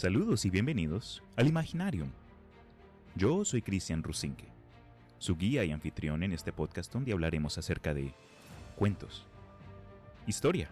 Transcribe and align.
Saludos 0.00 0.46
y 0.46 0.50
bienvenidos 0.50 1.22
al 1.36 1.46
Imaginarium. 1.46 2.10
Yo 3.16 3.44
soy 3.44 3.60
Cristian 3.60 4.02
Rusinque, 4.02 4.48
su 5.18 5.36
guía 5.36 5.62
y 5.62 5.72
anfitrión 5.72 6.22
en 6.22 6.32
este 6.32 6.54
podcast 6.54 6.90
donde 6.90 7.12
hablaremos 7.12 7.58
acerca 7.58 7.92
de 7.92 8.14
cuentos, 8.76 9.26
historia, 10.26 10.70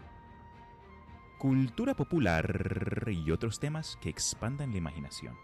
cultura 1.37 1.93
popular 1.95 3.05
y 3.07 3.29
otros 3.29 3.59
temas 3.59 3.99
que 4.01 4.09
expandan 4.09 4.71
la 4.71 4.79
imaginación. 4.79 5.35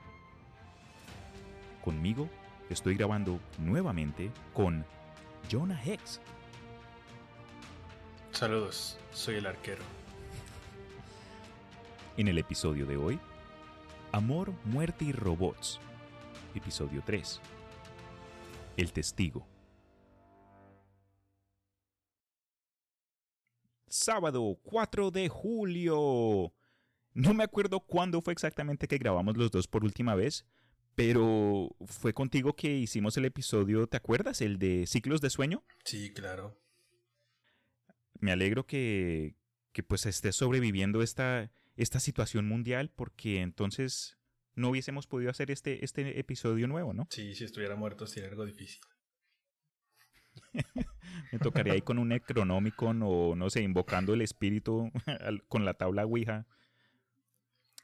Conmigo 1.83 2.27
estoy 2.71 2.95
grabando 2.95 3.39
nuevamente 3.59 4.31
con 4.55 4.83
Jonah 5.51 5.79
Hex. 5.85 6.19
Saludos, 8.31 8.97
soy 9.11 9.35
el 9.35 9.45
arquero. 9.45 9.83
En 12.17 12.27
el 12.27 12.39
episodio 12.39 12.87
de 12.87 12.97
hoy, 12.97 13.19
Amor, 14.15 14.53
Muerte 14.63 15.03
y 15.03 15.11
Robots. 15.11 15.77
Episodio 16.55 17.03
3. 17.05 17.41
El 18.77 18.93
testigo. 18.93 19.45
Sábado 23.89 24.57
4 24.63 25.11
de 25.11 25.27
julio. 25.27 26.53
No 27.13 27.33
me 27.33 27.43
acuerdo 27.43 27.81
cuándo 27.81 28.21
fue 28.21 28.31
exactamente 28.31 28.87
que 28.87 28.99
grabamos 28.99 29.35
los 29.35 29.51
dos 29.51 29.67
por 29.67 29.83
última 29.83 30.15
vez, 30.15 30.45
pero 30.95 31.75
fue 31.85 32.13
contigo 32.13 32.55
que 32.55 32.73
hicimos 32.73 33.17
el 33.17 33.25
episodio, 33.25 33.85
¿te 33.85 33.97
acuerdas? 33.97 34.39
El 34.39 34.59
de 34.59 34.87
ciclos 34.87 35.19
de 35.19 35.29
sueño. 35.29 35.61
Sí, 35.83 36.13
claro. 36.13 36.57
Me 38.21 38.31
alegro 38.31 38.65
que, 38.65 39.35
que 39.73 39.83
pues 39.83 40.05
estés 40.05 40.37
sobreviviendo 40.37 41.01
esta, 41.01 41.51
esta 41.75 41.99
situación 41.99 42.47
mundial 42.47 42.91
porque 42.95 43.41
entonces 43.41 44.17
no 44.53 44.69
hubiésemos 44.69 45.07
podido 45.07 45.29
hacer 45.31 45.51
este, 45.51 45.83
este 45.83 46.19
episodio 46.19 46.67
nuevo, 46.67 46.93
¿no? 46.93 47.07
Sí, 47.09 47.35
si 47.35 47.43
estuviera 47.43 47.75
muerto 47.75 48.07
sería 48.07 48.29
algo 48.29 48.45
difícil. 48.45 48.81
Me 51.31 51.39
tocaría 51.39 51.73
ahí 51.73 51.81
con 51.81 51.97
un 51.97 52.09
Necronomicon 52.09 53.01
o 53.03 53.35
no 53.35 53.49
sé, 53.49 53.61
invocando 53.61 54.13
el 54.13 54.21
espíritu 54.21 54.91
con 55.47 55.65
la 55.65 55.73
tabla 55.73 56.05
Ouija. 56.05 56.45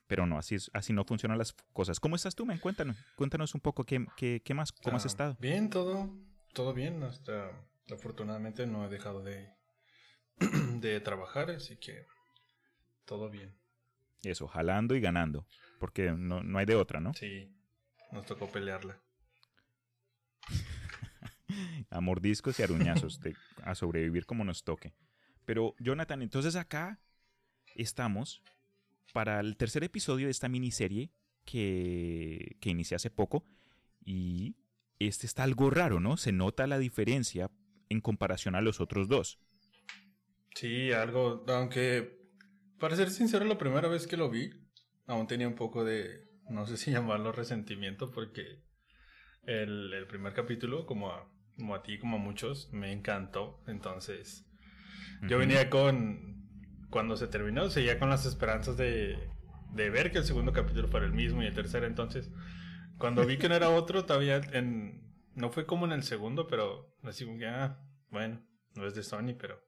Pero 0.07 0.25
no, 0.25 0.37
así, 0.37 0.57
así 0.73 0.91
no 0.91 1.05
funcionan 1.05 1.37
las 1.37 1.53
cosas. 1.71 1.99
¿Cómo 2.01 2.17
estás 2.17 2.35
tú, 2.35 2.45
men? 2.45 2.59
Cuéntanos, 2.59 2.97
cuéntanos 3.15 3.55
un 3.55 3.61
poco 3.61 3.85
qué, 3.85 4.05
qué, 4.17 4.41
qué 4.43 4.53
más, 4.53 4.73
cómo 4.73 4.97
has 4.97 5.05
Ah, 5.05 5.07
estado. 5.07 5.37
Bien, 5.39 5.69
todo, 5.69 6.09
todo 6.53 6.73
bien. 6.73 7.01
Hasta 7.03 7.49
afortunadamente 7.89 8.67
no 8.67 8.85
he 8.85 8.89
dejado 8.89 9.23
de, 9.23 9.49
de 10.79 10.99
trabajar, 10.99 11.51
así 11.51 11.77
que 11.77 12.05
todo 13.05 13.29
bien. 13.29 13.60
Eso, 14.23 14.47
jalando 14.47 14.95
y 14.95 15.01
ganando, 15.01 15.47
porque 15.79 16.11
no, 16.11 16.43
no 16.43 16.59
hay 16.59 16.65
de 16.65 16.75
otra, 16.75 16.99
¿no? 16.99 17.13
Sí, 17.13 17.49
nos 18.11 18.25
tocó 18.25 18.47
pelearla. 18.51 19.01
a 21.89 22.01
mordiscos 22.01 22.59
y 22.59 22.63
aruñazos, 22.63 23.19
de- 23.19 23.35
a 23.63 23.75
sobrevivir 23.75 24.25
como 24.25 24.43
nos 24.43 24.63
toque. 24.63 24.93
Pero, 25.45 25.75
Jonathan, 25.79 26.21
entonces 26.21 26.55
acá 26.55 26.99
estamos 27.75 28.41
para 29.13 29.39
el 29.39 29.57
tercer 29.57 29.83
episodio 29.83 30.27
de 30.27 30.31
esta 30.31 30.49
miniserie 30.49 31.11
que, 31.45 32.57
que 32.61 32.69
inicié 32.69 32.95
hace 32.95 33.09
poco. 33.09 33.43
Y 34.05 34.55
este 34.99 35.25
está 35.25 35.43
algo 35.43 35.69
raro, 35.69 35.99
¿no? 35.99 36.15
Se 36.17 36.31
nota 36.31 36.67
la 36.67 36.77
diferencia 36.77 37.49
en 37.89 38.01
comparación 38.01 38.55
a 38.55 38.61
los 38.61 38.79
otros 38.79 39.07
dos. 39.07 39.39
Sí, 40.55 40.91
algo, 40.91 41.43
aunque 41.47 42.20
para 42.81 42.95
ser 42.95 43.11
sincero, 43.11 43.45
la 43.45 43.57
primera 43.57 43.87
vez 43.87 44.07
que 44.07 44.17
lo 44.17 44.29
vi, 44.29 44.49
aún 45.05 45.27
tenía 45.27 45.47
un 45.47 45.55
poco 45.55 45.85
de, 45.85 46.27
no 46.49 46.65
sé 46.65 46.75
si 46.77 46.91
llamarlo 46.91 47.31
resentimiento, 47.31 48.11
porque 48.11 48.63
el, 49.43 49.93
el 49.93 50.07
primer 50.07 50.33
capítulo, 50.33 50.85
como 50.85 51.11
a, 51.11 51.31
como 51.55 51.75
a 51.75 51.83
ti, 51.83 51.99
como 51.99 52.17
a 52.17 52.19
muchos, 52.19 52.73
me 52.73 52.91
encantó. 52.91 53.63
Entonces, 53.67 54.45
yo 55.29 55.37
venía 55.37 55.69
con, 55.69 56.49
cuando 56.89 57.15
se 57.15 57.27
terminó, 57.27 57.69
seguía 57.69 57.99
con 57.99 58.09
las 58.09 58.25
esperanzas 58.25 58.75
de, 58.77 59.29
de 59.73 59.89
ver 59.91 60.11
que 60.11 60.17
el 60.17 60.25
segundo 60.25 60.51
capítulo 60.51 60.87
fuera 60.87 61.05
el 61.05 61.13
mismo 61.13 61.43
y 61.43 61.45
el 61.45 61.53
tercero. 61.53 61.85
Entonces, 61.85 62.31
cuando 62.97 63.25
vi 63.25 63.37
que 63.37 63.47
no 63.47 63.55
era 63.55 63.69
otro, 63.75 64.05
todavía 64.05 64.41
en, 64.53 65.13
no 65.35 65.51
fue 65.51 65.67
como 65.67 65.85
en 65.85 65.91
el 65.91 66.03
segundo, 66.03 66.47
pero 66.47 66.95
así 67.03 67.25
como 67.25 67.37
que, 67.37 67.47
ah, 67.47 67.79
bueno, 68.09 68.43
no 68.75 68.87
es 68.87 68.95
de 68.95 69.03
Sony, 69.03 69.35
pero 69.39 69.61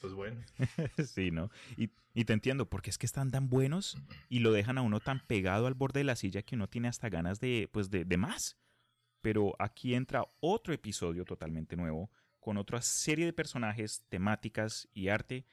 pues 0.00 0.14
bueno. 0.14 0.40
Sí, 1.06 1.30
¿no? 1.30 1.50
Y, 1.76 1.90
y 2.14 2.24
te 2.24 2.32
entiendo, 2.32 2.68
porque 2.68 2.90
es 2.90 2.98
que 2.98 3.06
están 3.06 3.30
tan 3.30 3.48
buenos 3.48 3.96
y 4.28 4.40
lo 4.40 4.52
dejan 4.52 4.78
a 4.78 4.82
uno 4.82 5.00
tan 5.00 5.20
pegado 5.26 5.66
al 5.66 5.74
borde 5.74 6.00
de 6.00 6.04
la 6.04 6.16
silla 6.16 6.42
que 6.42 6.56
uno 6.56 6.68
tiene 6.68 6.88
hasta 6.88 7.08
ganas 7.08 7.38
de, 7.40 7.68
pues, 7.72 7.90
de, 7.90 8.04
de 8.04 8.16
más. 8.16 8.56
Pero 9.20 9.54
aquí 9.58 9.94
entra 9.94 10.24
otro 10.40 10.72
episodio 10.72 11.24
totalmente 11.24 11.76
nuevo, 11.76 12.10
con 12.40 12.56
otra 12.56 12.80
serie 12.80 13.26
de 13.26 13.32
personajes, 13.32 14.04
temáticas 14.08 14.88
y 14.94 15.08
arte 15.08 15.44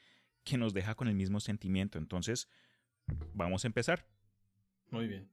que 0.44 0.58
nos 0.58 0.74
deja 0.74 0.96
con 0.96 1.10
el 1.10 1.16
mismo 1.16 1.42
sentimiento. 1.42 1.98
Entonces, 1.98 2.48
vamos 3.34 3.66
a 3.66 3.68
empezar. 3.68 4.08
Muy 4.90 5.08
bien. 5.08 5.30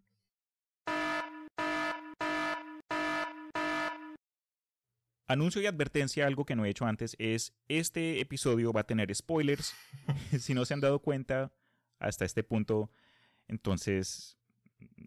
Anuncio 5.27 5.63
y 5.63 5.67
advertencia, 5.67 6.27
algo 6.27 6.45
que 6.45 6.55
no 6.55 6.65
he 6.65 6.71
hecho 6.71 6.85
antes, 6.85 7.17
es 7.19 7.55
este 7.69 8.21
episodio 8.21 8.73
va 8.73 8.83
a 8.83 8.87
tener 8.87 9.15
spoilers. 9.15 9.75
si 10.39 10.55
no 10.55 10.65
se 10.65 10.75
han 10.75 10.81
dado 10.81 11.01
cuenta 11.01 11.53
hasta 11.99 12.25
este 12.25 12.45
punto, 12.45 12.91
entonces 13.49 14.37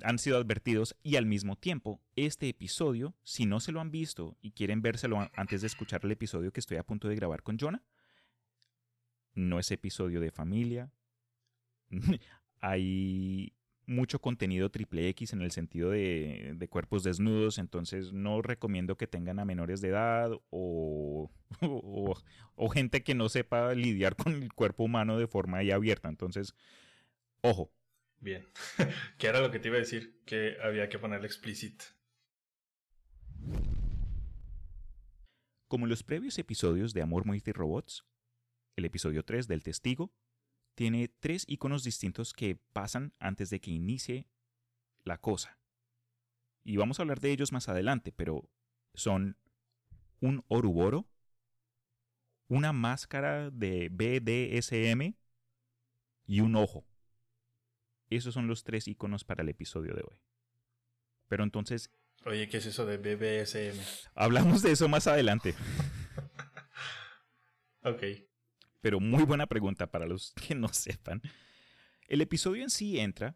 han 0.03 0.17
sido 0.19 0.37
advertidos 0.37 0.95
y 1.03 1.15
al 1.15 1.25
mismo 1.25 1.55
tiempo, 1.55 2.01
este 2.15 2.49
episodio, 2.49 3.15
si 3.23 3.45
no 3.45 3.59
se 3.59 3.71
lo 3.71 3.79
han 3.79 3.91
visto 3.91 4.37
y 4.41 4.51
quieren 4.51 4.81
vérselo 4.81 5.29
antes 5.35 5.61
de 5.61 5.67
escuchar 5.67 6.01
el 6.03 6.11
episodio 6.11 6.51
que 6.51 6.59
estoy 6.59 6.77
a 6.77 6.83
punto 6.83 7.07
de 7.07 7.15
grabar 7.15 7.43
con 7.43 7.57
Jonah, 7.59 7.83
no 9.33 9.59
es 9.59 9.71
episodio 9.71 10.19
de 10.19 10.31
familia. 10.31 10.91
Hay 12.59 13.53
mucho 13.87 14.19
contenido 14.19 14.69
triple 14.69 15.09
X 15.09 15.33
en 15.33 15.41
el 15.41 15.51
sentido 15.51 15.89
de, 15.89 16.53
de 16.55 16.67
cuerpos 16.67 17.03
desnudos, 17.03 17.57
entonces 17.57 18.13
no 18.13 18.41
recomiendo 18.41 18.97
que 18.97 19.07
tengan 19.07 19.39
a 19.39 19.45
menores 19.45 19.81
de 19.81 19.89
edad 19.89 20.31
o, 20.49 21.31
o, 21.61 22.17
o 22.55 22.69
gente 22.69 23.03
que 23.03 23.15
no 23.15 23.29
sepa 23.29 23.73
lidiar 23.73 24.15
con 24.15 24.33
el 24.33 24.53
cuerpo 24.53 24.83
humano 24.83 25.17
de 25.17 25.27
forma 25.27 25.57
ahí 25.57 25.71
abierta. 25.71 26.09
Entonces, 26.09 26.53
ojo, 27.41 27.71
Bien. 28.19 28.47
que 29.17 29.27
era 29.27 29.41
lo 29.41 29.51
que 29.51 29.59
te 29.59 29.67
iba 29.67 29.77
a 29.77 29.81
decir, 29.81 30.21
que 30.25 30.57
había 30.63 30.89
que 30.89 30.99
ponerle 30.99 31.27
explícito. 31.27 31.85
como 35.67 35.85
en 35.85 35.89
los 35.89 36.03
previos 36.03 36.37
episodios 36.39 36.93
de 36.93 37.01
Amor, 37.01 37.25
Muerte 37.25 37.49
y 37.49 37.53
Robots, 37.53 38.05
el 38.75 38.85
episodio 38.85 39.23
3 39.23 39.47
del 39.47 39.63
Testigo 39.63 40.13
tiene 40.77 41.07
tres 41.07 41.43
iconos 41.47 41.83
distintos 41.83 42.33
que 42.33 42.55
pasan 42.71 43.11
antes 43.17 43.49
de 43.49 43.59
que 43.59 43.71
inicie 43.71 44.27
la 45.03 45.17
cosa. 45.17 45.57
Y 46.63 46.77
vamos 46.77 46.99
a 46.99 47.01
hablar 47.01 47.19
de 47.19 47.31
ellos 47.31 47.51
más 47.51 47.67
adelante, 47.67 48.11
pero 48.11 48.47
son 48.93 49.37
un 50.19 50.45
Oruboro, 50.49 51.09
una 52.47 52.73
máscara 52.73 53.49
de 53.49 53.89
BDSM 53.89 55.15
y 56.27 56.41
un 56.41 56.55
ojo. 56.55 56.85
Esos 58.11 58.35
son 58.35 58.45
los 58.45 58.63
tres 58.63 58.87
iconos 58.87 59.23
para 59.23 59.41
el 59.41 59.49
episodio 59.49 59.95
de 59.95 60.03
hoy. 60.07 60.21
Pero 61.27 61.43
entonces, 61.43 61.89
Oye, 62.23 62.47
¿qué 62.49 62.57
es 62.57 62.67
eso 62.67 62.85
de 62.85 62.97
BBSM? 62.97 63.81
hablamos 64.13 64.61
de 64.61 64.73
eso 64.73 64.87
más 64.87 65.07
adelante. 65.07 65.55
Ok. 67.83 68.26
Pero 68.87 69.01
muy 69.01 69.25
buena 69.25 69.47
pregunta 69.47 69.91
para 69.91 70.05
los 70.05 70.31
que 70.31 70.55
no 70.55 70.69
sepan. 70.71 71.21
El 72.07 72.21
episodio 72.21 72.63
en 72.63 72.69
sí 72.69 73.01
entra 73.01 73.35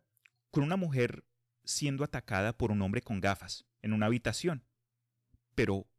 con 0.50 0.64
una 0.64 0.78
mujer 0.78 1.26
siendo 1.66 2.06
atacada 2.06 2.58
por 2.58 2.72
un 2.72 2.82
hombre 2.82 3.02
con 3.02 3.20
gafas 3.20 3.66
en 3.82 3.92
una 3.92 4.06
habitación. 4.06 4.64
Pero 5.54 5.90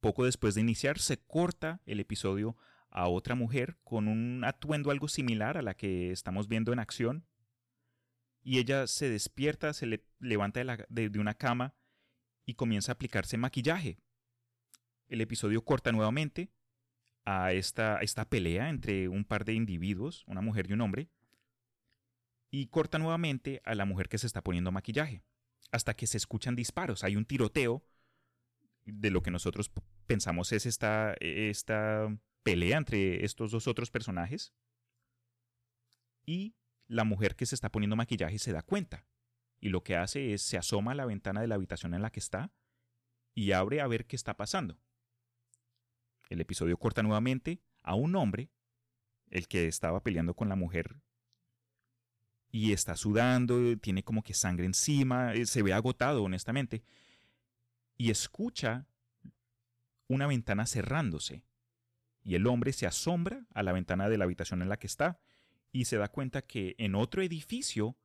poco 0.00 0.24
después 0.24 0.56
de 0.56 0.62
iniciar 0.62 0.98
se 0.98 1.16
corta 1.16 1.80
el 1.86 2.00
episodio 2.00 2.56
a 2.90 3.06
otra 3.06 3.36
mujer 3.36 3.78
con 3.84 4.08
un 4.08 4.42
atuendo 4.42 4.90
algo 4.90 5.06
similar 5.06 5.56
a 5.56 5.62
la 5.62 5.74
que 5.74 6.10
estamos 6.10 6.48
viendo 6.48 6.72
en 6.72 6.80
acción. 6.80 7.24
Y 8.42 8.58
ella 8.58 8.88
se 8.88 9.08
despierta, 9.08 9.74
se 9.74 9.86
le 9.86 10.04
levanta 10.18 10.60
de, 10.88 11.08
de 11.08 11.18
una 11.20 11.34
cama 11.34 11.76
y 12.44 12.54
comienza 12.54 12.90
a 12.90 12.94
aplicarse 12.94 13.36
maquillaje. 13.36 14.00
El 15.06 15.20
episodio 15.20 15.64
corta 15.64 15.92
nuevamente 15.92 16.50
a 17.28 17.52
esta, 17.52 17.98
esta 18.00 18.24
pelea 18.24 18.70
entre 18.70 19.06
un 19.08 19.22
par 19.24 19.44
de 19.44 19.52
individuos, 19.52 20.24
una 20.26 20.40
mujer 20.40 20.70
y 20.70 20.72
un 20.72 20.80
hombre, 20.80 21.10
y 22.50 22.68
corta 22.68 22.98
nuevamente 22.98 23.60
a 23.64 23.74
la 23.74 23.84
mujer 23.84 24.08
que 24.08 24.16
se 24.16 24.26
está 24.26 24.42
poniendo 24.42 24.72
maquillaje, 24.72 25.22
hasta 25.70 25.92
que 25.92 26.06
se 26.06 26.16
escuchan 26.16 26.56
disparos. 26.56 27.04
Hay 27.04 27.16
un 27.16 27.26
tiroteo 27.26 27.84
de 28.86 29.10
lo 29.10 29.22
que 29.22 29.30
nosotros 29.30 29.70
pensamos 30.06 30.52
es 30.52 30.64
esta, 30.64 31.14
esta 31.20 32.08
pelea 32.42 32.78
entre 32.78 33.22
estos 33.26 33.50
dos 33.50 33.68
otros 33.68 33.90
personajes, 33.90 34.54
y 36.24 36.56
la 36.86 37.04
mujer 37.04 37.36
que 37.36 37.44
se 37.44 37.54
está 37.54 37.70
poniendo 37.70 37.94
maquillaje 37.94 38.38
se 38.38 38.52
da 38.52 38.62
cuenta 38.62 39.06
y 39.60 39.68
lo 39.68 39.82
que 39.82 39.96
hace 39.96 40.32
es 40.32 40.42
se 40.42 40.56
asoma 40.56 40.92
a 40.92 40.94
la 40.94 41.04
ventana 41.04 41.42
de 41.42 41.48
la 41.48 41.56
habitación 41.56 41.92
en 41.92 42.00
la 42.00 42.10
que 42.10 42.20
está 42.20 42.52
y 43.34 43.52
abre 43.52 43.82
a 43.82 43.86
ver 43.86 44.06
qué 44.06 44.16
está 44.16 44.36
pasando. 44.36 44.78
El 46.28 46.40
episodio 46.40 46.76
corta 46.76 47.02
nuevamente 47.02 47.60
a 47.82 47.94
un 47.94 48.14
hombre, 48.16 48.50
el 49.30 49.48
que 49.48 49.66
estaba 49.66 50.02
peleando 50.02 50.34
con 50.34 50.48
la 50.48 50.56
mujer, 50.56 51.00
y 52.50 52.72
está 52.72 52.96
sudando, 52.96 53.76
tiene 53.78 54.02
como 54.02 54.22
que 54.22 54.34
sangre 54.34 54.66
encima, 54.66 55.34
eh, 55.34 55.46
se 55.46 55.62
ve 55.62 55.72
agotado 55.72 56.22
honestamente, 56.22 56.82
y 57.96 58.10
escucha 58.10 58.86
una 60.06 60.26
ventana 60.26 60.66
cerrándose. 60.66 61.42
Y 62.22 62.34
el 62.34 62.46
hombre 62.46 62.72
se 62.72 62.86
asombra 62.86 63.46
a 63.54 63.62
la 63.62 63.72
ventana 63.72 64.08
de 64.08 64.18
la 64.18 64.24
habitación 64.24 64.62
en 64.62 64.68
la 64.68 64.78
que 64.78 64.86
está 64.86 65.18
y 65.72 65.84
se 65.84 65.96
da 65.96 66.08
cuenta 66.08 66.42
que 66.42 66.74
en 66.78 66.94
otro 66.94 67.22
edificio 67.22 67.96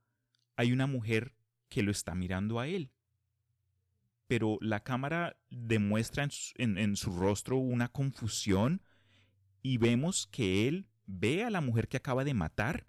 hay 0.55 0.71
una 0.71 0.87
mujer 0.87 1.35
que 1.69 1.83
lo 1.83 1.91
está 1.91 2.15
mirando 2.15 2.59
a 2.59 2.67
él. 2.67 2.91
Pero 4.27 4.57
la 4.61 4.83
cámara 4.83 5.37
demuestra 5.49 6.27
en 6.55 6.95
su, 6.95 7.11
rostro 7.11 7.57
una 7.57 7.89
confusión 7.89 8.81
y 9.61 9.77
vemos 9.77 10.27
que 10.27 10.67
él 10.67 10.87
ve 11.05 11.43
a 11.43 11.49
la 11.49 11.61
mujer 11.61 11.87
que 11.87 11.97
acaba 11.97 12.23
de 12.23 12.33
matar 12.33 12.87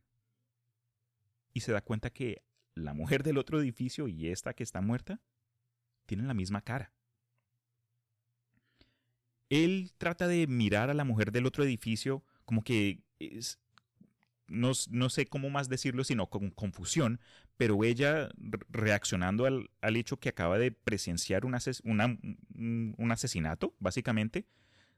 y 1.52 1.60
se 1.60 1.72
da 1.72 1.82
cuenta 1.82 2.10
que 2.10 2.44
la 2.74 2.94
mujer 2.94 3.22
del 3.22 3.38
otro 3.38 3.60
edificio 3.60 4.08
y 4.08 4.28
esta 4.28 4.54
que 4.54 4.62
está 4.62 4.80
muerta 4.80 5.20
tienen 6.06 6.26
la 6.26 6.34
misma 6.34 6.62
cara. 6.62 6.92
Él 9.48 9.92
trata 9.98 10.26
de 10.26 10.46
mirar 10.46 10.90
a 10.90 10.94
la 10.94 11.04
mujer 11.04 11.30
del 11.30 11.46
otro 11.46 11.64
edificio 11.64 12.24
como 12.44 12.62
que 12.62 13.02
es, 13.18 13.60
no, 14.54 15.10
sé 15.10 15.26
cómo 15.26 15.50
más 15.50 15.68
decirlo, 15.68 16.04
sino 16.04 16.30
con 16.30 16.50
confusión, 16.50 17.20
pero 17.56 17.84
ella 17.84 18.30
reaccionando 18.70 19.46
al, 19.46 19.96
hecho 19.96 20.18
que 20.18 20.28
acaba 20.28 20.58
de 20.58 20.72
presenciar 20.72 21.44
un, 21.44 21.56
un, 22.96 23.12
asesinato, 23.12 23.74
básicamente, 23.78 24.46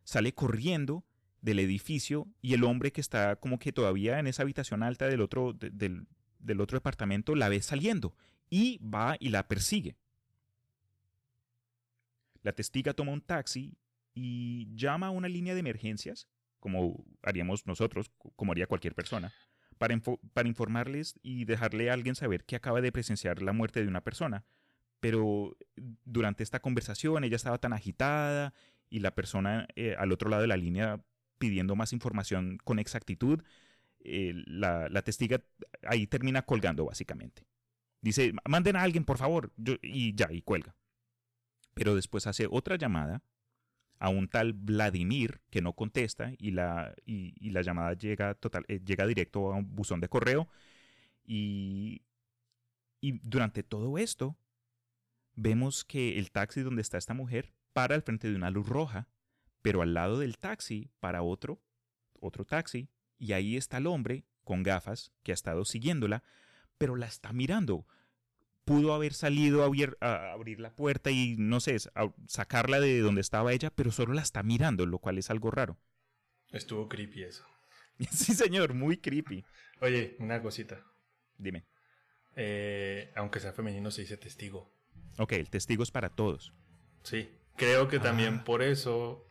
sale 0.05 0.35
corriendo 0.35 1.05
del 1.41 1.59
edificio 1.59 2.29
y 2.43 2.55
el 2.55 2.65
hombre 2.65 2.93
que 2.93 3.01
está 3.01 3.37
como 3.37 3.59
que 3.59 3.73
todavía 3.73 4.19
en 4.19 4.27
esa 4.27 4.43
habitación 4.43 4.83
alta 4.83 5.07
del 5.07 5.21
otro, 5.21 5.53
del, 5.53 6.07
del 6.39 6.61
otro 6.61 6.77
departamento 6.77 7.35
la 7.35 7.49
ve 7.49 7.63
saliendo 7.63 8.15
y 8.51 8.79
va 8.79 9.17
y 9.19 9.31
la 9.31 9.49
persigue. 9.49 9.97
La 12.43 12.53
testiga 12.53 12.95
toma 12.95 13.13
un 13.13 13.21
taxi 13.21 13.75
y 14.15 14.69
llama 14.75 15.09
a 15.09 15.11
una 15.11 15.29
línea 15.29 15.55
de 15.55 15.61
emergencias 15.61 16.29
como 16.67 17.05
haríamos 17.23 17.65
nosotros, 17.65 18.11
como 18.35 18.51
haría 18.51 18.67
cualquier 18.67 18.93
persona, 18.93 19.33
para, 19.79 19.95
informarles 20.49 21.15
y 21.23 21.45
dejarle 21.45 21.91
a 21.91 21.93
alguien 21.93 22.17
saber 22.17 22.45
que 22.45 22.57
acaba 22.57 22.81
de 22.81 22.91
presenciar 22.91 23.41
la 23.41 23.53
muerte 23.53 23.83
de 23.83 23.87
una 23.87 24.01
persona. 24.01 24.45
Pero 24.99 25.57
durante 26.05 26.43
esta 26.43 26.59
conversación 26.59 27.23
ella 27.23 27.37
estaba 27.37 27.59
tan 27.59 27.73
agitada 27.73 28.53
y 28.91 28.99
la 28.99 29.15
persona 29.15 29.69
eh, 29.77 29.95
al 29.97 30.11
otro 30.11 30.29
lado 30.29 30.43
de 30.43 30.49
la 30.49 30.57
línea 30.57 31.05
pidiendo 31.39 31.77
más 31.77 31.93
información 31.93 32.59
con 32.65 32.81
exactitud, 32.81 33.45
eh, 34.01 34.33
la, 34.49 34.91
testiga 35.03 35.41
ahí 35.85 36.09
termina 36.09 36.43
colgando 36.43 36.85
básicamente. 36.85 37.47
Dice, 38.01 38.33
manden 38.45 38.75
a 38.75 38.83
alguien, 38.83 39.05
por 39.05 39.19
favor, 39.19 39.53
y 39.83 40.17
ya, 40.17 40.33
y 40.33 40.43
cuelga. 40.43 40.75
Pero 41.75 41.95
después 41.95 42.27
hace 42.27 42.49
otra 42.51 42.75
llamada 42.75 43.23
a 43.99 44.09
un 44.09 44.29
tal 44.29 44.53
Vladimir 44.53 45.41
que 45.51 45.63
no 45.63 45.73
contesta 45.73 46.33
y 46.39 46.51
la, 46.51 46.95
y, 47.05 47.51
la 47.51 47.63
llamada 47.63 47.95
llega, 47.95 48.35
total, 48.35 48.65
eh, 48.69 48.81
llega 48.85 49.07
directo 49.07 49.53
a 49.53 49.57
un 49.57 49.75
buzón 49.75 50.01
de 50.01 50.09
correo. 50.09 50.49
Y, 51.25 52.03
y 53.01 53.19
durante 53.23 53.63
todo 53.63 53.99
esto, 53.99 54.37
vemos 55.35 55.85
que 55.85 56.19
el 56.19 56.31
taxi 56.31 56.63
donde 56.63 56.83
está 56.83 56.99
esta 56.99 57.15
mujer 57.15 57.55
para 57.73 57.95
al 57.95 58.03
frente 58.03 58.29
de 58.29 58.37
una 58.37 58.51
luz 58.51 58.69
roja, 58.69 59.09
pero 59.63 59.83
al 59.83 59.95
lado 59.95 60.19
del 60.19 60.39
taxi 60.39 60.91
para 61.01 61.23
otro, 61.23 61.61
otro 62.21 62.45
taxi, 62.45 62.89
y 63.19 63.33
ahí 63.33 63.57
está 63.57 63.79
el 63.79 63.87
hombre 63.87 64.25
con 64.45 64.63
gafas 64.63 65.13
que 65.23 65.33
ha 65.33 65.35
estado 65.35 65.65
siguiéndola, 65.65 66.23
pero 66.79 66.97
la 66.97 67.07
está 67.07 67.33
mirando 67.33 67.87
pudo 68.67 68.93
haber 68.93 69.15
salido 69.15 69.63
a 69.63 70.33
abrir, 70.33 70.61
la 70.61 70.75
puerta 70.75 71.11
y, 71.11 71.37
no 71.39 71.61
sé, 71.61 71.77
sacarla 72.27 72.81
de 72.81 72.99
donde 72.99 73.23
estaba 73.23 73.53
ella, 73.53 73.71
pero 73.71 73.93
solo 73.93 74.13
la 74.13 74.21
está 74.21 74.43
mirando, 74.43 74.85
lo 74.85 74.99
cual 74.99 75.17
es 75.17 75.31
algo 75.31 75.51
raro. 75.51 75.79
Estuvo 76.51 76.89
creepy 76.89 77.23
eso. 77.23 77.47
sí, 78.11 78.35
señor, 78.35 78.75
muy 78.75 78.99
creepy. 78.99 79.45
Oye, 79.81 80.17
una 80.19 80.43
cosita. 80.43 80.85
Dime. 81.39 81.65
Eh, 82.35 83.13
aunque 83.15 83.41
sea 83.41 83.53
femenino, 83.53 83.91
se 83.91 84.03
dice 84.03 84.17
testigo. 84.17 84.71
Ok, 85.17 85.33
el 85.33 85.49
testigo 85.49 85.85
es 85.85 85.93
para 85.93 86.11
todos. 86.11 86.53
Sí, 87.05 87.31
creo 87.55 87.89
que 87.89 88.01
también 88.01 88.41
ah. 88.41 88.45
por 88.45 88.63
eso 88.63 89.31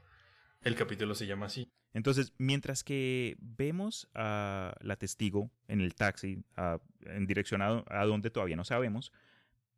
el 0.64 0.76
capítulo 0.76 1.14
se 1.14 1.28
llama 1.28 1.48
así. 1.48 1.70
Entonces, 1.96 2.34
mientras 2.38 2.84
que 2.84 3.38
vemos 3.40 4.10
a 4.14 4.76
la 4.82 4.98
testigo 4.98 5.50
en 5.70 5.80
el 5.80 5.96
taxi, 5.96 6.44
en 7.06 7.26
dirección 7.26 7.62
a, 7.62 7.86
a, 7.88 8.04
donde 8.04 8.30
todavía 8.30 8.58
no 8.58 8.66
sabemos, 8.66 9.14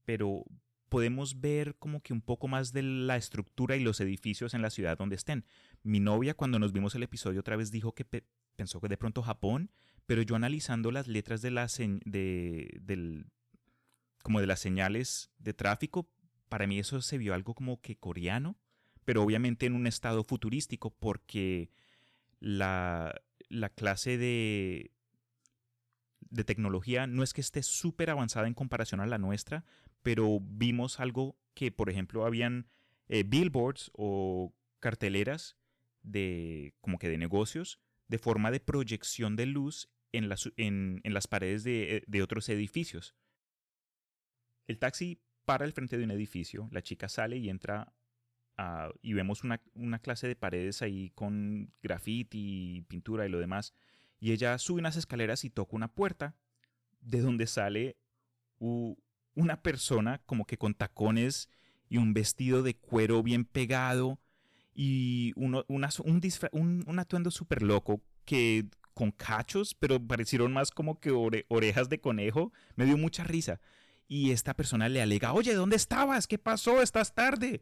pero 0.04 0.44
podemos 0.90 1.40
ver 1.40 1.76
como 1.76 2.02
que 2.02 2.14
un 2.14 2.22
poco 2.22 2.48
más 2.48 2.74
de 2.74 2.82
la 2.82 3.18
estructura 3.18 3.76
y 3.76 3.82
los 3.82 4.02
edificios 4.02 4.56
en 4.56 4.64
la 4.64 4.72
ciudad 4.72 4.98
donde 4.98 5.16
estén. 5.16 5.46
Mi 5.84 6.00
novia 6.00 6.34
cuando 6.34 6.58
nos 6.58 6.74
vimos 6.74 6.96
el 6.96 7.04
episodio 7.04 7.42
otra 7.42 7.56
vez 7.56 7.70
dijo 7.70 7.94
que 7.94 8.24
pensó 8.56 8.82
que 8.82 8.88
de 8.88 8.98
pronto 8.98 9.22
Japón, 9.22 9.70
pero 10.08 10.24
yo 10.24 10.36
analizando 10.36 10.90
las 10.90 11.08
letras 11.08 11.44
de 11.44 11.52
las 11.52 11.78
de, 11.78 12.80
del, 12.82 13.28
como 14.24 14.42
de 14.42 14.48
las 14.48 14.60
señales 14.60 15.30
de 15.38 15.54
tráfico, 15.54 16.10
para 16.50 16.66
mí 16.66 16.80
eso 16.80 17.00
se 17.04 17.20
vio 17.20 17.36
algo 17.36 17.54
como 17.54 17.80
que 17.80 17.96
coreano, 17.96 18.58
pero 19.06 19.22
obviamente 19.22 19.68
en 19.68 19.76
un 19.76 19.86
estado 19.86 20.24
futurístico 20.24 20.90
porque 20.90 21.70
la, 22.40 23.22
clase 23.76 24.18
de, 24.18 24.92
tecnología 26.46 27.08
no 27.08 27.24
es 27.24 27.34
que 27.34 27.42
esté 27.42 27.64
súper 27.64 28.10
avanzada 28.10 28.48
en 28.48 28.54
comparación 28.54 29.00
a 29.00 29.08
la 29.08 29.18
nuestra, 29.18 29.66
pero 30.02 30.40
vimos 30.42 31.00
algo 31.00 31.38
que, 31.54 31.72
por 31.72 31.90
ejemplo, 31.90 32.26
habían 32.26 32.70
eh, 33.08 33.24
billboards 33.24 33.92
o 33.94 34.54
carteleras 34.80 35.58
de 36.02 36.76
como 36.82 37.00
que 37.00 37.10
de 37.10 37.18
negocios 37.18 37.80
de 38.08 38.20
forma 38.20 38.52
de 38.52 38.60
proyección 38.60 39.36
de 39.36 39.46
luz 39.46 39.90
en 40.14 40.30
las, 40.30 41.28
paredes 41.28 41.64
de, 41.64 42.04
de, 42.08 42.22
otros 42.24 42.48
edificios. 42.50 43.16
El 44.66 44.80
taxi 44.80 45.22
para 45.46 45.66
al 45.66 45.74
frente 45.74 45.98
de 45.98 46.04
un 46.04 46.12
edificio, 46.12 46.70
la 46.72 46.82
chica 46.82 47.10
sale 47.10 47.38
y 47.38 47.50
entra 47.50 47.94
y 49.02 49.14
vemos 49.14 49.44
una, 49.44 49.60
clase 50.00 50.28
de 50.28 50.36
paredes 50.36 50.82
ahí 50.82 51.12
con 51.12 51.72
graffiti, 51.82 52.84
pintura 52.88 53.26
y 53.26 53.30
lo 53.30 53.40
demás. 53.40 53.74
Y 54.20 54.32
ella 54.32 54.58
sube 54.58 54.80
unas 54.80 54.96
escaleras 54.96 55.44
y 55.44 55.50
toca 55.50 55.76
una 55.76 55.94
puerta 55.94 56.36
de 57.02 57.22
donde 57.22 57.46
sale 57.46 57.98
una 58.60 59.62
persona 59.62 60.22
como 60.26 60.46
que 60.46 60.58
con 60.58 60.74
tacones 60.74 61.50
y 61.88 61.98
un 61.98 62.14
vestido 62.14 62.64
de 62.64 62.76
cuero 62.76 63.22
bien 63.22 63.46
pegado 63.46 64.20
y 64.74 65.34
uno, 65.36 65.64
un, 65.68 65.88
un, 66.88 67.00
atuendo 67.00 67.32
súper 67.32 67.62
loco 67.62 68.02
que 68.26 68.66
con 68.96 69.12
cachos, 69.12 69.76
pero 69.76 70.00
parecieron 70.00 70.52
más 70.52 70.72
como 70.72 71.00
que 71.00 71.12
orejas 71.12 71.90
de 71.90 72.02
conejo. 72.02 72.52
Me 72.76 72.86
dio 72.86 72.98
mucha 72.98 73.24
risa. 73.24 73.62
Y 74.08 74.32
esta 74.32 74.56
persona 74.56 74.90
le 74.90 75.02
alega, 75.02 75.34
oye, 75.34 75.54
¿dónde 75.54 75.76
estabas? 75.76 76.26
¿Qué 76.26 76.40
pasó? 76.40 76.82
Estás 76.82 77.14
tarde 77.14 77.62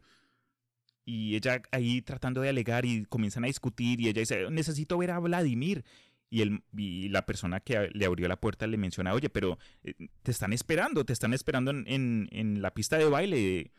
y 1.06 1.36
ella 1.36 1.62
ahí 1.70 2.02
tratando 2.02 2.40
de 2.40 2.48
alegar 2.48 2.84
y 2.84 3.04
comienzan 3.04 3.44
a 3.44 3.46
discutir 3.46 4.00
y 4.00 4.08
ella 4.08 4.20
dice, 4.20 4.50
necesito 4.50 4.98
ver 4.98 5.12
a 5.12 5.20
Vladimir. 5.20 5.84
Y, 6.28 6.42
el, 6.42 6.64
y 6.76 7.08
la 7.10 7.24
persona 7.24 7.60
que 7.60 7.88
le 7.94 8.04
abrió 8.04 8.26
la 8.26 8.40
puerta 8.40 8.66
le 8.66 8.76
menciona, 8.76 9.14
oye, 9.14 9.30
pero 9.30 9.58
eh, 9.84 9.94
te 10.22 10.32
están 10.32 10.52
esperando, 10.52 11.06
te 11.06 11.12
están 11.12 11.32
esperando 11.32 11.70
en, 11.70 12.28
en, 12.32 12.60
la 12.60 12.74
pista 12.74 12.98
de 12.98 13.04
baile. 13.04 13.70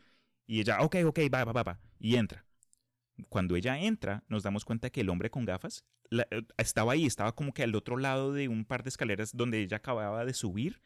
Y 0.46 0.60
ella, 0.60 0.80
ok, 0.80 0.96
ok, 1.04 1.18
va, 1.32 1.44
va, 1.44 1.52
va, 1.52 1.62
va. 1.62 1.80
Y 2.00 2.16
entra. 2.16 2.46
Cuando 3.28 3.54
ella 3.54 3.78
entra, 3.78 4.24
nos 4.28 4.42
damos 4.42 4.64
cuenta 4.64 4.88
que 4.88 5.02
el 5.02 5.10
hombre 5.10 5.30
con 5.30 5.44
gafas 5.44 5.84
eh, 6.10 6.24
estaba 6.56 6.94
ahí, 6.94 7.04
estaba 7.04 7.34
como 7.34 7.52
que 7.52 7.62
al 7.62 7.74
otro 7.74 7.98
lado 7.98 8.32
de 8.32 8.48
un 8.48 8.64
par 8.64 8.82
de 8.82 8.88
escaleras 8.88 9.36
donde 9.36 9.60
ella 9.60 9.76
acababa 9.76 10.24
de 10.24 10.32
subir. 10.32 10.80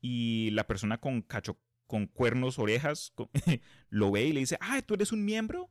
Y 0.00 0.48
la 0.52 0.66
persona 0.66 0.98
con 0.98 1.20
cacho, 1.20 1.58
con 1.86 2.06
cuernos, 2.06 2.58
orejas, 2.58 3.12
lo 3.90 4.10
ve 4.10 4.26
y 4.26 4.32
le 4.32 4.40
dice, 4.40 4.58
ah, 4.60 4.82
tú 4.82 4.94
eres 4.94 5.12
un 5.12 5.24
miembro. 5.24 5.70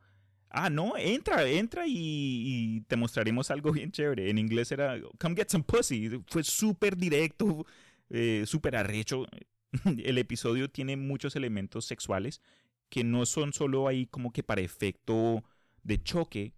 Ah, 0.50 0.70
no, 0.70 0.96
entra, 0.98 1.46
entra 1.48 1.84
y, 1.86 2.82
te 2.88 2.96
mostraremos 2.96 3.52
algo 3.52 3.72
bien 3.72 3.92
chévere. 3.92 4.30
En 4.30 4.38
inglés 4.38 4.72
era, 4.72 4.98
come 5.20 5.36
get 5.36 5.50
some 5.50 5.64
pussy. 5.66 6.24
Fue 6.28 6.44
súper 6.44 6.96
directo, 6.96 7.66
eh, 8.10 8.44
súper 8.46 8.76
arrecho. 8.76 9.26
El 9.84 10.18
episodio 10.18 10.70
tiene 10.70 10.96
muchos 10.96 11.36
elementos 11.36 11.86
sexuales 11.86 12.42
que 12.90 13.04
no 13.04 13.26
son 13.26 13.52
solo 13.52 13.88
ahí 13.88 14.06
como 14.06 14.32
que 14.32 14.44
para 14.44 14.62
efecto 14.62 15.44
de 15.84 16.02
choque. 16.02 16.54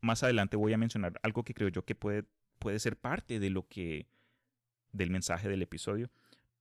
Más 0.00 0.22
adelante 0.22 0.56
voy 0.56 0.72
a 0.72 0.78
mencionar 0.78 1.18
algo 1.22 1.44
que 1.44 1.54
creo 1.54 1.68
yo 1.68 1.84
que 1.84 1.94
puede, 1.94 2.24
puede 2.58 2.78
ser 2.78 2.96
parte 2.96 3.40
de 3.40 3.50
lo 3.50 3.68
que, 3.68 4.06
del 4.92 5.10
mensaje 5.10 5.48
del 5.48 5.62
episodio 5.62 6.10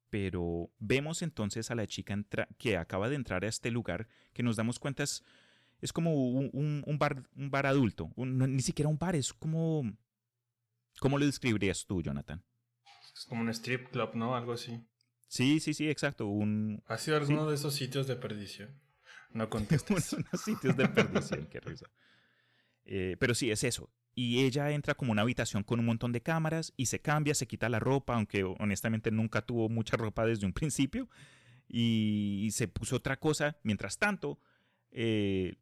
Pero 0.09 0.71
vemos 0.79 1.21
entonces 1.21 1.69
a 1.69 1.75
la 1.75 1.87
chica 1.87 2.17
que 2.57 2.77
acaba 2.77 3.09
de 3.09 3.15
entrar 3.15 3.43
a 3.43 3.47
este 3.47 3.71
lugar, 3.71 4.07
que 4.33 4.43
nos 4.43 4.55
damos 4.55 4.79
cuenta 4.79 5.03
es, 5.03 5.23
es 5.81 5.91
como 5.91 6.29
un, 6.29 6.83
un, 6.85 6.97
bar, 6.97 7.23
un 7.35 7.49
bar 7.49 7.65
adulto, 7.65 8.11
ni 8.15 8.61
siquiera 8.61 8.89
un 8.89 8.97
bar, 8.97 9.15
es 9.15 9.33
como... 9.33 9.83
¿Cómo 10.99 11.19
lo 11.19 11.25
describirías 11.25 11.85
tú, 11.85 12.01
Jonathan? 12.01 12.43
Es 13.15 13.25
como 13.25 13.41
un 13.41 13.49
strip 13.49 13.89
club, 13.89 14.15
¿no? 14.15 14.35
Algo 14.35 14.53
así. 14.53 14.83
Sí, 15.27 15.59
sí, 15.59 15.73
sí, 15.73 15.89
exacto. 15.89 16.27
Un... 16.27 16.81
¿Ha 16.87 16.97
sido 16.97 17.17
alguno 17.17 17.47
de 17.47 17.55
esos 17.55 17.75
sitios 17.75 18.07
de 18.07 18.15
perdición? 18.15 18.79
No 19.31 19.49
contestes. 19.49 20.13
Unos 20.13 20.41
sitios 20.43 20.75
de 20.77 20.87
perdición, 20.87 21.47
qué 21.47 21.59
risa. 21.59 21.87
Eh, 22.89 23.17
pero 23.19 23.35
sí, 23.35 23.51
es 23.51 23.65
eso. 23.65 23.91
Y 24.19 24.45
ella 24.45 24.71
entra 24.71 24.95
como 24.95 25.11
una 25.11 25.21
habitación 25.21 25.61
con 25.61 25.79
un 25.79 25.85
montón 25.85 26.11
de 26.11 26.23
cámaras 26.23 26.73
y 26.75 26.87
se 26.87 26.99
cambia, 26.99 27.35
se 27.35 27.45
quita 27.45 27.69
la 27.69 27.77
ropa, 27.77 28.15
aunque 28.15 28.43
honestamente 28.43 29.11
nunca 29.11 29.43
tuvo 29.43 29.69
mucha 29.69 29.95
ropa 29.95 30.25
desde 30.25 30.47
un 30.47 30.53
principio. 30.53 31.07
Y, 31.69 32.49
se 32.51 32.67
puso 32.67 32.95
otra 32.95 33.19
cosa. 33.19 33.59
Mientras 33.61 33.99
tanto, 33.99 34.39
eh, 34.89 35.57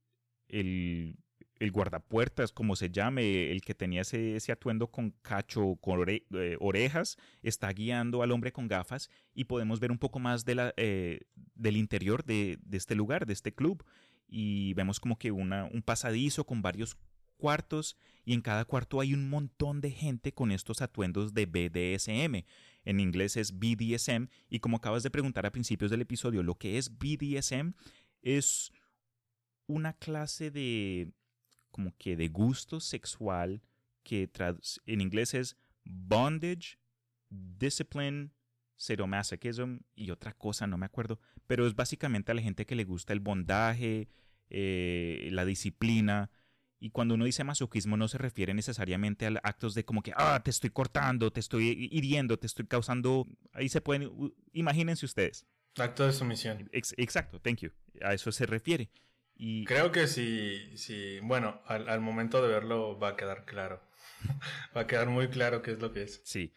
el, 0.47 1.17
el, 1.59 1.71
guardapuertas, 1.74 2.53
como 2.53 2.77
se 2.77 2.89
llame, 2.91 3.51
el 3.51 3.59
que 3.59 3.75
tenía 3.75 4.03
ese, 4.03 4.38
ese 4.38 4.53
atuendo 4.53 4.89
con 4.89 5.12
cacho, 5.21 5.75
con 5.81 6.05
eh, 6.07 6.21
orejas, 6.62 7.17
está 7.43 7.69
guiando 7.74 8.24
al 8.24 8.31
hombre 8.31 8.53
con 8.53 8.69
gafas 8.69 9.09
y 9.33 9.43
podemos 9.43 9.81
ver 9.81 9.91
un 9.91 9.97
poco 9.97 10.19
más 10.19 10.45
de 10.45 10.55
la, 10.55 10.74
eh, 10.77 11.19
del 11.55 11.75
interior 11.75 12.24
de, 12.24 12.57
de, 12.62 12.77
este 12.77 12.95
lugar, 12.95 13.25
de 13.25 13.33
este 13.33 13.53
club. 13.53 13.83
Y 14.29 14.74
vemos 14.75 15.01
como 15.01 15.17
que 15.17 15.31
una, 15.31 15.65
un 15.65 15.81
pasadizo 15.81 16.45
con 16.45 16.62
varios 16.62 16.95
cuartos 17.38 17.98
y 18.24 18.34
en 18.34 18.42
cada 18.42 18.65
cuarto 18.65 19.00
hay 19.00 19.13
un 19.13 19.30
montón 19.30 19.82
de 19.82 19.92
gente 19.92 20.34
con 20.34 20.51
estos 20.51 20.82
atuendos 20.82 21.34
de 21.34 21.46
BDSM. 21.46 22.46
En 22.84 23.00
inglés 23.00 23.38
es 23.38 23.58
BDSM 23.58 24.27
y 24.50 24.60
como 24.60 24.77
acabas 24.77 25.04
de 25.04 25.12
preguntar 25.12 25.46
a 25.46 25.51
principios 25.51 25.92
del 25.92 26.01
episodio, 26.01 26.44
lo 26.44 26.56
que 26.56 26.77
es 26.77 26.98
BDSM 26.98 27.74
es 28.22 28.72
una 29.68 29.94
clase 29.94 30.51
de 30.51 31.12
como 31.72 31.96
que 31.98 32.15
de 32.15 32.27
gusto 32.30 32.80
sexual 32.80 33.62
que 34.04 34.30
en 34.86 35.01
inglés 35.01 35.34
es 35.34 35.58
bondage, 35.84 36.77
discipline, 37.30 38.32
sadomasochism 38.75 39.80
y 39.96 40.12
otra 40.12 40.34
cosa, 40.34 40.68
no 40.68 40.77
me 40.77 40.86
acuerdo, 40.86 41.20
pero 41.48 41.65
es 41.68 41.75
básicamente 41.75 42.32
a 42.32 42.36
la 42.36 42.42
gente 42.42 42.65
que 42.65 42.75
le 42.75 42.84
gusta 42.84 43.13
el 43.13 43.20
bondaje, 43.20 44.08
eh, 44.50 45.30
la 45.32 45.46
disciplina. 45.46 46.30
Y 46.86 46.92
cuando 46.92 47.15
uno 47.15 47.25
dice 47.25 47.44
masoquismo 47.44 47.98
no 47.98 48.08
se 48.08 48.20
refiere 48.20 48.54
necesariamente 48.54 49.25
a 49.25 49.30
actos 49.42 49.74
de 49.74 49.84
como 49.84 50.04
que, 50.04 50.13
ah, 50.15 50.39
te 50.44 50.51
estoy 50.51 50.70
cortando, 50.70 51.32
te 51.32 51.39
estoy 51.39 51.89
hiriendo, 51.92 52.38
te 52.38 52.46
estoy 52.46 52.68
causando... 52.68 53.25
Ahí 53.54 53.70
se 53.70 53.82
pueden, 53.82 54.12
imagínense 54.54 55.04
ustedes. 55.04 55.48
Acto 55.80 56.06
de 56.06 56.13
sumisión. 56.13 56.70
exacto, 56.72 57.42
thank 57.42 57.62
you. 57.62 57.72
A 58.04 58.13
eso 58.13 58.32
se 58.32 58.46
refiere. 58.46 58.92
Creo 59.65 59.92
que 59.92 60.06
sí, 60.06 60.77
sí. 60.77 61.20
Bueno, 61.24 61.60
al, 61.65 62.01
momento 62.01 62.39
de 62.44 62.50
verlo 62.50 63.00
va 63.00 63.10
a 63.10 63.15
quedar 63.15 63.46
claro. 63.46 63.82
va 64.77 64.82
a 64.82 64.86
quedar 64.86 65.10
muy 65.10 65.27
claro 65.30 65.63
qué 65.63 65.72
es 65.72 65.80
lo 65.80 65.92
que 65.92 66.04
es. 66.04 66.22
Sí. 66.24 66.54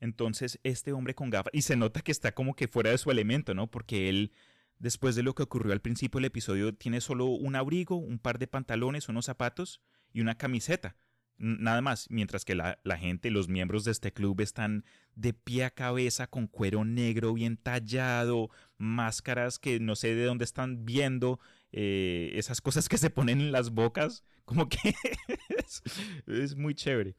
Entonces, 0.00 0.58
este 0.64 0.92
hombre 0.92 1.14
con 1.14 1.30
gafas, 1.30 1.54
y 1.54 1.62
se 1.62 1.76
nota 1.76 2.00
que 2.00 2.10
está 2.10 2.32
como 2.32 2.56
que 2.56 2.66
fuera 2.66 2.90
de 2.90 2.98
su 2.98 3.12
elemento, 3.12 3.54
¿no? 3.54 3.68
Porque 3.68 4.08
él, 4.08 4.32
después 4.78 5.14
de 5.14 5.22
lo 5.22 5.34
que 5.34 5.42
ocurrió 5.42 5.72
al 5.72 5.80
principio 5.80 6.18
del 6.18 6.26
episodio, 6.26 6.74
tiene 6.74 7.00
solo 7.00 7.26
un 7.26 7.56
abrigo, 7.56 7.96
un 7.96 8.18
par 8.18 8.38
de 8.38 8.46
pantalones, 8.46 9.08
unos 9.08 9.26
zapatos 9.26 9.80
y 10.12 10.20
una 10.20 10.36
camiseta. 10.36 10.96
Nada 11.40 11.80
más, 11.82 12.10
mientras 12.10 12.44
que 12.44 12.56
la, 12.56 12.78
gente, 12.98 13.30
los 13.30 13.48
miembros 13.48 13.84
de 13.84 13.92
este 13.92 14.12
club 14.12 14.40
están 14.40 14.84
de 15.14 15.32
pie 15.32 15.64
a 15.64 15.70
cabeza 15.70 16.26
con 16.26 16.48
cuero 16.48 16.84
negro 16.84 17.32
bien 17.32 17.56
tallado, 17.56 18.50
máscaras 18.76 19.60
que 19.60 19.78
no 19.78 19.94
sé 19.94 20.16
de 20.16 20.24
dónde 20.24 20.44
están 20.44 20.84
viendo, 20.84 21.38
eh, 21.70 22.32
esas 22.34 22.60
cosas 22.60 22.88
que 22.88 22.98
se 22.98 23.10
ponen 23.10 23.40
en 23.40 23.52
las 23.52 23.70
bocas, 23.70 24.24
como 24.44 24.68
que 24.68 24.78
es, 26.26 26.56
muy 26.56 26.74
chévere. 26.74 27.14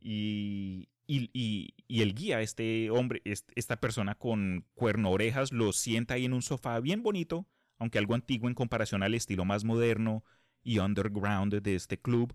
Y, 0.00 0.88
y, 1.06 1.30
y, 1.32 2.02
el 2.02 2.14
guía, 2.14 2.40
este 2.40 2.90
hombre, 2.90 3.22
esta 3.24 3.80
persona 3.80 4.16
con 4.16 4.66
cuerno 4.74 5.10
orejas, 5.10 5.52
lo 5.52 5.72
sienta 5.72 6.14
ahí 6.14 6.24
en 6.24 6.32
un 6.32 6.42
sofá 6.42 6.80
bien 6.80 7.02
bonito, 7.02 7.46
aunque 7.78 7.98
algo 7.98 8.14
antiguo 8.14 8.48
en 8.48 8.54
comparación 8.54 9.02
al 9.02 9.14
estilo 9.14 9.44
más 9.44 9.64
moderno 9.64 10.24
y 10.62 10.78
underground 10.80 11.62
de 11.62 11.74
este 11.76 12.00
club 12.00 12.34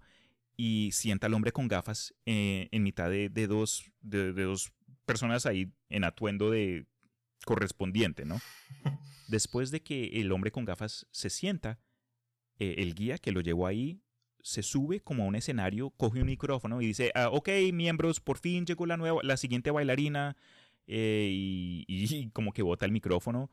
y 0.55 0.91
sienta 0.93 1.27
al 1.27 1.33
hombre 1.33 1.51
con 1.51 1.67
gafas 1.67 2.13
eh, 2.25 2.69
en 2.71 2.83
mitad 2.83 3.09
de, 3.09 3.29
dos, 3.47 3.91
de, 3.99 4.31
dos 4.31 4.71
personas 5.05 5.45
ahí 5.45 5.73
en 5.89 6.03
atuendo 6.03 6.51
de 6.51 6.85
correspondiente, 7.45 8.25
¿no? 8.25 8.39
Después 9.27 9.71
de 9.71 9.81
que 9.81 10.21
el 10.21 10.31
hombre 10.31 10.51
con 10.51 10.65
gafas 10.65 11.07
se 11.11 11.29
sienta, 11.29 11.79
eh, 12.59 12.75
el 12.77 12.93
guía 12.93 13.17
que 13.17 13.31
lo 13.31 13.41
llevó 13.41 13.67
ahí 13.67 14.01
se 14.43 14.63
sube 14.63 14.99
como 14.99 15.23
a 15.23 15.27
un 15.27 15.35
escenario, 15.35 15.91
coge 15.91 16.21
un 16.21 16.27
micrófono 16.27 16.81
y 16.81 16.87
dice, 16.87 17.11
ah, 17.15 17.29
ok, 17.29 17.49
miembros, 17.73 18.19
por 18.19 18.37
fin 18.37 18.65
llegó 18.65 18.85
la 18.85 18.97
nueva, 18.97 19.21
la 19.23 19.37
siguiente 19.37 19.71
bailarina, 19.71 20.35
eh, 20.87 21.29
y, 21.87 22.29
como 22.31 22.53
que 22.53 22.63
bota 22.63 22.85
el 22.85 22.91
micrófono 22.91 23.49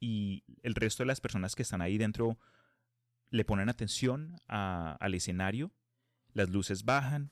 y 0.00 0.44
el 0.62 0.74
resto 0.74 1.02
de 1.02 1.08
las 1.08 1.20
personas 1.20 1.56
que 1.56 1.62
están 1.62 1.82
ahí 1.82 1.98
dentro 1.98 2.38
le 3.30 3.44
ponen 3.44 3.68
atención 3.68 4.36
al 4.46 5.14
escenario 5.14 5.72
las 6.34 6.50
luces 6.50 6.84
bajan 6.84 7.30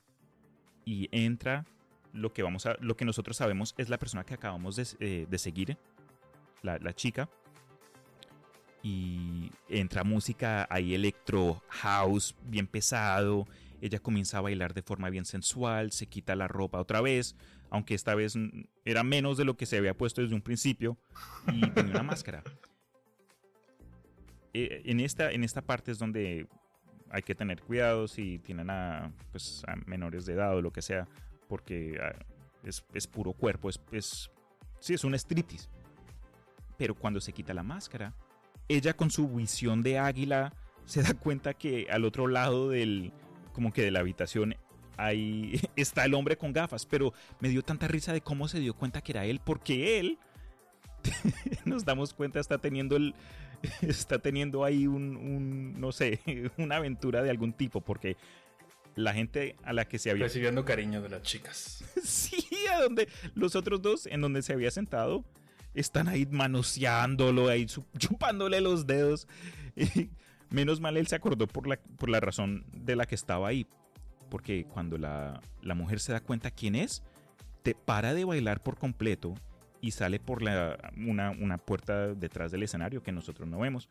y 0.85 1.09
entra 1.13 1.65
lo 2.13 2.33
que, 2.33 2.43
vamos 2.43 2.67
a, 2.67 2.77
lo 2.81 2.97
que 2.97 3.05
nosotros 3.05 3.37
sabemos 3.37 3.75
es 3.79 3.89
la 3.89 3.99
persona 3.99 4.25
que 4.25 4.35
acabamos 4.35 4.77
de, 4.77 4.87
eh, 5.01 5.39
seguir, 5.39 5.77
la, 6.63 6.93
chica. 6.95 7.29
Y 8.89 9.51
entra 9.69 10.05
música 10.05 10.65
ahí 10.71 10.95
electro 10.95 11.61
house, 11.71 12.37
bien 12.45 12.69
pesado. 12.69 13.49
Ella 13.81 13.99
comienza 13.99 14.39
a 14.39 14.43
bailar 14.43 14.75
de 14.75 14.83
forma 14.83 15.11
bien 15.11 15.25
sensual, 15.25 15.91
se 15.91 16.07
quita 16.07 16.37
la 16.37 16.47
ropa 16.47 16.79
otra 16.79 17.01
vez, 17.01 17.35
aunque 17.69 17.97
esta 17.97 18.15
vez 18.15 18.39
era 18.85 19.03
menos 19.03 19.39
de 19.39 19.45
lo 19.45 19.57
que 19.57 19.67
se 19.67 19.77
había 19.77 19.93
puesto 19.93 20.23
desde 20.23 20.37
un 20.37 20.41
principio, 20.41 20.97
y 21.53 21.69
tenía 21.71 21.95
una 21.95 22.05
máscara. 22.05 22.45
Eh, 24.55 24.83
en, 24.85 25.01
esta, 25.01 25.33
en 25.33 25.43
esta 25.43 25.63
parte 25.63 25.91
es 25.91 25.99
donde 25.99 26.47
hay 27.11 27.23
que 27.23 27.35
tener 27.35 27.63
cuidado 27.63 28.07
si 28.07 28.39
tienen 28.39 28.71
a, 28.71 29.13
pues, 29.33 29.65
a 29.67 29.75
menores 29.87 30.27
de 30.27 30.35
edad 30.35 30.57
o 30.57 30.63
lo 30.63 30.73
que 30.73 30.81
sea, 30.81 31.09
porque 31.49 31.99
ah, 32.01 32.15
es, 32.63 33.07
puro 33.09 33.33
cuerpo, 33.33 33.69
es, 33.69 33.81
es, 33.91 34.31
sí, 34.79 34.95
es 34.95 35.03
un 35.03 35.17
striptease. 35.17 35.69
Pero 36.79 36.95
cuando 36.95 37.21
se 37.21 37.33
quita 37.33 37.53
la 37.53 37.65
máscara, 37.65 38.15
ella 38.69 38.95
con 38.95 39.11
su 39.11 39.29
visión 39.29 39.83
de 39.83 39.99
águila 39.99 40.53
se 40.85 41.03
da 41.03 41.15
cuenta 41.15 41.55
que 41.55 41.89
al 41.91 42.05
otro 42.05 42.27
lado 42.27 42.71
del, 42.71 43.13
como 43.53 43.73
que 43.73 43.83
de 43.83 43.91
la 43.91 44.01
habitación 44.01 44.55
ahí 44.97 45.61
está 45.77 46.05
el 46.05 46.15
hombre 46.15 46.37
con 46.37 46.53
gafas, 46.53 46.87
pero 46.87 47.13
me 47.41 47.49
dio 47.49 47.63
tanta 47.63 47.89
risa 47.89 48.13
de 48.13 48.21
cómo 48.21 48.49
se 48.49 48.61
dio 48.61 48.75
cuenta 48.75 49.01
que 49.01 49.13
era 49.13 49.25
él, 49.25 49.41
porque 49.45 49.99
él, 49.99 50.19
nos 51.65 51.85
damos 51.85 52.15
cuenta, 52.15 52.41
está 52.41 52.59
teniendo 52.59 52.97
el, 52.97 53.15
está 53.83 54.19
teniendo 54.19 54.65
ahí 54.65 54.87
un, 54.87 55.79
no 55.81 55.93
sé, 55.93 56.21
una 56.57 56.77
aventura 56.77 57.23
de 57.23 57.31
algún 57.31 57.53
tipo, 57.53 57.81
porque 57.81 58.17
la 58.95 59.13
gente 59.13 59.57
a 59.63 59.73
la 59.73 59.87
que 59.87 59.99
se 59.99 60.11
había... 60.11 60.25
Recibiendo 60.25 60.65
cariño 60.65 61.03
de 61.03 61.11
las 61.11 61.23
chicas. 61.23 61.85
sí, 62.03 62.47
a 62.73 62.81
donde 62.81 63.09
los 63.35 63.55
otros 63.55 63.83
dos, 63.83 64.07
en 64.07 64.23
donde 64.23 64.43
se 64.43 64.55
había 64.55 64.71
sentado, 64.71 65.25
están 65.77 66.09
ahí 66.09 66.27
manoseándolo, 66.27 67.49
ahí 67.49 67.67
chupándole 67.99 68.61
los 68.61 68.87
dedos. 68.87 69.29
menos 70.51 70.81
mal 70.81 70.97
él 70.97 71.07
se 71.07 71.17
acordó 71.17 71.47
por 71.47 71.67
la, 71.67 71.77
por 71.77 72.09
la 72.09 72.21
razón 72.21 72.65
de 72.73 72.97
la 72.97 73.07
que 73.07 73.15
estaba 73.15 73.49
ahí. 73.49 73.67
Porque 74.31 74.65
cuando 74.65 74.99
la, 74.99 75.41
la 75.63 75.75
mujer 75.75 76.01
se 76.01 76.13
da 76.13 76.21
cuenta 76.21 76.51
quién 76.51 76.75
es, 76.75 77.03
te 77.63 77.75
para 77.75 78.15
de 78.15 78.25
bailar 78.25 78.63
por 78.63 78.77
completo 78.77 79.35
y 79.81 79.93
sale 79.93 80.19
por 80.19 80.43
la, 80.43 80.93
una, 80.97 81.59
puerta 81.59 82.15
detrás 82.15 82.51
del 82.51 82.63
escenario 82.65 83.03
que 83.03 83.13
nosotros 83.13 83.49
no 83.49 83.61
vemos. 83.61 83.89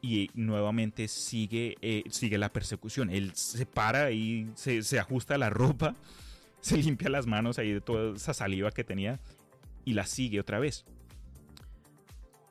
Y 0.00 0.30
nuevamente 0.34 1.08
sigue, 1.08 1.76
eh, 1.82 2.04
sigue 2.08 2.38
la 2.38 2.52
persecución. 2.52 3.10
Él 3.10 3.32
se 3.34 3.66
para 3.66 4.12
y 4.12 4.50
se, 4.54 4.82
se 4.82 4.98
ajusta 4.98 5.36
la 5.36 5.50
ropa, 5.50 5.94
se 6.60 6.78
limpia 6.78 7.10
las 7.10 7.26
manos 7.26 7.58
ahí 7.58 7.72
de 7.72 7.80
toda 7.80 8.14
esa 8.14 8.32
saliva 8.32 8.70
que 8.70 8.84
tenía 8.84 9.20
y 9.88 9.94
la 9.94 10.04
sigue 10.04 10.40
otra 10.40 10.58
vez. 10.58 10.84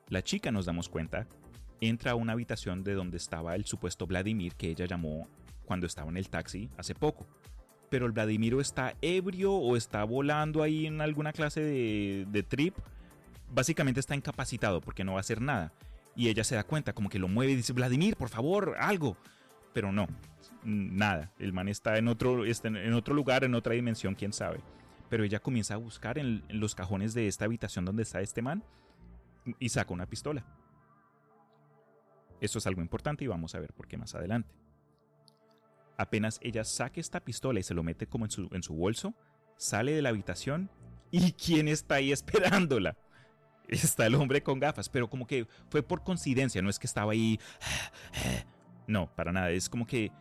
La 0.09 0.23
chica, 0.23 0.51
nos 0.51 0.65
damos 0.65 0.89
cuenta, 0.89 1.27
entra 1.81 2.11
a 2.11 2.15
una 2.15 2.33
habitación 2.33 2.83
de 2.83 2.93
donde 2.93 3.17
estaba 3.17 3.55
el 3.55 3.65
supuesto 3.65 4.07
Vladimir 4.07 4.55
que 4.55 4.69
ella 4.71 4.85
llamó 4.85 5.27
cuando 5.65 5.85
estaba 5.85 6.09
en 6.09 6.17
el 6.17 6.29
taxi 6.29 6.69
hace 6.77 6.95
poco 6.95 7.27
pero 7.89 8.05
el 8.05 8.11
Vladimiro 8.11 8.59
está 8.59 8.95
ebrio 9.01 9.53
o 9.53 9.77
está 9.77 10.03
volando 10.03 10.63
ahí 10.63 10.87
en 10.87 11.01
alguna 11.01 11.31
clase 11.31 11.61
de, 11.61 12.43
trip, 12.43 12.75
básicamente 13.53 13.99
está 13.99 14.15
incapacitado 14.15 14.81
porque 14.81 15.03
no 15.03 15.13
va 15.13 15.19
a 15.19 15.21
hacer 15.21 15.41
nada. 15.41 15.71
Y 16.15 16.29
ella 16.29 16.43
se 16.43 16.55
da 16.55 16.63
cuenta, 16.63 16.93
como 16.93 17.09
que 17.09 17.19
lo 17.19 17.27
mueve 17.27 17.53
y 17.53 17.55
dice, 17.55 17.73
Vladimir, 17.73 18.15
por 18.15 18.29
favor, 18.29 18.75
algo. 18.79 19.15
Pero 19.71 19.91
no, 19.91 20.07
nada. 20.63 21.31
El 21.37 21.53
man 21.53 21.67
está 21.67 21.97
en 21.97 22.07
otro, 22.07 22.43
está 22.43 22.67
en 22.67 22.93
otro 22.93 23.13
lugar, 23.13 23.43
en 23.43 23.53
otra 23.53 23.73
dimensión, 23.73 24.15
quién 24.15 24.33
sabe. 24.33 24.59
Pero 25.09 25.23
ella 25.23 25.39
comienza 25.39 25.75
a 25.75 25.77
buscar 25.77 26.17
en, 26.17 26.43
los 26.49 26.75
cajones 26.75 27.13
de 27.13 27.27
esta 27.27 27.45
habitación 27.45 27.85
donde 27.85 28.03
está 28.03 28.21
este 28.21 28.41
man 28.41 28.63
y 29.59 29.69
saca 29.69 29.93
una 29.93 30.07
pistola. 30.07 30.45
Esto 32.41 32.59
es 32.59 32.67
algo 32.67 32.81
importante 32.81 33.23
y 33.23 33.27
vamos 33.27 33.55
a 33.55 33.59
ver 33.59 33.73
por 33.73 33.87
qué 33.87 33.97
más 33.97 34.13
adelante. 34.15 34.53
Apenas 35.97 36.39
ella 36.43 36.63
saque 36.63 36.99
esta 36.99 37.19
pistola 37.19 37.59
y 37.59 37.63
se 37.63 37.73
lo 37.73 37.83
mete 37.83 38.07
como 38.07 38.25
en 38.25 38.31
su, 38.31 38.49
en 38.51 38.61
su 38.61 38.75
bolso, 38.75 39.15
sale 39.55 39.93
de 39.93 40.01
la 40.01 40.09
habitación 40.09 40.69
y 41.09 41.31
¿quién 41.31 41.67
está 41.67 41.95
ahí 41.95 42.11
esperándola? 42.11 42.97
Está 43.67 44.05
el 44.05 44.15
hombre 44.15 44.43
con 44.43 44.59
gafas, 44.59 44.87
pero 44.87 45.09
como 45.09 45.27
que 45.27 45.47
fue 45.69 45.83
por 45.83 46.03
coincidencia, 46.03 46.61
no 46.61 46.69
es 46.69 46.79
que 46.79 46.87
estaba 46.87 47.11
ahí... 47.11 47.39
No, 48.87 49.13
para 49.13 49.33
nada, 49.33 49.49
es 49.49 49.67
como 49.67 49.85
que 49.85 50.13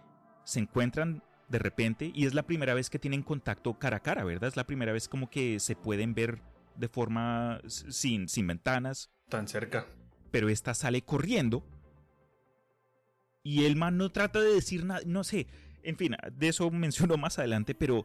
se 0.43 0.59
encuentran 0.59 1.23
de 1.49 1.59
repente 1.59 2.11
y 2.15 2.27
es 2.27 2.35
la 2.35 2.45
primera 2.45 2.75
vez 2.75 2.91
que 2.91 2.99
tienen 2.99 3.23
contacto 3.23 3.79
cara 3.79 3.99
a 3.99 4.01
cara, 4.01 4.25
¿verdad? 4.25 4.49
Es 4.49 4.57
la 4.57 4.67
primera 4.67 4.93
vez 4.93 5.09
como 5.09 5.31
que 5.31 5.61
se 5.61 5.77
pueden 5.77 6.15
ver 6.15 6.41
de 6.75 6.89
forma 6.89 7.61
sin, 7.67 8.29
sin 8.29 8.47
ventanas. 8.47 9.11
Tan 9.29 9.49
cerca. 9.49 9.87
Pero 10.31 10.49
esta 10.49 10.75
sale 10.75 11.03
corriendo 11.03 11.65
y 13.47 13.65
el 13.65 13.77
man 13.77 13.97
no 13.97 14.11
trata 14.11 14.41
de 14.41 14.55
decir 14.55 14.85
nada, 14.85 15.03
no 15.07 15.23
sé, 15.23 15.47
en 15.85 15.97
fin, 15.97 16.17
de 16.33 16.49
eso 16.49 16.69
menciono 16.73 17.17
más 17.17 17.39
adelante, 17.39 17.77
pero 17.77 18.05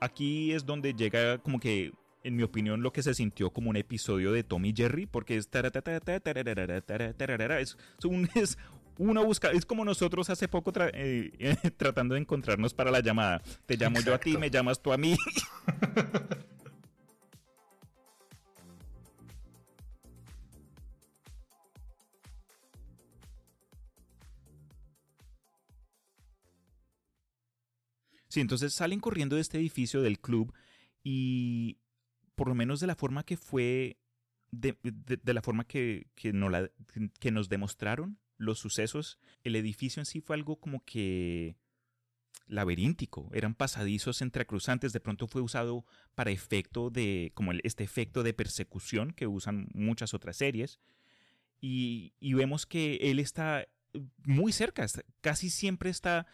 aquí 0.00 0.52
es 0.52 0.64
donde 0.64 0.94
llega 0.94 1.38
como 1.38 1.58
que, 1.58 1.92
en 2.22 2.36
mi 2.36 2.44
opinión, 2.44 2.82
lo 2.82 2.92
que 2.92 3.02
se 3.02 3.12
sintió 3.12 3.50
como 3.50 3.70
un 3.70 3.76
episodio 3.76 4.32
de 4.32 4.44
Tommy 4.44 4.72
Jerry, 4.76 5.06
porque 5.06 5.36
es, 5.36 5.48
es, 5.52 7.76
un, 8.04 8.28
es 8.36 8.58
una 8.98 9.22
busca, 9.22 9.50
es 9.50 9.66
como 9.66 9.84
nosotros 9.84 10.30
hace 10.30 10.48
poco 10.48 10.72
eh, 10.92 11.56
tratando 11.76 12.14
de 12.14 12.20
encontrarnos 12.20 12.74
para 12.74 12.90
la 12.90 13.00
llamada. 13.00 13.42
Te 13.66 13.76
llamo 13.76 13.98
Exacto. 13.98 14.10
yo 14.10 14.14
a 14.14 14.18
ti, 14.18 14.38
me 14.38 14.50
llamas 14.50 14.80
tú 14.80 14.92
a 14.92 14.96
mí. 14.96 15.16
Sí, 28.28 28.40
entonces 28.42 28.74
salen 28.74 29.00
corriendo 29.00 29.36
de 29.36 29.40
este 29.40 29.56
edificio 29.56 30.02
del 30.02 30.20
club 30.20 30.52
y 31.02 31.78
por 32.34 32.48
lo 32.48 32.54
menos 32.54 32.80
de 32.80 32.86
la 32.86 32.94
forma 32.94 33.24
que 33.24 33.38
fue, 33.38 33.96
de, 34.50 34.76
de, 34.82 35.16
de 35.16 35.32
la 35.32 35.40
forma 35.40 35.64
que, 35.64 36.08
que, 36.14 36.34
no 36.34 36.50
la, 36.50 36.70
que 37.18 37.30
nos 37.30 37.48
demostraron 37.48 38.18
los 38.36 38.58
sucesos, 38.58 39.18
el 39.42 39.56
edificio 39.56 40.00
en 40.00 40.06
sí 40.06 40.20
fue 40.20 40.36
algo 40.36 40.56
como 40.56 40.84
que 40.84 41.56
laberíntico, 42.46 43.28
eran 43.32 43.54
pasadizos 43.54 44.22
entrecruzantes, 44.22 44.92
de 44.92 45.00
pronto 45.00 45.26
fue 45.26 45.42
usado 45.42 45.84
para 46.14 46.30
efecto 46.30 46.90
de, 46.90 47.32
como 47.34 47.52
este 47.64 47.82
efecto 47.82 48.22
de 48.22 48.34
persecución 48.34 49.12
que 49.12 49.26
usan 49.26 49.68
muchas 49.74 50.14
otras 50.14 50.36
series, 50.36 50.78
y, 51.60 52.14
y 52.20 52.34
vemos 52.34 52.66
que 52.66 52.96
él 53.10 53.18
está 53.18 53.66
muy 54.24 54.52
cerca, 54.52 54.86
casi 55.20 55.50
siempre 55.50 55.90
está 55.90 56.26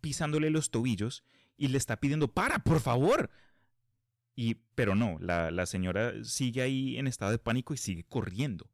pisándole 0.00 0.50
los 0.50 0.70
tobillos 0.70 1.24
y 1.56 1.68
le 1.68 1.78
está 1.78 2.00
pidiendo, 2.00 2.32
para, 2.32 2.58
por 2.60 2.80
favor. 2.80 3.30
Y, 4.34 4.56
pero 4.74 4.94
no, 4.94 5.18
la, 5.20 5.50
la 5.50 5.66
señora 5.66 6.12
sigue 6.24 6.62
ahí 6.62 6.98
en 6.98 7.06
estado 7.06 7.30
de 7.30 7.38
pánico 7.38 7.74
y 7.74 7.76
sigue 7.76 8.04
corriendo. 8.04 8.68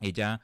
Ella 0.00 0.40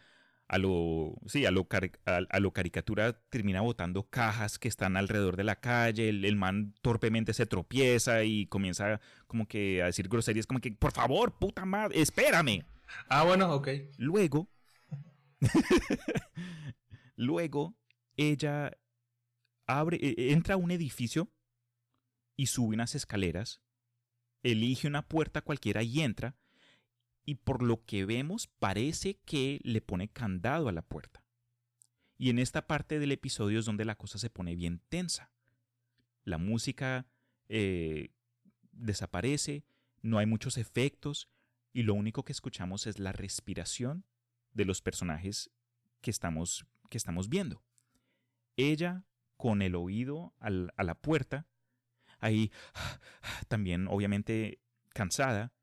a 0.51 0.59
lo, 0.59 1.15
sí, 1.27 1.47
a 1.47 1.53
lo, 1.53 1.69
a, 2.07 2.21
a 2.29 2.41
lo 2.41 2.53
caricatura 2.53 3.13
termina 3.29 3.61
botando 3.61 4.11
cajas 4.11 4.59
que 4.59 4.67
están 4.67 4.97
alrededor 4.97 5.37
de 5.37 5.45
la 5.45 5.61
calle, 5.61 6.09
el, 6.09 6.25
el, 6.25 6.35
man 6.35 6.75
torpemente 6.83 7.35
se 7.35 7.47
tropieza 7.47 8.25
y 8.25 8.47
comienza 8.47 9.01
como 9.29 9.47
que 9.47 9.81
a 9.81 9.87
decir 9.87 10.09
groserías 10.09 10.49
como 10.49 10.61
que, 10.61 10.73
por 10.73 10.91
favor, 10.91 11.39
puta 11.39 11.65
madre, 11.65 12.01
espérame. 12.01 12.65
Ah, 13.09 13.23
bueno, 13.23 13.55
ok. 13.55 13.69
Luego, 13.97 14.51
luego, 17.15 17.77
ella 18.17 18.77
abre, 19.69 20.01
entra 20.33 20.55
a 20.55 20.59
un 20.59 20.73
edificio 20.73 21.31
y 22.37 22.47
sube 22.47 22.75
unas 22.75 22.97
escaleras, 22.97 23.63
elige 24.43 24.89
una 24.89 25.07
puerta 25.07 25.43
cualquiera 25.43 25.85
y 25.85 26.01
entra, 26.01 26.35
y 27.25 27.37
por 27.37 27.63
lo 27.63 27.85
que 27.85 28.05
vemos 28.05 28.47
parece 28.47 29.19
que 29.25 29.61
le 29.63 29.81
pone 29.81 30.09
candado 30.09 30.69
a 30.69 30.73
la 30.73 30.83
puerta. 30.83 31.25
Y 32.19 32.31
en 32.31 32.39
esta 32.39 32.67
parte 32.67 32.99
del 32.99 33.13
episodio 33.13 33.59
es 33.59 33.65
donde 33.65 33.85
la 33.85 33.95
cosa 33.95 34.19
se 34.19 34.31
pone 34.31 34.55
bien 34.55 34.83
tensa. 34.89 35.33
La 36.25 36.39
música 36.39 37.07
eh, 37.49 38.13
desaparece, 38.73 39.65
no 40.03 40.19
hay 40.19 40.27
muchos 40.27 40.59
efectos, 40.59 41.29
y 41.73 41.83
lo 41.83 41.95
único 41.95 42.25
que 42.25 42.33
escuchamos 42.33 42.87
es 42.87 42.99
la 42.99 43.13
respiración 43.13 44.05
de 44.53 44.65
los 44.65 44.83
personajes 44.83 45.51
que 46.01 46.11
estamos, 46.11 46.67
que 46.89 46.99
estamos 46.99 47.29
viendo. 47.29 47.63
Ella 48.57 49.05
con 49.37 49.63
el 49.63 49.75
oído 49.75 50.35
a 50.39 50.51
la 50.51 50.95
puerta, 50.95 51.47
ahí 52.19 52.51
también 53.49 53.87
obviamente 53.89 54.61
cansada, 54.93 55.55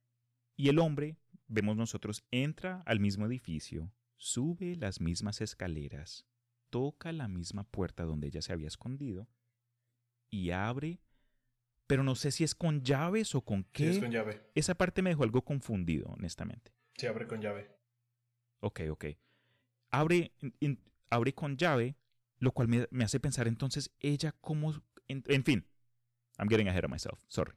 y 0.56 0.70
el 0.70 0.80
hombre, 0.80 1.17
vemos 1.48 1.78
nosotros, 1.78 2.24
entra 2.32 2.84
al 2.86 3.00
mismo 3.00 3.26
edificio, 3.26 3.92
sube 4.18 4.76
las 4.76 5.02
mismas 5.02 5.42
escaleras, 5.42 6.26
toca 6.70 7.12
la 7.12 7.28
misma 7.28 7.64
puerta 7.64 8.04
donde 8.04 8.28
ella 8.28 8.42
se 8.42 8.54
había 8.54 8.68
escondido, 8.68 9.28
y 10.30 10.52
abre, 10.52 11.00
pero 11.88 12.04
no 12.04 12.16
sé 12.16 12.32
si 12.32 12.44
es 12.44 12.54
con 12.54 12.84
llaves 12.84 13.34
o 13.36 13.42
con 13.42 13.64
qué. 13.64 13.92
Sí, 13.92 13.98
es 13.98 14.00
con 14.00 14.12
llave. 14.12 14.42
Esa 14.56 14.76
parte 14.76 15.02
me 15.02 15.10
dejó 15.10 15.24
algo 15.24 15.44
confundido, 15.44 16.10
honestamente. 16.10 16.74
Sí, 16.98 17.08
abre 17.08 17.28
con 17.28 17.42
llave. 17.42 17.72
Ok, 18.60 18.82
ok. 18.90 19.06
Abre, 19.90 20.34
in, 20.60 20.80
abre 21.10 21.34
con 21.34 21.56
llave, 21.56 21.96
lo 22.40 22.52
cual 22.52 22.68
me, 22.68 22.88
me 22.92 23.06
hace 23.06 23.20
pensar 23.20 23.48
entonces 23.48 23.92
ella 24.00 24.34
cómo... 24.42 24.74
En, 25.08 25.24
en, 25.28 25.44
fin, 25.46 25.66
I'm 26.38 26.50
getting 26.50 26.68
ahead 26.68 26.84
of 26.84 26.92
myself, 26.92 27.20
sorry. 27.28 27.54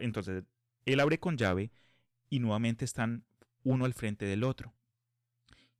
Entonces, 0.00 0.44
él 0.84 1.00
abre 1.00 1.18
con 1.18 1.38
llave 1.38 1.72
y 2.30 2.38
nuevamente 2.38 2.86
están 2.86 3.26
uno 3.62 3.84
al 3.84 3.92
frente 3.92 4.24
del 4.24 4.44
otro. 4.44 4.74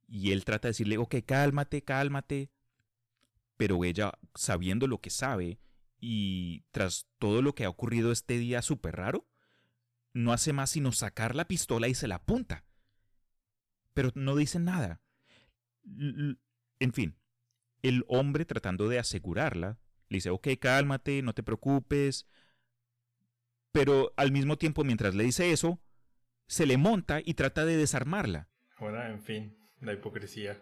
Y 0.07 0.33
él 0.33 0.45
trata 0.45 0.67
de 0.67 0.71
decirle, 0.71 0.97
ok, 0.97 1.15
cálmate, 1.25 1.83
cálmate. 1.83 2.51
Pero 3.57 3.83
ella, 3.85 4.11
sabiendo 4.35 4.85
lo 4.85 4.99
que 4.99 5.09
sabe 5.09 5.59
y 5.99 6.63
tras 6.71 7.07
todo 7.17 7.41
lo 7.41 7.55
que 7.55 7.65
ha 7.65 7.69
ocurrido 7.69 8.11
este 8.11 8.37
día 8.37 8.61
súper 8.61 8.97
raro, 8.97 9.27
no 10.13 10.33
hace 10.33 10.51
más 10.51 10.71
sino 10.71 10.91
sacar 10.91 11.35
la 11.35 11.47
pistola 11.47 11.87
y 11.87 11.95
se 11.95 12.07
la 12.07 12.15
apunta. 12.15 12.65
Pero 13.93 14.11
no 14.15 14.35
dice 14.35 14.59
nada. 14.59 15.01
En 15.85 16.93
fin, 16.93 17.15
el 17.81 18.03
hombre 18.07 18.45
tratando 18.45 18.89
de 18.89 18.99
asegurarla, 18.99 19.79
le 20.09 20.17
dice, 20.17 20.29
ok, 20.29 20.49
cálmate, 20.59 21.21
no 21.21 21.33
te 21.33 21.43
preocupes. 21.43 22.27
Pero 23.71 24.13
al 24.17 24.33
mismo 24.33 24.57
tiempo, 24.57 24.83
mientras 24.83 25.15
le 25.15 25.23
dice 25.23 25.51
eso, 25.51 25.79
se 26.51 26.65
le 26.65 26.75
monta 26.75 27.21
y 27.23 27.35
trata 27.35 27.63
de 27.63 27.77
desarmarla. 27.77 28.49
Bueno, 28.77 29.01
en 29.01 29.21
fin, 29.21 29.57
la 29.79 29.93
hipocresía. 29.93 30.61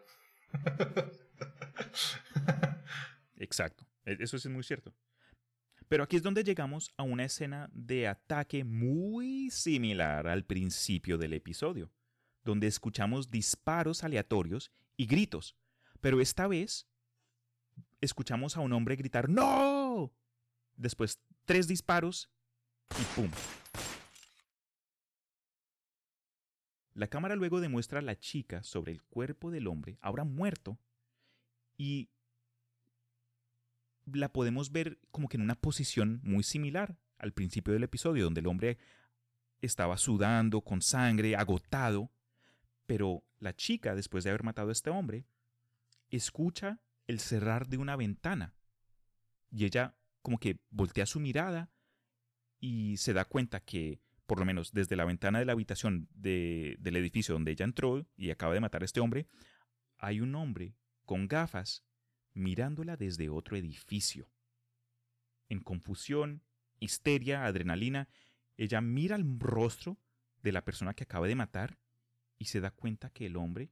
Exacto, 3.37 3.87
eso 4.05 4.37
es 4.37 4.45
muy 4.45 4.61
cierto. 4.61 4.93
Pero 5.87 6.03
aquí 6.03 6.15
es 6.15 6.21
donde 6.21 6.43
llegamos 6.43 6.91
a 6.95 7.01
una 7.01 7.25
escena 7.25 7.71
de 7.73 8.07
ataque 8.07 8.63
muy 8.63 9.49
similar 9.49 10.27
al 10.27 10.45
principio 10.45 11.17
del 11.17 11.33
episodio, 11.33 11.91
donde 12.43 12.67
escuchamos 12.67 13.31
disparos 13.31 14.03
aleatorios 14.03 14.71
y 14.95 15.07
gritos, 15.07 15.55
pero 16.01 16.21
esta 16.21 16.47
vez 16.47 16.87
escuchamos 17.99 18.57
a 18.57 18.59
un 18.59 18.73
hombre 18.73 18.95
gritar 18.95 19.27
¡No! 19.27 20.13
Después 20.75 21.19
tres 21.45 21.67
disparos 21.67 22.29
y 22.91 23.03
¡pum! 23.15 23.31
La 26.99 27.07
cámara 27.07 27.37
luego 27.37 27.61
demuestra 27.61 27.99
a 27.99 28.01
la 28.01 28.19
chica 28.19 28.61
sobre 28.61 28.91
el 28.91 29.01
cuerpo 29.03 29.51
del 29.51 29.67
hombre, 29.67 29.97
ahora 30.01 30.25
muerto, 30.25 30.77
y 31.77 32.09
la 34.05 34.33
podemos 34.33 34.73
ver 34.73 34.99
como 35.09 35.29
que 35.29 35.37
en 35.37 35.43
una 35.43 35.55
posición 35.55 36.19
muy 36.23 36.43
similar 36.43 36.97
al 37.17 37.31
principio 37.31 37.71
del 37.71 37.83
episodio, 37.83 38.25
donde 38.25 38.41
el 38.41 38.47
hombre 38.47 38.79
estaba 39.61 39.97
sudando, 39.97 40.59
con 40.59 40.81
sangre, 40.81 41.37
agotado, 41.37 42.11
pero 42.85 43.23
la 43.39 43.55
chica, 43.55 43.95
después 43.95 44.25
de 44.25 44.31
haber 44.31 44.43
matado 44.43 44.67
a 44.67 44.73
este 44.73 44.89
hombre, 44.89 45.25
escucha 46.09 46.81
el 47.07 47.21
cerrar 47.21 47.69
de 47.69 47.77
una 47.77 47.95
ventana. 47.95 48.55
Y 49.51 49.63
ella 49.63 49.95
como 50.21 50.37
que 50.37 50.59
voltea 50.69 51.05
su 51.05 51.21
mirada 51.21 51.71
y 52.59 52.97
se 52.97 53.13
da 53.13 53.23
cuenta 53.23 53.61
que, 53.61 54.01
por 54.29 54.37
lo 54.37 54.45
menos 54.45 54.71
desde 54.71 54.95
la 54.95 55.05
ventana 55.05 55.39
de 55.39 55.45
la 55.45 55.53
habitación 55.53 56.07
de, 56.13 56.77
del 56.79 56.97
edificio 56.97 57.33
donde 57.33 57.49
ella 57.49 57.65
entró 57.65 58.05
y 58.15 58.29
acaba 58.29 58.53
de 58.53 58.59
matar 58.59 58.83
a 58.83 58.85
este 58.85 58.99
hombre, 58.99 59.25
hay 59.97 60.21
un 60.21 60.35
hombre 60.35 60.75
con 61.03 61.27
gafas 61.27 61.83
mirándola 62.35 62.95
desde 62.95 63.29
otro 63.29 63.57
edificio. 63.57 64.29
En 65.49 65.61
confusión, 65.61 66.43
histeria, 66.79 67.43
adrenalina, 67.45 68.07
ella 68.55 68.81
mira 68.81 69.15
el 69.15 69.39
rostro 69.39 69.97
de 70.43 70.51
la 70.51 70.63
persona 70.63 70.93
que 70.93 71.05
acaba 71.05 71.27
de 71.27 71.33
matar 71.33 71.79
y 72.37 72.45
se 72.45 72.61
da 72.61 72.69
cuenta 72.69 73.09
que 73.09 73.25
el 73.25 73.35
hombre 73.35 73.71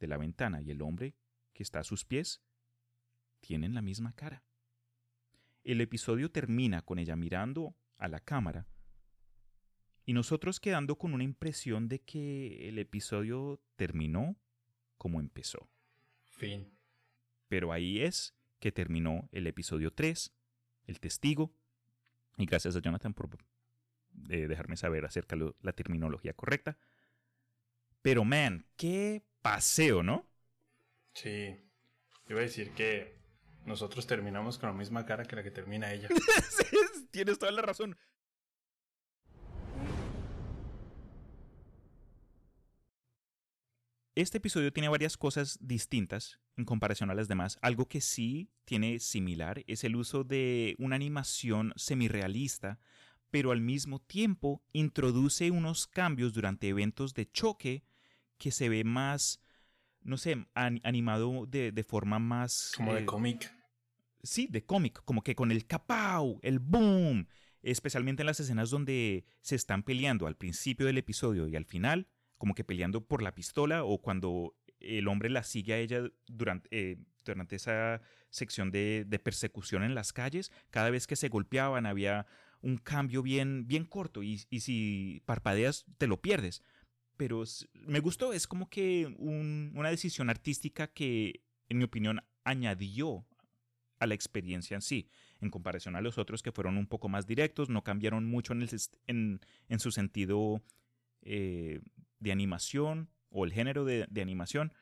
de 0.00 0.06
la 0.06 0.16
ventana 0.16 0.62
y 0.62 0.70
el 0.70 0.80
hombre 0.80 1.16
que 1.52 1.62
está 1.62 1.80
a 1.80 1.84
sus 1.84 2.06
pies 2.06 2.40
tienen 3.40 3.74
la 3.74 3.82
misma 3.82 4.14
cara. 4.14 4.42
El 5.64 5.82
episodio 5.82 6.30
termina 6.30 6.80
con 6.80 6.98
ella 6.98 7.14
mirando 7.14 7.76
a 7.98 8.08
la 8.08 8.20
cámara 8.20 8.66
y 10.08 10.14
nosotros 10.14 10.58
quedando 10.58 10.96
con 10.96 11.12
una 11.12 11.22
impresión 11.22 11.86
de 11.86 11.98
que 11.98 12.66
el 12.70 12.78
episodio 12.78 13.60
terminó 13.76 14.36
como 14.96 15.20
empezó. 15.20 15.68
Fin. 16.24 16.72
Pero 17.48 17.74
ahí 17.74 18.00
es 18.00 18.34
que 18.58 18.72
terminó 18.72 19.28
el 19.32 19.46
episodio 19.46 19.92
3, 19.92 20.32
El 20.86 20.98
Testigo, 20.98 21.52
y 22.38 22.46
gracias 22.46 22.74
a 22.74 22.80
Jonathan 22.80 23.12
por 23.12 23.28
eh, 24.30 24.48
dejarme 24.48 24.78
saber 24.78 25.04
acerca 25.04 25.36
de 25.36 25.52
la 25.60 25.72
terminología 25.74 26.32
correcta. 26.32 26.78
Pero, 28.00 28.24
man, 28.24 28.64
qué 28.78 29.22
paseo, 29.42 30.02
¿no? 30.02 30.26
Sí. 31.12 31.54
Iba 32.30 32.38
a 32.38 32.44
decir 32.44 32.70
que 32.70 33.14
nosotros 33.66 34.06
terminamos 34.06 34.56
con 34.56 34.70
la 34.70 34.74
misma 34.74 35.04
cara 35.04 35.26
que 35.26 35.36
la 35.36 35.42
que 35.42 35.50
termina 35.50 35.92
ella. 35.92 36.08
Tienes 37.10 37.38
toda 37.38 37.52
la 37.52 37.60
razón. 37.60 37.94
Este 44.18 44.38
episodio 44.38 44.72
tiene 44.72 44.88
varias 44.88 45.16
cosas 45.16 45.60
distintas 45.60 46.40
en 46.56 46.64
comparación 46.64 47.08
a 47.08 47.14
las 47.14 47.28
demás. 47.28 47.56
Algo 47.62 47.86
que 47.86 48.00
sí 48.00 48.50
tiene 48.64 48.98
similar 48.98 49.62
es 49.68 49.84
el 49.84 49.94
uso 49.94 50.24
de 50.24 50.74
una 50.80 50.96
animación 50.96 51.72
semirrealista, 51.76 52.80
pero 53.30 53.52
al 53.52 53.60
mismo 53.60 54.00
tiempo 54.00 54.60
introduce 54.72 55.52
unos 55.52 55.86
cambios 55.86 56.32
durante 56.32 56.66
eventos 56.66 57.14
de 57.14 57.30
choque 57.30 57.84
que 58.38 58.50
se 58.50 58.68
ve 58.68 58.82
más, 58.82 59.40
no 60.00 60.16
sé, 60.16 60.48
animado 60.54 61.46
de, 61.46 61.84
forma 61.86 62.18
más... 62.18 62.72
Como 62.76 62.94
de 62.94 63.02
eh, 63.02 63.06
cómic. 63.06 63.54
Sí, 64.24 64.48
de 64.50 64.64
cómic, 64.64 65.00
como 65.04 65.22
que 65.22 65.36
con 65.36 65.52
el 65.52 65.64
capau, 65.64 66.40
el 66.42 66.58
boom, 66.58 67.28
especialmente 67.62 68.22
en 68.22 68.26
las 68.26 68.40
escenas 68.40 68.70
donde 68.70 69.24
se 69.42 69.54
están 69.54 69.84
peleando 69.84 70.26
al 70.26 70.36
principio 70.36 70.86
del 70.86 70.98
episodio 70.98 71.46
y 71.46 71.54
al 71.54 71.66
final 71.66 72.08
como 72.38 72.54
que 72.54 72.64
peleando 72.64 73.04
por 73.04 73.22
la 73.22 73.34
pistola 73.34 73.84
o 73.84 73.98
cuando 73.98 74.56
el 74.80 75.08
hombre 75.08 75.28
la 75.28 75.42
sigue 75.42 75.74
a 75.74 75.78
ella 75.78 76.08
durante, 76.26 76.68
eh, 76.70 76.96
durante 77.24 77.56
esa 77.56 78.00
sección 78.30 78.70
de, 78.70 79.20
persecución 79.22 79.82
en 79.82 79.94
las 79.94 80.12
calles, 80.12 80.52
cada 80.70 80.90
vez 80.90 81.06
que 81.06 81.16
se 81.16 81.28
golpeaban 81.28 81.84
había 81.84 82.26
un 82.60 82.78
cambio 82.78 83.22
bien, 83.22 83.66
bien 83.66 83.84
corto 83.84 84.22
y, 84.22 84.38
si 84.38 85.22
parpadeas 85.26 85.84
te 85.98 86.06
lo 86.06 86.20
pierdes. 86.20 86.62
Pero 87.16 87.42
me 87.74 87.98
gustó, 87.98 88.32
es 88.32 88.46
como 88.46 88.70
que 88.70 89.06
una 89.18 89.90
decisión 89.90 90.30
artística 90.30 90.86
que, 90.86 91.42
en 91.68 91.78
mi 91.78 91.84
opinión, 91.84 92.20
añadió 92.44 93.26
a 93.98 94.06
la 94.06 94.14
experiencia 94.14 94.76
en 94.76 94.82
sí, 94.82 95.08
en 95.40 95.50
comparación 95.50 95.96
a 95.96 96.00
los 96.00 96.18
otros 96.18 96.42
que 96.44 96.52
fueron 96.52 96.78
un 96.78 96.86
poco 96.86 97.08
más 97.08 97.26
directos, 97.26 97.68
no 97.68 97.82
cambiaron 97.82 98.24
mucho 98.26 98.52
en, 98.52 98.62
el, 98.62 98.70
en, 99.08 99.40
en 99.68 99.80
su 99.80 99.90
sentido 99.90 100.62
eh, 101.22 101.80
de 102.18 102.32
animación 102.32 103.10
o 103.30 103.44
el 103.44 103.52
género 103.52 103.84
de, 103.84 104.06
animación, 104.20 104.72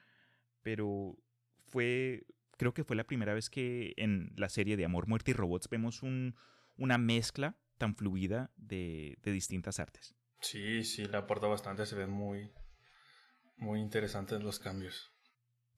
pero 0.62 1.16
fue, 1.64 2.26
creo 2.56 2.74
que 2.74 2.84
fue 2.84 2.96
la 2.96 3.04
primera 3.04 3.34
vez 3.34 3.50
que 3.50 3.94
en 3.96 4.32
la 4.36 4.48
serie 4.48 4.76
de 4.76 4.84
Amor, 4.84 5.08
Muerte 5.08 5.32
y 5.32 5.34
Robots 5.34 5.68
vemos 5.68 6.02
un, 6.02 6.36
una 6.76 6.98
mezcla 6.98 7.56
tan 7.78 7.94
fluida 7.94 8.50
de, 8.56 9.18
distintas 9.24 9.80
artes. 9.80 10.14
Sí, 10.40 10.84
sí, 10.84 11.06
le 11.06 11.16
aporta 11.16 11.46
bastante, 11.46 11.86
se 11.86 11.96
ven 11.96 12.10
muy, 12.10 12.52
muy 13.56 13.80
interesantes 13.80 14.42
los 14.42 14.58
cambios. 14.58 15.12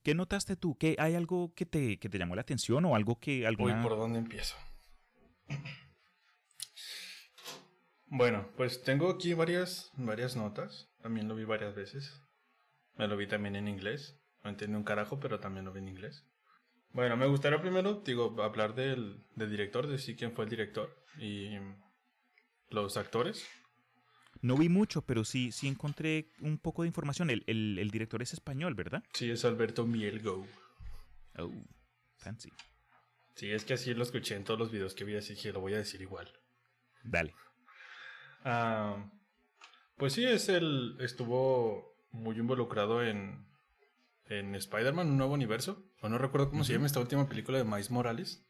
¿Qué 0.03 0.15
notaste 0.15 0.55
tú? 0.55 0.77
¿Qué, 0.77 0.95
¿Hay 0.99 1.15
algo 1.15 1.53
que 1.55 1.65
te, 1.65 1.97
que 1.99 2.09
te 2.09 2.17
llamó 2.17 2.35
la 2.35 2.41
atención 2.41 2.85
o 2.85 2.95
algo 2.95 3.19
que... 3.19 3.45
Alguna... 3.45 3.77
Uy, 3.77 3.83
¿por 3.83 3.97
dónde 3.97 4.19
empiezo? 4.19 4.55
Bueno, 8.09 8.49
pues 8.57 8.81
tengo 8.81 9.09
aquí 9.09 9.33
varias, 9.33 9.91
varias 9.95 10.35
notas. 10.35 10.89
También 11.01 11.27
lo 11.27 11.35
vi 11.35 11.45
varias 11.45 11.75
veces. 11.75 12.21
Me 12.95 13.07
lo 13.07 13.15
vi 13.15 13.27
también 13.27 13.55
en 13.55 13.67
inglés. 13.67 14.19
No 14.43 14.49
entiendo 14.49 14.77
un 14.77 14.83
carajo, 14.83 15.19
pero 15.19 15.39
también 15.39 15.65
lo 15.65 15.71
vi 15.71 15.79
en 15.79 15.89
inglés. 15.89 16.25
Bueno, 16.91 17.15
me 17.17 17.27
gustaría 17.27 17.61
primero, 17.61 18.01
digo, 18.03 18.41
hablar 18.41 18.73
del, 18.73 19.23
del 19.35 19.51
director, 19.51 19.85
decir 19.85 20.15
quién 20.15 20.33
fue 20.33 20.45
el 20.45 20.49
director 20.49 20.95
y 21.19 21.51
los 22.69 22.97
actores. 22.97 23.47
No 24.41 24.57
vi 24.57 24.69
mucho, 24.69 25.03
pero 25.03 25.23
sí, 25.23 25.51
sí 25.51 25.67
encontré 25.67 26.29
un 26.39 26.57
poco 26.57 26.81
de 26.81 26.87
información. 26.87 27.29
El, 27.29 27.43
el, 27.45 27.77
el 27.77 27.91
director 27.91 28.21
es 28.21 28.33
español, 28.33 28.73
¿verdad? 28.73 29.03
Sí, 29.13 29.29
es 29.29 29.45
Alberto 29.45 29.85
Mielgo. 29.85 30.47
Oh, 31.37 31.51
fancy. 32.17 32.49
Sí, 33.35 33.51
es 33.51 33.65
que 33.65 33.73
así 33.73 33.93
lo 33.93 34.03
escuché 34.03 34.35
en 34.35 34.43
todos 34.43 34.59
los 34.59 34.71
videos 34.71 34.95
que 34.95 35.03
vi, 35.03 35.15
así 35.15 35.35
que 35.35 35.53
lo 35.53 35.59
voy 35.59 35.73
a 35.75 35.77
decir 35.77 36.01
igual. 36.01 36.31
Dale. 37.03 37.33
Ah, 38.43 39.11
pues 39.97 40.13
sí, 40.13 40.25
es 40.25 40.49
el. 40.49 40.97
estuvo 40.99 41.95
muy 42.11 42.37
involucrado 42.37 43.03
en. 43.03 43.45
en 44.25 44.55
Spider-Man, 44.55 45.09
un 45.09 45.17
nuevo 45.17 45.33
universo. 45.33 45.83
O 46.01 46.09
no 46.09 46.17
recuerdo 46.17 46.49
cómo 46.49 46.63
se 46.63 46.73
llama 46.73 46.87
esta 46.87 46.99
última 46.99 47.27
película 47.27 47.57
de 47.57 47.65
Miles 47.65 47.91
Morales. 47.91 48.45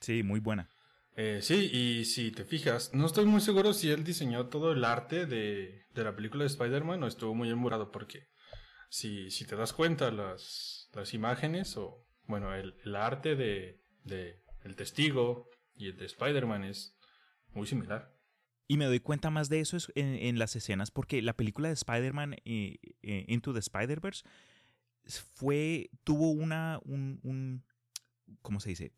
Sí, 0.00 0.22
muy 0.22 0.40
buena. 0.40 0.70
Eh, 1.16 1.40
sí, 1.42 1.68
y 1.72 2.04
si 2.04 2.30
te 2.30 2.44
fijas, 2.44 2.94
no 2.94 3.04
estoy 3.04 3.26
muy 3.26 3.40
seguro 3.40 3.72
si 3.72 3.90
él 3.90 4.04
diseñó 4.04 4.46
todo 4.46 4.70
el 4.70 4.84
arte 4.84 5.26
de, 5.26 5.86
de 5.92 6.04
la 6.04 6.14
película 6.14 6.44
de 6.44 6.48
Spider-Man 6.48 7.02
o 7.02 7.08
estuvo 7.08 7.34
muy 7.34 7.48
enamorado 7.48 7.90
porque 7.90 8.28
si, 8.88 9.28
si 9.32 9.44
te 9.44 9.56
das 9.56 9.72
cuenta 9.72 10.12
las, 10.12 10.88
las 10.94 11.14
imágenes 11.14 11.76
o, 11.76 12.06
bueno, 12.26 12.54
el, 12.54 12.76
el 12.84 12.94
arte 12.94 13.34
de, 13.34 13.80
de 14.04 14.40
El 14.62 14.76
Testigo 14.76 15.48
y 15.74 15.88
el 15.88 15.96
de 15.96 16.06
Spider-Man 16.06 16.62
es 16.62 16.96
muy 17.52 17.66
similar. 17.66 18.14
Y 18.70 18.76
me 18.76 18.84
doy 18.84 19.00
cuenta 19.00 19.30
más 19.30 19.48
de 19.48 19.60
eso 19.60 19.78
en, 19.94 20.38
las 20.38 20.54
escenas 20.54 20.90
porque 20.90 21.22
la 21.22 21.34
película 21.34 21.68
de 21.68 21.74
Spider-Man 21.74 22.34
eh, 22.44 22.76
eh, 23.02 23.24
Into 23.26 23.54
the 23.54 23.60
Spider-Verse 23.60 24.24
fue, 25.34 25.90
tuvo 26.04 26.30
una, 26.30 26.78
un, 26.84 27.18
un, 27.22 27.64
¿cómo 28.42 28.60
se 28.60 28.68
dice? 28.68 28.92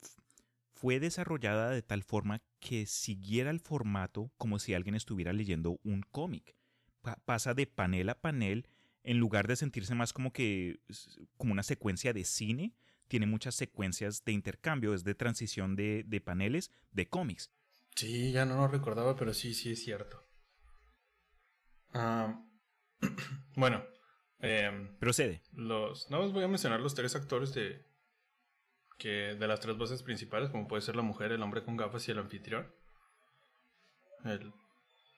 Fue 0.73 0.99
desarrollada 0.99 1.71
de 1.71 1.83
tal 1.83 2.03
forma 2.03 2.43
que 2.59 2.85
siguiera 2.85 3.51
el 3.51 3.61
formato 3.61 4.33
como 4.39 4.59
si 4.59 4.75
alguien 4.75 4.97
estuviera 4.97 5.33
leyendo 5.33 5.79
un 5.85 6.03
cómic. 6.03 6.57
pasa 7.25 7.55
de 7.55 7.69
panel 7.69 8.09
a 8.09 8.21
panel 8.21 8.67
en 9.05 9.19
lugar 9.19 9.47
de 9.47 9.55
sentirse 9.55 9.95
más 9.95 10.13
como 10.13 10.33
que 10.33 10.81
como 11.37 11.53
una 11.53 11.63
secuencia 11.63 12.13
de 12.13 12.25
cine, 12.25 12.75
tiene 13.07 13.27
muchas 13.27 13.55
secuencias 13.55 14.25
de 14.25 14.33
intercambio, 14.33 14.95
es 14.95 15.05
de 15.05 15.15
transición 15.15 15.77
de 15.77 16.23
paneles 16.25 16.73
de 16.91 17.07
cómics. 17.07 17.53
Sí, 17.97 18.33
ya 18.33 18.45
no 18.45 18.57
lo 18.57 18.69
recordaba, 18.69 19.17
pero 19.17 19.35
sí, 19.35 19.55
sí 19.55 19.73
es 19.73 19.85
cierto. 19.85 20.27
Ah, 21.93 22.43
bueno. 23.57 23.85
Eh, 24.41 24.97
Procede. 24.99 25.43
Los, 25.53 26.11
no 26.11 26.21
os 26.21 26.33
voy 26.33 26.45
a 26.45 26.49
mencionar 26.49 26.81
los 26.81 26.95
tres 26.95 27.15
actores 27.15 27.53
de, 27.53 27.85
que, 28.99 29.35
de 29.35 29.47
las 29.49 29.61
tres 29.61 29.77
voces 29.77 30.03
principales, 30.03 30.51
como 30.51 30.69
puede 30.69 30.83
ser 30.83 30.97
la 30.97 31.03
mujer, 31.03 31.33
el 31.33 31.43
hombre 31.43 31.65
con 31.65 31.77
gafas 31.77 32.07
y 32.09 32.13
el 32.13 32.19
anfitrión. 32.19 32.73
El 34.25 34.53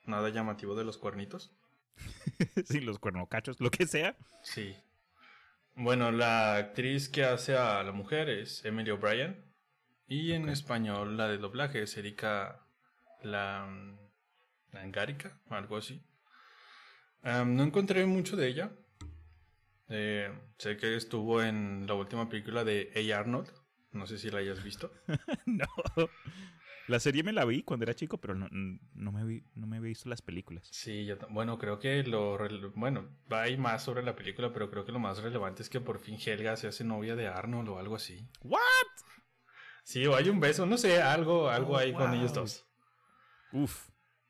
nada 0.05 0.29
llamativo 0.29 0.75
de 0.75 0.83
los 0.83 0.97
cuernitos. 0.97 1.55
sí, 2.65 2.81
los 2.81 2.99
cuernocachos, 2.99 3.59
lo 3.59 3.69
que 3.69 3.85
sea. 3.85 4.17
Sí. 4.41 4.75
Bueno, 5.75 6.11
la 6.11 6.55
actriz 6.55 7.09
que 7.09 7.23
hace 7.23 7.57
a 7.57 7.83
la 7.83 7.91
mujer 7.91 8.29
es 8.29 8.63
Emily 8.65 8.91
O'Brien. 8.91 9.53
Y 10.07 10.33
en 10.33 10.49
español 10.49 11.17
la 11.17 11.27
de 11.27 11.37
doblaje 11.37 11.83
es 11.83 11.97
Erika 11.97 12.62
la, 13.23 13.67
la 14.71 14.81
Angarica, 14.81 15.39
algo 15.49 15.77
así. 15.77 16.03
no 17.23 17.63
encontré 17.63 18.05
mucho 18.05 18.35
de 18.35 18.47
ella. 18.47 18.71
Eh, 19.89 20.31
sé 20.57 20.77
que 20.77 20.95
estuvo 20.95 21.41
en 21.41 21.85
la 21.87 21.93
última 21.93 22.29
película 22.29 22.63
de 22.63 22.91
A. 22.95 23.19
Arnold. 23.19 23.51
No 23.91 24.07
sé 24.07 24.17
si 24.17 24.31
la 24.31 24.39
hayas 24.39 24.63
visto. 24.63 24.91
no. 25.45 25.67
La 26.87 26.99
serie 26.99 27.23
me 27.23 27.31
la 27.31 27.45
vi 27.45 27.63
cuando 27.63 27.83
era 27.83 27.93
chico, 27.93 28.19
pero 28.19 28.35
no, 28.35 28.49
no, 28.51 29.11
me, 29.11 29.23
vi, 29.23 29.43
no 29.55 29.67
me 29.67 29.77
he 29.77 29.79
visto 29.79 30.09
las 30.09 30.21
películas. 30.21 30.67
Sí, 30.71 31.05
yo, 31.05 31.15
bueno, 31.29 31.57
creo 31.57 31.79
que 31.79 32.03
lo... 32.03 32.37
Bueno, 32.75 33.09
hay 33.29 33.55
más 33.55 33.83
sobre 33.83 34.03
la 34.03 34.15
película, 34.15 34.51
pero 34.51 34.69
creo 34.69 34.83
que 34.83 34.91
lo 34.91 34.99
más 34.99 35.21
relevante 35.21 35.61
es 35.61 35.69
que 35.69 35.79
por 35.79 35.99
fin 35.99 36.17
Helga 36.23 36.57
se 36.57 36.67
hace 36.67 36.83
novia 36.83 37.15
de 37.15 37.27
Arnold 37.27 37.69
o 37.69 37.79
algo 37.79 37.95
así. 37.95 38.27
¿What? 38.41 38.59
Sí, 39.83 40.05
o 40.07 40.15
hay 40.15 40.27
un 40.29 40.39
beso, 40.39 40.65
no 40.65 40.77
sé, 40.77 41.01
algo, 41.01 41.49
algo 41.49 41.77
ahí 41.77 41.93
con 41.93 42.13
ellos 42.13 42.33
dos. 42.33 42.65
Uf. 43.53 43.89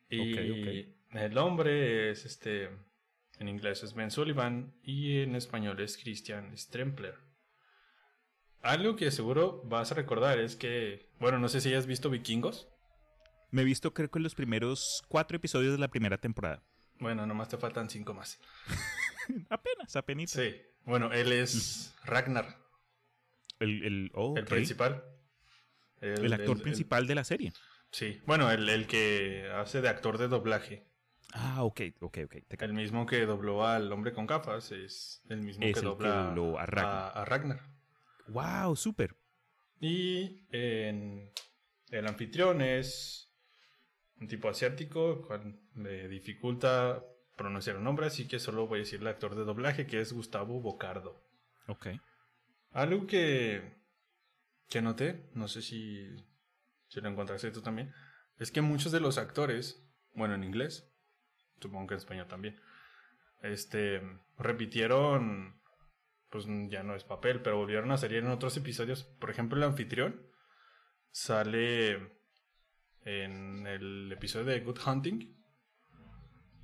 Y 0.09 0.93
el 1.11 1.37
hombre 1.37 2.11
es 2.11 2.25
este. 2.25 2.69
En 3.39 3.47
inglés 3.47 3.81
es 3.83 3.95
Ben 3.95 4.11
Sullivan 4.11 4.75
y 4.83 5.21
en 5.21 5.35
español 5.35 5.79
es 5.79 5.97
Christian 5.97 6.55
Strempler. 6.55 7.15
Algo 8.61 8.95
que 8.95 9.09
seguro 9.11 9.61
vas 9.65 9.91
a 9.91 9.95
recordar 9.95 10.39
es 10.39 10.55
que, 10.55 11.09
bueno, 11.19 11.39
no 11.39 11.49
sé 11.49 11.59
si 11.59 11.69
hayas 11.69 11.87
visto 11.87 12.09
Vikingos. 12.09 12.69
Me 13.49 13.63
he 13.63 13.65
visto 13.65 13.93
creo 13.93 14.09
que 14.09 14.19
los 14.19 14.35
primeros 14.35 15.03
cuatro 15.07 15.35
episodios 15.35 15.73
de 15.73 15.79
la 15.79 15.89
primera 15.89 16.17
temporada. 16.17 16.63
Bueno, 16.99 17.25
nomás 17.25 17.49
te 17.49 17.57
faltan 17.57 17.89
cinco 17.89 18.13
más. 18.13 18.39
apenas, 19.49 19.95
apenas. 19.95 20.31
Sí. 20.31 20.55
Bueno, 20.85 21.11
él 21.11 21.31
es 21.31 21.95
Ragnar. 22.05 22.57
El, 23.59 23.83
el, 23.83 24.11
oh, 24.13 24.35
el 24.37 24.45
principal. 24.45 25.03
El 26.01 26.33
actor 26.33 26.61
principal 26.61 27.07
de 27.07 27.15
la 27.15 27.23
serie. 27.23 27.53
Sí. 27.93 28.21
Bueno, 28.25 28.51
el, 28.51 28.67
el 28.67 28.85
que 28.87 29.49
hace 29.55 29.79
de 29.81 29.87
actor 29.87 30.17
de 30.17 30.27
doblaje. 30.27 30.85
Ah, 31.33 31.63
ok, 31.63 31.81
ok, 32.01 32.17
ok. 32.25 32.35
Te 32.47 32.65
El 32.65 32.73
mismo 32.73 33.05
que 33.05 33.25
dobló 33.25 33.65
al 33.65 33.89
hombre 33.91 34.11
con 34.13 34.27
gafas 34.27 34.71
es 34.73 35.23
el 35.29 35.41
mismo 35.41 35.63
Es 35.63 35.73
que 35.73 35.79
el 35.79 35.85
que 35.85 35.89
dobla 35.89 36.23
dobló 36.35 36.59
a 36.59 36.65
Ragnar. 36.65 36.93
a- 36.95 37.09
a 37.21 37.25
Ragnar. 37.25 37.61
Wow, 38.27 38.75
súper. 38.75 39.15
Y 39.79 40.45
en- 40.51 41.31
el 41.89 42.07
anfitrión 42.07 42.61
es 42.61 43.31
un 44.19 44.27
tipo 44.27 44.47
asiático, 44.49 45.25
cual 45.25 45.59
le 45.75 46.07
dificulta 46.07 47.03
pronunciar 47.35 47.77
un 47.77 47.83
nombre, 47.83 48.05
así 48.05 48.27
que 48.27 48.39
solo 48.39 48.67
voy 48.67 48.79
a 48.79 48.83
decir 48.83 49.01
el 49.01 49.07
actor 49.07 49.33
de 49.35 49.43
doblaje, 49.43 49.87
que 49.87 49.99
es 50.01 50.13
Gustavo 50.13 50.61
Bocardo. 50.61 51.19
Ok. 51.67 51.87
Algo 52.71 53.07
que, 53.07 53.73
que 54.69 54.81
noté, 54.81 55.29
no 55.33 55.47
sé 55.47 55.61
si, 55.63 56.07
si 56.93 57.01
lo 57.01 57.09
encontraste 57.09 57.51
tú 57.51 57.61
también, 57.61 57.91
es 58.37 58.51
que 58.51 58.61
muchos 58.61 58.91
de 58.91 58.99
los 58.99 59.17
actores, 59.17 59.83
bueno, 60.13 60.35
en 60.35 60.43
inglés, 60.43 60.89
supongo 61.61 61.87
que 61.87 61.93
en 61.95 61.97
español 61.99 62.27
también, 62.27 62.59
este, 63.41 64.01
repitieron, 64.37 65.59
pues 66.29 66.45
ya 66.69 66.83
no 66.83 66.95
es 66.95 67.03
papel, 67.03 67.41
pero 67.41 67.57
volvieron 67.57 67.91
a 67.91 67.97
salir 67.97 68.19
en 68.19 68.27
otros 68.27 68.55
episodios. 68.57 69.03
Por 69.03 69.29
ejemplo, 69.29 69.57
el 69.57 69.63
anfitrión 69.63 70.21
sale 71.11 72.11
en 73.05 73.67
el 73.67 74.11
episodio 74.11 74.45
de 74.45 74.59
Good 74.61 74.79
Hunting. 74.85 75.35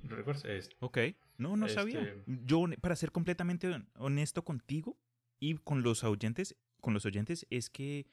¿Lo 0.04 0.16
recuerdas? 0.16 0.44
Es- 0.44 0.70
Ok. 0.80 0.98
No, 1.38 1.56
no 1.56 1.68
sabía. 1.68 2.00
Este- 2.02 2.22
Yo, 2.26 2.64
para 2.80 2.96
ser 2.96 3.12
completamente 3.12 3.68
hon- 3.68 3.88
honesto 3.96 4.42
contigo 4.44 4.98
y 5.38 5.56
con 5.58 5.82
los 5.82 6.04
oyentes, 6.04 6.56
con 6.80 6.94
los 6.94 7.04
oyentes, 7.06 7.46
es 7.50 7.70
que 7.70 8.06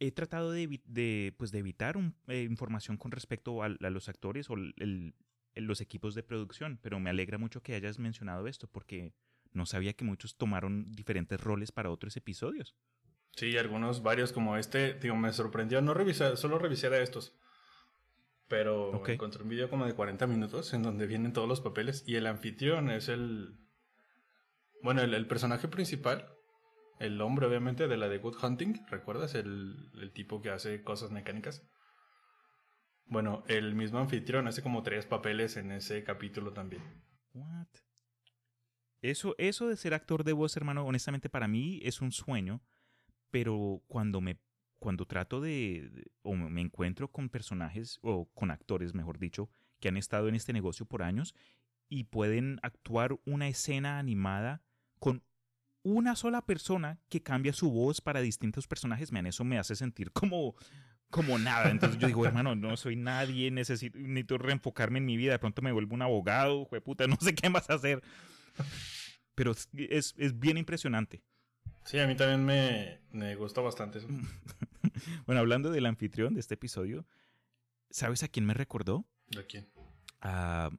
he 0.00 0.12
tratado 0.12 0.52
de, 0.52 0.80
de, 0.84 1.34
pues, 1.38 1.50
de 1.50 1.58
evitar 1.58 1.96
un- 1.96 2.14
eh, 2.28 2.42
información 2.42 2.96
con 2.96 3.10
respecto 3.10 3.62
a, 3.62 3.68
los 3.68 4.08
actores 4.08 4.48
o 4.50 4.54
el- 4.54 4.74
el- 4.78 5.14
el- 5.54 5.64
los 5.64 5.80
equipos 5.80 6.14
de 6.14 6.22
producción, 6.22 6.78
pero 6.82 7.00
me 7.00 7.10
alegra 7.10 7.38
mucho 7.38 7.62
que 7.62 7.74
hayas 7.74 7.98
mencionado 7.98 8.46
esto 8.46 8.68
porque 8.68 9.12
no 9.52 9.66
sabía 9.66 9.94
que 9.94 10.04
muchos 10.04 10.36
tomaron 10.36 10.92
diferentes 10.92 11.40
roles 11.40 11.72
para 11.72 11.90
otros 11.90 12.16
episodios. 12.16 12.76
Sí, 13.36 13.56
algunos, 13.56 14.02
varios 14.02 14.32
como 14.32 14.56
este, 14.56 14.94
digo, 14.94 15.16
me 15.16 15.32
sorprendió, 15.32 15.80
no 15.80 15.94
revisar, 15.94 16.36
solo 16.36 16.58
revisé 16.58 16.90
de 16.90 17.02
estos. 17.02 17.34
Pero 18.48 18.92
encontré 19.14 19.42
un 19.42 19.48
video 19.50 19.68
como 19.68 19.84
de 19.86 19.94
40 19.94 20.26
minutos 20.26 20.72
en 20.72 20.82
donde 20.82 21.06
vienen 21.06 21.32
todos 21.34 21.46
los 21.48 21.60
papeles 21.60 22.02
y 22.06 22.14
el 22.16 22.26
anfitrión 22.26 22.90
es 22.90 23.08
el... 23.08 23.58
Bueno, 24.82 25.02
el, 25.02 25.12
el 25.12 25.26
personaje 25.26 25.68
principal, 25.68 26.32
el 26.98 27.20
hombre 27.20 27.46
obviamente 27.46 27.88
de 27.88 27.96
la 27.96 28.08
de 28.08 28.18
Good 28.18 28.36
Hunting, 28.42 28.86
¿recuerdas? 28.88 29.34
El, 29.34 29.90
el 30.00 30.12
tipo 30.12 30.40
que 30.42 30.50
hace 30.50 30.82
cosas 30.82 31.10
mecánicas. 31.10 31.62
Bueno, 33.06 33.42
el 33.48 33.74
mismo 33.74 33.98
anfitrión 33.98 34.46
hace 34.48 34.62
como 34.62 34.82
tres 34.82 35.06
papeles 35.06 35.56
en 35.56 35.72
ese 35.72 36.04
capítulo 36.04 36.52
también. 36.52 36.82
What? 37.34 37.66
Eso, 39.00 39.34
eso 39.38 39.68
de 39.68 39.76
ser 39.76 39.94
actor 39.94 40.24
de 40.24 40.32
voz, 40.32 40.56
hermano, 40.56 40.84
honestamente 40.84 41.28
para 41.28 41.46
mí 41.48 41.80
es 41.84 42.00
un 42.00 42.10
sueño, 42.12 42.60
pero 43.30 43.82
cuando 43.86 44.20
me 44.20 44.38
cuando 44.80 45.06
trato 45.06 45.40
de, 45.40 45.88
de- 45.92 46.10
o 46.22 46.36
me 46.36 46.60
encuentro 46.60 47.10
con 47.10 47.28
personajes 47.30 47.98
o 48.02 48.26
con 48.32 48.52
actores, 48.52 48.94
mejor 48.94 49.18
dicho, 49.18 49.50
que 49.80 49.88
han 49.88 49.96
estado 49.96 50.28
en 50.28 50.36
este 50.36 50.52
negocio 50.52 50.86
por 50.86 51.02
años 51.02 51.34
y 51.88 52.04
pueden 52.04 52.60
actuar 52.62 53.18
una 53.24 53.48
escena 53.48 53.98
animada 53.98 54.62
con 55.00 55.24
una 55.82 56.16
sola 56.16 56.44
persona 56.44 56.98
que 57.08 57.22
cambia 57.22 57.52
su 57.52 57.70
voz 57.70 58.00
para 58.00 58.20
distintos 58.20 58.66
personajes, 58.66 59.12
man, 59.12 59.26
eso 59.26 59.44
me 59.44 59.58
hace 59.58 59.76
sentir 59.76 60.12
como 60.12 60.54
como 61.10 61.38
nada. 61.38 61.70
Entonces 61.70 61.98
yo 61.98 62.06
digo, 62.06 62.26
hermano, 62.26 62.54
no 62.54 62.76
soy 62.76 62.94
nadie, 62.94 63.50
necesito, 63.50 63.98
necesito 63.98 64.36
reenfocarme 64.36 64.98
en 64.98 65.06
mi 65.06 65.16
vida. 65.16 65.32
De 65.32 65.38
pronto 65.38 65.62
me 65.62 65.72
vuelvo 65.72 65.94
un 65.94 66.02
abogado, 66.02 66.68
puta, 66.84 67.06
no 67.08 67.16
sé 67.20 67.34
qué 67.34 67.48
más 67.48 67.70
hacer. 67.70 68.02
Pero 69.34 69.52
es, 69.52 69.68
es, 69.74 70.14
es 70.18 70.38
bien 70.38 70.58
impresionante. 70.58 71.22
Sí, 71.84 71.98
a 71.98 72.06
mí 72.06 72.14
también 72.14 72.44
me, 72.44 73.00
me 73.10 73.34
gustó 73.36 73.62
bastante 73.62 73.98
eso. 73.98 74.08
Bueno, 75.26 75.40
hablando 75.40 75.70
del 75.70 75.86
anfitrión 75.86 76.34
de 76.34 76.40
este 76.40 76.54
episodio, 76.54 77.06
¿sabes 77.88 78.22
a 78.24 78.28
quién 78.28 78.44
me 78.44 78.52
recordó? 78.54 79.06
¿De 79.28 79.46
quién? 79.46 79.68
A- 80.20 80.70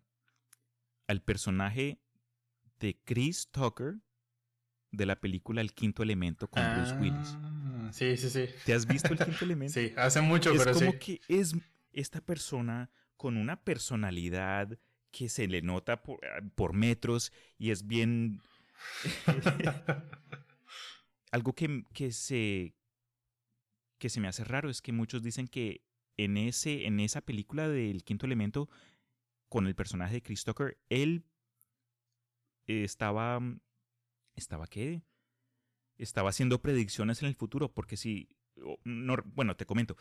al 1.08 1.22
personaje 1.22 2.00
de 2.80 3.00
Chris 3.06 3.50
Tucker 3.50 3.96
de 4.92 5.06
la 5.06 5.20
película 5.20 5.62
El 5.62 5.74
Quinto 5.74 6.04
Elemento 6.04 6.48
con 6.48 6.64
Bruce 6.76 6.96
Willis. 6.96 7.38
Ah, 7.42 7.90
Sí, 7.92 8.18
sí, 8.18 8.30
sí. 8.30 8.46
¿Te 8.66 8.74
has 8.74 8.86
visto 8.86 9.14
El 9.14 9.20
Quinto 9.26 9.46
Elemento? 9.46 9.74
Sí, 9.74 9.94
hace 9.98 10.22
mucho, 10.22 10.52
es 10.52 10.64
pero 10.64 10.74
como 10.74 10.92
sí. 10.92 11.00
que 11.00 11.22
es 11.28 11.56
esta 11.92 12.22
persona 12.22 12.92
con 13.18 13.38
una 13.38 13.64
personalidad 13.64 14.78
que 15.12 15.30
se 15.30 15.48
le 15.48 15.62
nota 15.62 16.04
por, 16.04 16.20
ah, 16.26 16.42
por 16.56 16.74
metros 16.74 17.32
y 17.58 17.72
es 17.72 17.88
bien... 17.88 18.42
Algo 21.32 21.54
que, 21.54 21.84
que, 21.94 22.12
se, 22.12 22.76
que 23.98 24.10
se 24.10 24.20
me 24.20 24.28
hace 24.28 24.44
raro 24.44 24.70
es 24.70 24.82
que 24.82 24.92
muchos 24.92 25.22
dicen 25.22 25.48
que 25.48 25.84
en, 26.18 26.38
ese, 26.38 26.86
en 26.86 27.00
esa 27.00 27.22
película 27.22 27.68
del 27.68 28.04
quinto 28.04 28.26
elemento, 28.26 28.70
con 29.48 29.68
el 29.68 29.76
personaje 29.76 30.16
de 30.16 30.24
Chris 30.24 30.44
Tucker, 30.44 30.80
él 30.90 31.24
estaba... 32.66 33.40
¿Estaba 34.40 34.66
qué? 34.68 35.04
Estaba 35.98 36.30
haciendo 36.30 36.62
predicciones 36.62 37.22
en 37.22 37.28
el 37.28 37.36
futuro, 37.36 37.72
porque 37.72 37.98
si... 37.98 38.30
No, 38.84 39.18
bueno, 39.26 39.56
te 39.56 39.66
comento. 39.66 39.96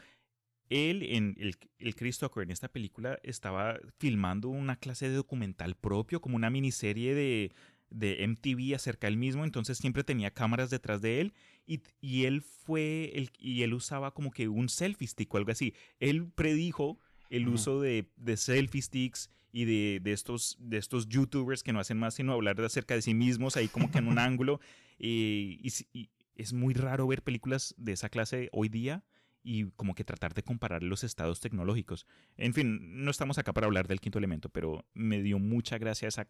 Él, 0.70 1.02
en 1.02 1.36
el, 1.38 1.56
el 1.78 1.94
Chris 1.94 2.18
Tucker 2.18 2.42
en 2.42 2.50
esta 2.50 2.68
película, 2.68 3.18
estaba 3.22 3.78
filmando 3.98 4.48
una 4.48 4.76
clase 4.76 5.08
de 5.08 5.16
documental 5.16 5.74
propio, 5.74 6.20
como 6.20 6.36
una 6.36 6.50
miniserie 6.50 7.14
de, 7.14 7.52
de 7.90 8.26
MTV 8.26 8.74
acerca 8.74 9.06
del 9.06 9.16
mismo, 9.16 9.44
entonces 9.44 9.78
siempre 9.78 10.04
tenía 10.04 10.32
cámaras 10.32 10.70
detrás 10.70 11.00
de 11.00 11.20
él 11.20 11.32
y, 11.66 11.82
y 12.00 12.24
él 12.24 12.42
fue, 12.42 13.12
el, 13.14 13.30
y 13.38 13.62
él 13.62 13.74
usaba 13.74 14.12
como 14.12 14.30
que 14.30 14.48
un 14.48 14.68
selfie 14.68 15.08
stick 15.08 15.32
o 15.34 15.38
algo 15.38 15.52
así. 15.52 15.74
Él 16.00 16.30
predijo 16.32 16.98
el 17.30 17.48
uso 17.48 17.80
de, 17.80 18.10
de 18.16 18.36
selfie 18.36 18.82
sticks 18.82 19.30
y 19.52 19.64
de, 19.64 20.00
de, 20.02 20.12
estos, 20.12 20.56
de 20.60 20.76
estos 20.78 21.08
youtubers 21.08 21.62
que 21.62 21.72
no 21.72 21.80
hacen 21.80 21.98
más 21.98 22.14
sino 22.14 22.32
hablar 22.32 22.56
de 22.56 22.66
acerca 22.66 22.94
de 22.94 23.02
sí 23.02 23.14
mismos 23.14 23.56
ahí 23.56 23.68
como 23.68 23.90
que 23.90 23.98
en 23.98 24.08
un 24.08 24.18
ángulo. 24.18 24.60
Y, 24.98 25.60
y 25.62 25.70
y 25.92 26.10
es 26.38 26.52
muy 26.52 26.72
raro 26.72 27.06
ver 27.06 27.22
películas 27.22 27.74
de 27.76 27.92
esa 27.92 28.08
clase 28.08 28.48
hoy 28.52 28.68
día 28.68 29.04
y 29.42 29.70
como 29.72 29.94
que 29.94 30.04
tratar 30.04 30.34
de 30.34 30.42
comparar 30.42 30.82
los 30.82 31.04
estados 31.04 31.40
tecnológicos. 31.40 32.06
En 32.36 32.54
fin, 32.54 33.04
no 33.04 33.10
estamos 33.10 33.38
acá 33.38 33.52
para 33.52 33.66
hablar 33.66 33.88
del 33.88 34.00
quinto 34.00 34.18
elemento, 34.18 34.48
pero 34.48 34.84
me 34.94 35.22
dio 35.22 35.38
mucha 35.38 35.78
gracia 35.78 36.08
esa, 36.08 36.28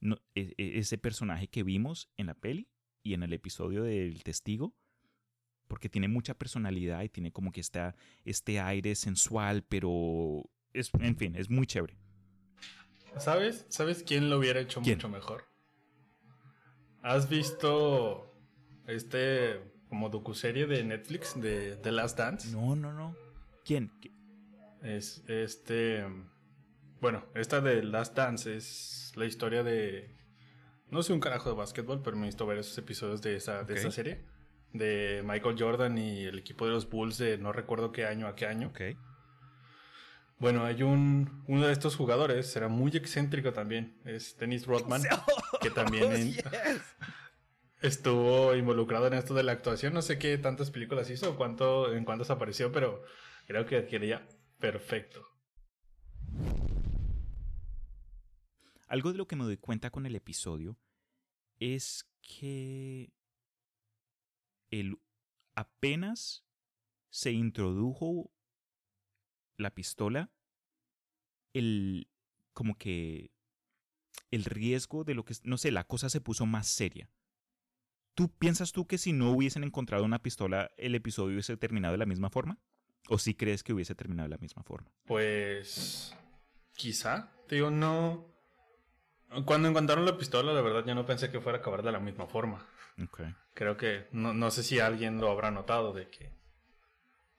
no, 0.00 0.18
e- 0.34 0.54
e- 0.58 0.78
ese 0.78 0.98
personaje 0.98 1.48
que 1.48 1.62
vimos 1.62 2.08
en 2.16 2.26
la 2.26 2.34
peli 2.34 2.68
y 3.02 3.14
en 3.14 3.22
el 3.22 3.32
episodio 3.32 3.82
del 3.82 4.22
testigo, 4.22 4.74
porque 5.66 5.88
tiene 5.88 6.08
mucha 6.08 6.34
personalidad 6.34 7.02
y 7.02 7.08
tiene 7.08 7.32
como 7.32 7.52
que 7.52 7.60
está 7.60 7.96
este 8.24 8.60
aire 8.60 8.94
sensual, 8.94 9.64
pero 9.68 10.48
es, 10.72 10.90
en 11.00 11.16
fin, 11.16 11.34
es 11.36 11.50
muy 11.50 11.66
chévere. 11.66 11.96
¿Sabes? 13.16 13.66
¿Sabes 13.68 14.02
quién 14.06 14.30
lo 14.30 14.38
hubiera 14.38 14.60
hecho 14.60 14.80
¿Quién? 14.82 14.96
mucho 14.98 15.08
mejor? 15.08 15.44
¿Has 17.02 17.28
visto 17.28 18.34
este 18.86 19.60
como 19.88 20.10
docuserie 20.10 20.66
de 20.66 20.84
Netflix 20.84 21.40
de 21.40 21.76
The 21.76 21.92
Last 21.92 22.18
Dance? 22.18 22.50
No, 22.50 22.76
no, 22.76 22.92
no. 22.92 23.16
¿Quién? 23.64 23.90
¿Qui- 24.00 24.12
Es 24.82 25.22
este 25.28 26.04
bueno, 27.00 27.24
esta 27.34 27.60
de 27.60 27.82
Last 27.82 28.16
Dance 28.16 28.56
es 28.56 29.12
la 29.16 29.24
historia 29.24 29.62
de 29.62 30.14
no 30.90 31.02
sé 31.02 31.12
un 31.12 31.20
carajo 31.20 31.48
de 31.50 31.56
básquetbol, 31.56 32.02
pero 32.02 32.16
me 32.16 32.24
he 32.24 32.26
visto 32.28 32.46
varios 32.46 32.76
episodios 32.76 33.22
de 33.22 33.36
esa 33.36 33.62
de 33.64 33.74
esa 33.74 33.90
serie 33.90 34.24
de 34.72 35.22
Michael 35.24 35.56
Jordan 35.58 35.96
y 35.98 36.24
el 36.24 36.38
equipo 36.38 36.66
de 36.66 36.72
los 36.72 36.88
Bulls 36.90 37.18
de 37.18 37.38
no 37.38 37.52
recuerdo 37.52 37.90
qué 37.92 38.04
año 38.04 38.26
a 38.26 38.34
qué 38.34 38.46
año. 38.46 38.68
Ok. 38.68 38.80
Bueno, 40.38 40.64
hay 40.64 40.82
un 40.84 41.42
uno 41.48 41.66
de 41.66 41.72
estos 41.72 41.96
jugadores, 41.96 42.46
será 42.50 42.68
muy 42.68 42.92
excéntrico 42.96 43.52
también, 43.52 44.00
es 44.04 44.36
Dennis 44.38 44.66
Rodman, 44.66 45.02
que 45.60 45.70
también 45.70 46.12
en- 46.12 46.34
estuvo 47.82 48.54
involucrado 48.54 49.08
en 49.08 49.14
esto 49.14 49.34
de 49.34 49.42
la 49.42 49.52
actuación. 49.52 49.94
No 49.94 50.02
sé 50.02 50.18
qué 50.18 50.38
tantas 50.38 50.70
películas 50.70 51.10
hizo 51.10 51.30
o 51.30 51.36
cuánto, 51.36 51.92
en 51.92 52.04
cuántas 52.04 52.30
apareció, 52.30 52.70
pero 52.70 53.02
creo 53.46 53.66
que 53.66 53.84
quedaría 53.86 54.28
perfecto. 54.58 55.26
Algo 58.86 59.12
de 59.12 59.18
lo 59.18 59.26
que 59.26 59.36
me 59.36 59.44
doy 59.44 59.58
cuenta 59.58 59.90
con 59.90 60.06
el 60.06 60.16
episodio 60.16 60.78
es 61.58 62.08
que 62.22 63.12
el, 64.70 64.96
apenas 65.56 66.44
se 67.10 67.32
introdujo 67.32 68.30
la 69.58 69.70
pistola 69.70 70.30
el, 71.52 72.08
como 72.52 72.76
que, 72.76 73.30
el 74.30 74.44
riesgo 74.44 75.04
de 75.04 75.14
lo 75.14 75.24
que, 75.24 75.34
no 75.44 75.58
sé, 75.58 75.70
la 75.70 75.84
cosa 75.84 76.08
se 76.08 76.20
puso 76.20 76.46
más 76.46 76.68
seria. 76.68 77.10
¿Tú 78.14 78.30
piensas 78.30 78.72
tú 78.72 78.86
que 78.86 78.98
si 78.98 79.12
no 79.12 79.30
hubiesen 79.30 79.62
encontrado 79.62 80.04
una 80.04 80.20
pistola, 80.20 80.70
el 80.76 80.94
episodio 80.94 81.34
hubiese 81.34 81.56
terminado 81.56 81.92
de 81.92 81.98
la 81.98 82.06
misma 82.06 82.30
forma? 82.30 82.58
¿O 83.08 83.18
sí 83.18 83.34
crees 83.34 83.62
que 83.62 83.72
hubiese 83.72 83.94
terminado 83.94 84.28
de 84.28 84.34
la 84.34 84.38
misma 84.38 84.62
forma? 84.64 84.90
Pues 85.06 86.14
quizá. 86.74 87.30
Te 87.46 87.54
digo, 87.56 87.70
no. 87.70 88.26
Cuando 89.44 89.68
encontraron 89.68 90.04
la 90.04 90.18
pistola, 90.18 90.52
la 90.52 90.60
verdad, 90.60 90.84
yo 90.84 90.94
no 90.94 91.06
pensé 91.06 91.30
que 91.30 91.40
fuera 91.40 91.58
a 91.58 91.60
acabar 91.60 91.82
de 91.82 91.92
la 91.92 92.00
misma 92.00 92.26
forma. 92.26 92.66
Okay. 93.02 93.34
Creo 93.54 93.76
que 93.76 94.08
no, 94.10 94.34
no 94.34 94.50
sé 94.50 94.62
si 94.62 94.80
alguien 94.80 95.20
lo 95.20 95.30
habrá 95.30 95.50
notado 95.50 95.92
de 95.92 96.08
que. 96.08 96.32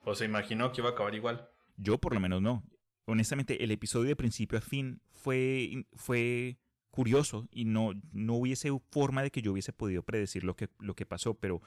O 0.06 0.16
se 0.16 0.26
imaginó 0.26 0.72
que 0.72 0.82
iba 0.82 0.92
a 0.92 0.94
acabar 0.94 1.14
igual. 1.14 1.50
Yo 1.82 1.98
por 1.98 2.14
lo 2.14 2.20
menos 2.20 2.42
no. 2.42 2.64
Honestamente, 3.06 3.64
el 3.64 3.72
episodio 3.72 4.10
de 4.10 4.16
principio 4.16 4.58
a 4.58 4.62
fin 4.62 5.02
fue, 5.12 5.86
fue 5.94 6.60
curioso 6.92 7.48
y 7.52 7.66
no, 7.66 7.94
no 8.12 8.36
hubiese 8.36 8.70
forma 8.92 9.24
de 9.24 9.32
que 9.32 9.42
yo 9.42 9.54
hubiese 9.54 9.74
podido 9.74 10.04
predecir 10.04 10.44
lo 10.44 10.56
que, 10.56 10.70
lo 10.80 10.96
que 10.96 11.06
pasó, 11.06 11.36
pero 11.36 11.62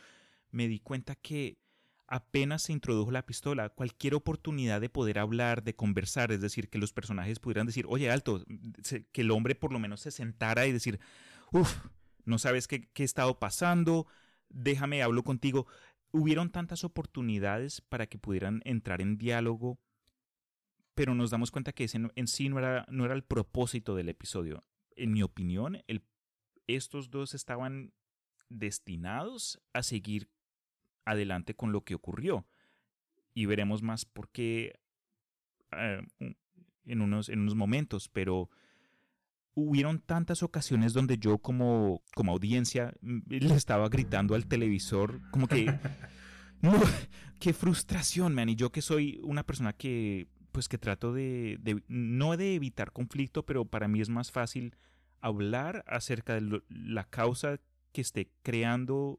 me 0.51 0.69
di 0.69 0.79
cuenta 0.79 1.15
que 1.17 1.59
apenas 2.07 2.63
se 2.63 2.73
introdujo 2.73 3.11
la 3.11 3.25
pistola, 3.25 3.71
cualquier 3.71 4.15
oportunidad 4.15 4.81
de 4.81 4.91
poder 4.91 5.19
hablar, 5.19 5.65
de 5.65 5.75
conversar, 5.75 6.31
es 6.31 6.43
decir, 6.43 6.69
que 6.69 6.79
los 6.79 6.93
personajes 6.93 7.39
pudieran 7.39 7.67
decir, 7.67 7.87
oye, 7.89 8.11
alto, 8.11 8.45
que 9.13 9.21
el 9.23 9.31
hombre 9.31 9.55
por 9.55 9.73
lo 9.73 9.79
menos 9.79 10.01
se 10.01 10.11
sentara 10.11 10.67
y 10.67 10.73
decir, 10.73 11.01
uff, 11.53 11.87
no 12.27 12.39
sabes 12.39 12.69
qué, 12.69 12.83
qué 12.93 13.03
ha 13.03 13.07
estado 13.07 13.39
pasando, 13.39 14.07
déjame, 14.51 15.03
hablo 15.03 15.25
contigo. 15.25 15.67
Hubieron 16.11 16.51
tantas 16.51 16.85
oportunidades 16.85 17.81
para 17.81 18.07
que 18.07 18.19
pudieran 18.19 18.61
entrar 18.67 19.01
en 19.01 19.17
diálogo, 19.17 19.79
pero 20.95 21.15
nos 21.15 21.31
damos 21.31 21.51
cuenta 21.51 21.73
que 21.73 21.85
ese 21.85 21.99
en 22.15 22.27
sí 22.27 22.49
no 22.49 22.59
era, 22.59 22.87
no 22.91 23.05
era 23.05 23.15
el 23.15 23.25
propósito 23.25 23.95
del 23.95 24.09
episodio. 24.09 24.63
En 24.95 25.13
mi 25.13 25.23
opinión, 25.23 25.83
el, 25.87 26.03
estos 26.67 27.11
dos 27.11 27.35
estaban 27.35 27.93
destinados 28.49 29.61
a 29.73 29.83
seguir 29.83 30.29
adelante 31.05 31.55
con 31.55 31.73
lo 31.73 31.85
que 31.85 31.95
ocurrió. 31.95 32.47
Y 33.35 33.47
veremos 33.47 33.83
más 33.83 34.05
por 34.05 34.29
qué 34.29 34.79
eh, 35.73 36.03
en, 36.85 37.01
unos, 37.01 37.29
en 37.29 37.41
unos 37.41 37.55
momentos, 37.55 38.09
pero 38.09 38.51
hubieron 39.55 40.01
tantas 40.01 40.43
ocasiones 40.43 40.93
donde 40.93 41.19
yo 41.19 41.39
como, 41.39 42.03
como 42.15 42.33
audiencia 42.33 42.95
mm, 43.01 43.21
le 43.29 43.55
estaba 43.55 43.89
gritando 43.89 44.35
al 44.35 44.47
televisor, 44.47 45.21
como 45.31 45.47
que, 45.47 45.67
no, 46.61 46.73
qué 47.41 47.53
frustración, 47.53 48.35
man. 48.35 48.51
Y 48.51 48.57
yo 48.57 48.71
que 48.71 48.83
soy 48.83 49.21
una 49.23 49.45
persona 49.45 49.73
que, 49.73 50.29
pues 50.53 50.69
que 50.69 50.79
trato 50.79 51.13
de, 51.13 51.59
no 51.89 52.37
de 52.37 52.55
evitar 52.55 52.93
conflicto, 52.93 53.45
pero 53.45 53.65
para 53.65 53.89
mí 53.89 54.01
es 54.01 54.09
más 54.09 54.31
fácil 54.31 54.77
hablar 55.21 55.85
acerca 55.87 56.35
de 56.35 56.63
la 56.69 57.05
causa 57.05 57.59
que 57.93 58.01
esté 58.03 58.31
creando 58.43 59.19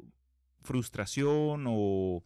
frustración 0.62 1.66
o, 1.68 2.24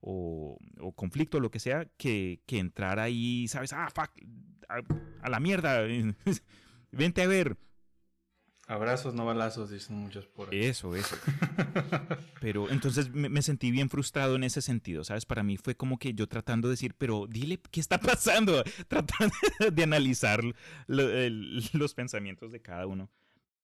o, 0.00 0.58
o 0.80 0.92
conflicto, 0.92 1.40
lo 1.40 1.50
que 1.50 1.60
sea, 1.60 1.86
que, 1.96 2.40
que, 2.46 2.58
entrar 2.58 2.98
ahí, 2.98 3.46
¿sabes? 3.48 3.72
Ah, 3.72 3.88
fuck, 3.94 4.10
a, 4.68 4.80
a 5.22 5.30
la 5.30 5.40
mierda, 5.40 5.82
vente 6.92 7.22
a 7.22 7.26
ver. 7.26 7.56
Abrazos, 8.72 9.14
no 9.14 9.24
balazos, 9.26 9.70
dicen 9.70 9.96
muchos 9.96 10.26
por 10.26 10.50
ahí. 10.50 10.64
Eso, 10.64 10.96
eso. 10.96 11.16
pero 12.40 12.70
entonces 12.70 13.10
me, 13.10 13.28
me, 13.28 13.42
sentí 13.42 13.70
bien 13.70 13.90
frustrado 13.90 14.36
en 14.36 14.44
ese 14.44 14.62
sentido, 14.62 15.04
¿sabes? 15.04 15.26
Para 15.26 15.42
mí 15.42 15.56
fue 15.56 15.76
como 15.76 15.98
que 15.98 16.14
yo 16.14 16.26
tratando 16.26 16.68
de 16.68 16.72
decir, 16.72 16.94
pero 16.96 17.26
dile, 17.28 17.60
¿qué 17.70 17.80
está 17.80 17.98
pasando? 17.98 18.64
Tratando 18.88 19.34
de 19.70 19.82
analizar 19.82 20.42
lo, 20.86 21.10
el, 21.10 21.62
los 21.74 21.94
pensamientos 21.94 22.52
de 22.52 22.62
cada 22.62 22.86
uno 22.86 23.10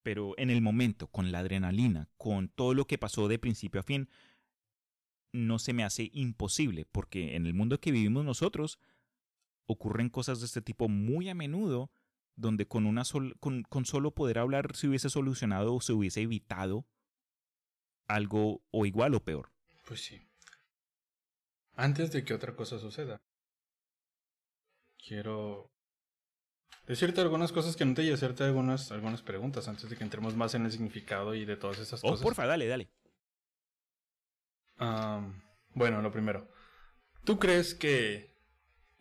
pero 0.03 0.33
en 0.39 0.49
el 0.49 0.63
momento, 0.63 1.09
con 1.09 1.33
la 1.33 1.41
adrenalina, 1.41 2.09
con 2.17 2.49
todo 2.49 2.73
lo 2.73 2.87
que 2.87 2.97
pasó 2.97 3.29
de 3.29 3.39
principio 3.39 3.81
a 3.81 3.83
fin, 3.85 4.09
no 5.33 5.59
se 5.59 5.75
me 5.75 5.85
hace 5.85 6.11
imposible, 6.15 6.87
porque 6.87 7.37
en 7.37 7.47
el 7.47 7.53
mundo 7.53 7.79
que 7.79 7.93
vivimos 7.93 8.25
nosotros 8.25 8.79
ocurren 9.67 10.09
cosas 10.09 10.41
de 10.41 10.47
este 10.47 10.63
tipo 10.63 10.89
muy 10.89 11.29
a 11.29 11.35
menudo, 11.35 11.91
donde 12.39 12.67
con, 12.67 12.87
una 12.87 13.05
sol 13.05 13.37
con, 13.41 13.65
con 13.65 13.85
solo 13.85 14.15
poder 14.15 14.39
hablar 14.39 14.75
se 14.75 14.89
hubiese 14.89 15.11
solucionado 15.11 15.75
o 15.75 15.81
se 15.81 15.93
hubiese 15.93 16.23
evitado 16.23 16.87
algo 18.07 18.63
o 18.71 18.87
igual 18.87 19.15
o 19.15 19.25
peor. 19.25 19.51
Pues 19.87 20.03
sí. 20.03 20.21
Antes 21.75 22.11
de 22.13 22.25
que 22.25 22.35
otra 22.35 22.55
cosa 22.57 22.79
suceda, 22.79 23.21
quiero 25.05 25.71
decirte 26.87 27.21
algunas 27.21 27.53
cosas 27.53 27.77
que 27.77 27.85
no 27.85 27.95
te 27.95 28.03
y 28.03 28.13
hacerte 28.13 28.45
algunas, 28.45 28.91
algunas 28.93 29.23
preguntas 29.23 29.69
antes 29.69 29.91
de 29.91 29.97
que 29.97 30.05
entremos 30.05 30.35
más 30.35 30.55
en 30.55 30.65
el 30.65 30.73
significado 30.73 31.35
y 31.35 31.45
de 31.45 31.57
todas 31.57 31.79
esas 31.79 32.01
oh, 32.03 32.11
cosas. 32.11 32.23
porfa, 32.23 32.47
dale, 32.47 32.67
dale. 32.67 32.91
Um, 34.81 35.41
bueno, 35.75 36.03
lo 36.03 36.11
primero. 36.11 36.49
¿Tú 37.25 37.39
crees 37.39 37.75
que 37.75 38.35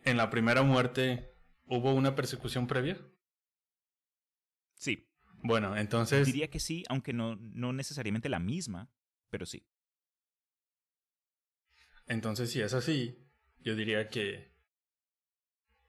en 0.04 0.16
la 0.16 0.28
primera 0.28 0.62
muerte 0.62 1.32
hubo 1.66 1.94
una 1.94 2.14
persecución 2.14 2.66
previa? 2.66 2.98
Sí. 4.78 5.08
Bueno, 5.42 5.76
entonces... 5.76 6.26
Diría 6.26 6.48
que 6.48 6.60
sí, 6.60 6.84
aunque 6.88 7.12
no, 7.12 7.36
no 7.36 7.72
necesariamente 7.72 8.28
la 8.28 8.38
misma, 8.38 8.90
pero 9.30 9.46
sí. 9.46 9.66
Entonces, 12.06 12.50
si 12.50 12.60
es 12.60 12.72
así, 12.74 13.28
yo 13.58 13.76
diría 13.76 14.08
que 14.08 14.52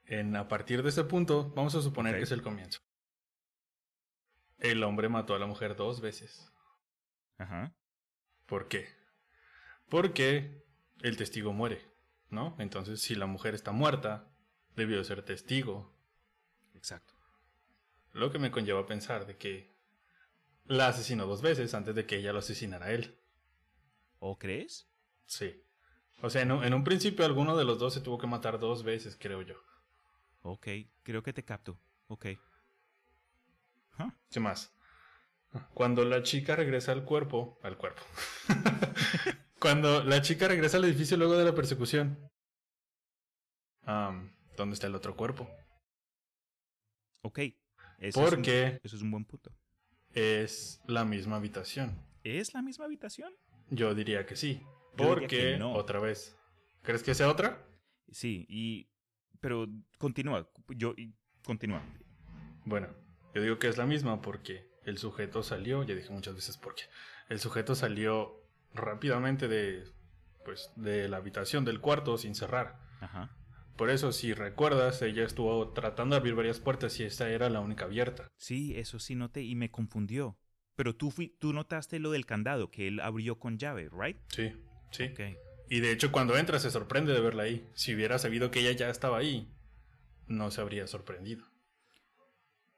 en, 0.03 0.35
a 0.35 0.47
partir 0.47 0.83
de 0.83 0.89
ese 0.89 1.03
punto, 1.03 1.51
vamos 1.55 1.75
a 1.75 1.81
suponer 1.81 2.13
okay. 2.13 2.21
que 2.21 2.23
es 2.25 2.31
el 2.31 2.41
comienzo. 2.41 2.81
El 4.57 4.83
hombre 4.83 5.07
mató 5.07 5.35
a 5.35 5.39
la 5.39 5.45
mujer 5.45 5.75
dos 5.75 6.01
veces. 6.01 6.51
Ajá. 7.37 7.73
¿Por 8.45 8.67
qué? 8.67 8.89
Porque 9.87 10.65
el 11.01 11.15
testigo 11.15 11.53
muere, 11.53 11.85
¿no? 12.29 12.55
Entonces, 12.59 13.01
si 13.01 13.15
la 13.15 13.27
mujer 13.27 13.55
está 13.55 13.71
muerta, 13.71 14.27
debió 14.75 15.03
ser 15.03 15.23
testigo. 15.23 15.95
Exacto. 16.73 17.18
Lo 18.13 18.31
que 18.31 18.39
me 18.39 18.51
conlleva 18.51 18.81
a 18.81 18.85
pensar 18.87 19.25
de 19.25 19.37
que 19.37 19.75
la 20.65 20.87
asesinó 20.87 21.25
dos 21.25 21.41
veces 21.41 21.73
antes 21.73 21.95
de 21.95 22.05
que 22.05 22.17
ella 22.17 22.33
lo 22.33 22.39
asesinara 22.39 22.87
a 22.87 22.91
él. 22.91 23.17
¿O 24.19 24.37
crees? 24.37 24.87
Sí. 25.25 25.63
O 26.21 26.29
sea, 26.29 26.41
en 26.41 26.51
un, 26.51 26.63
en 26.63 26.73
un 26.73 26.83
principio 26.83 27.25
alguno 27.25 27.55
de 27.55 27.65
los 27.65 27.79
dos 27.79 27.93
se 27.93 28.01
tuvo 28.01 28.17
que 28.17 28.27
matar 28.27 28.59
dos 28.59 28.83
veces, 28.83 29.17
creo 29.19 29.41
yo. 29.41 29.55
Ok, 30.41 30.67
creo 31.03 31.23
que 31.23 31.33
te 31.33 31.43
capto. 31.43 31.79
Ok. 32.07 32.25
Huh. 33.99 34.11
¿Qué 34.29 34.39
más? 34.39 34.73
Cuando 35.73 36.05
la 36.05 36.21
chica 36.21 36.55
regresa 36.55 36.91
al 36.91 37.03
cuerpo, 37.03 37.59
al 37.63 37.77
cuerpo. 37.77 38.01
Cuando 39.59 40.03
la 40.03 40.21
chica 40.21 40.47
regresa 40.47 40.77
al 40.77 40.85
edificio 40.85 41.17
luego 41.17 41.35
de 41.35 41.45
la 41.45 41.55
persecución, 41.55 42.17
um, 43.87 44.31
¿dónde 44.55 44.75
está 44.75 44.87
el 44.87 44.95
otro 44.95 45.15
cuerpo? 45.15 45.49
Ok. 47.21 47.39
Eso 47.99 48.23
Porque 48.23 48.63
es 48.63 48.73
un, 48.73 48.79
eso 48.83 48.95
es 48.95 49.01
un 49.01 49.11
buen 49.11 49.25
punto. 49.25 49.51
Es 50.13 50.81
la 50.87 51.05
misma 51.05 51.35
habitación. 51.35 51.99
¿Es 52.23 52.53
la 52.53 52.61
misma 52.61 52.85
habitación? 52.85 53.33
Yo 53.69 53.93
diría 53.93 54.25
que 54.25 54.35
sí. 54.35 54.61
Porque, 54.97 55.27
que 55.27 55.57
no. 55.57 55.73
otra 55.73 55.99
vez. 55.99 56.37
¿Crees 56.81 57.03
que 57.03 57.13
sea 57.13 57.29
otra? 57.29 57.63
Sí, 58.11 58.45
y 58.49 58.89
pero 59.39 59.67
continúa, 59.97 60.49
yo 60.69 60.95
continúa. 61.45 61.83
Bueno, 62.65 62.87
yo 63.33 63.41
digo 63.41 63.59
que 63.59 63.67
es 63.67 63.77
la 63.77 63.85
misma 63.85 64.21
porque 64.21 64.69
el 64.83 64.97
sujeto 64.97 65.43
salió, 65.43 65.83
ya 65.83 65.95
dije 65.95 66.09
muchas 66.09 66.35
veces 66.35 66.57
porque 66.57 66.83
el 67.29 67.39
sujeto 67.39 67.75
salió 67.75 68.43
rápidamente 68.73 69.47
de 69.47 69.85
pues 70.43 70.71
de 70.75 71.07
la 71.07 71.17
habitación 71.17 71.65
del 71.65 71.79
cuarto 71.79 72.17
sin 72.17 72.35
cerrar. 72.35 72.79
Ajá. 73.01 73.35
Por 73.79 73.91
eso, 73.91 74.11
si 74.11 74.33
recuerdas, 74.33 75.01
ella 75.01 75.23
estuvo 75.23 75.69
tratando 75.69 76.13
de 76.13 76.19
abrir 76.19 76.35
varias 76.35 76.59
puertas 76.59 76.99
y 76.99 77.05
esta 77.05 77.29
era 77.29 77.49
la 77.49 77.61
única 77.61 77.85
abierta. 77.85 78.29
Sí, 78.35 78.75
eso 78.75 78.99
sí 78.99 79.15
noté 79.15 79.43
y 79.43 79.55
me 79.55 79.71
confundió. 79.71 80.37
Pero 80.75 80.97
tú, 80.97 81.11
fui, 81.11 81.29
tú 81.39 81.53
notaste 81.53 81.97
lo 81.99 82.11
del 82.11 82.25
candado, 82.25 82.71
que 82.71 82.89
él 82.89 82.99
abrió 82.99 83.39
con 83.39 83.57
llave, 83.57 83.89
¿right? 83.97 84.17
Sí, 84.27 84.51
sí. 84.91 85.05
Okay. 85.13 85.37
Y 85.69 85.79
de 85.79 85.93
hecho 85.93 86.11
cuando 86.11 86.37
entra 86.37 86.59
se 86.59 86.71
sorprende 86.71 87.13
de 87.13 87.21
verla 87.21 87.43
ahí. 87.43 87.69
Si 87.73 87.95
hubiera 87.95 88.19
sabido 88.19 88.51
que 88.51 88.59
ella 88.59 88.73
ya 88.73 88.89
estaba 88.89 89.17
ahí, 89.17 89.49
no 90.27 90.51
se 90.51 90.59
habría 90.59 90.85
sorprendido. 90.85 91.45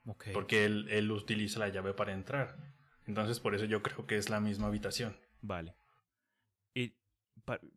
Okay. 0.05 0.33
Porque 0.33 0.65
él, 0.65 0.85
él 0.91 1.09
utiliza 1.09 1.57
la 1.57 1.69
llave 1.69 1.95
para 1.95 2.13
entrar. 2.13 2.75
Entonces 3.07 3.39
por 3.39 3.55
eso 3.55 3.65
yo 3.65 3.81
creo 3.81 4.05
que 4.05 4.17
es 4.17 4.29
la 4.29 4.39
misma 4.39 4.67
habitación. 4.67 5.17
Vale. 5.41 5.73
Y, 6.75 6.93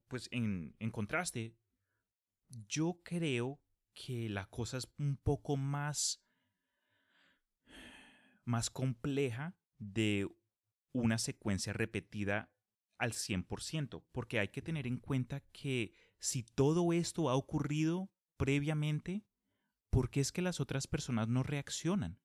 pues 0.09 0.29
en, 0.31 0.77
en 0.79 0.91
contraste, 0.91 1.55
yo 2.67 3.01
creo 3.03 3.61
que 3.95 4.29
la 4.29 4.47
cosa 4.47 4.79
es 4.79 4.89
un 4.99 5.17
poco 5.17 5.57
más 5.57 6.25
más 8.45 8.71
compleja 8.71 9.57
de 9.79 10.29
una 10.93 11.19
secuencia 11.19 11.73
repetida 11.73 12.51
al 12.99 13.13
100%, 13.13 14.05
porque 14.13 14.39
hay 14.39 14.49
que 14.49 14.63
tener 14.63 14.87
en 14.87 14.99
cuenta 14.99 15.41
que 15.53 15.93
si 16.19 16.43
todo 16.43 16.93
esto 16.93 17.29
ha 17.29 17.35
ocurrido 17.35 18.11
previamente, 18.37 19.25
¿por 19.91 20.11
qué 20.11 20.21
es 20.21 20.33
que 20.33 20.43
las 20.43 20.61
otras 20.61 20.87
personas 20.87 21.29
no 21.29 21.43
reaccionan? 21.43 22.19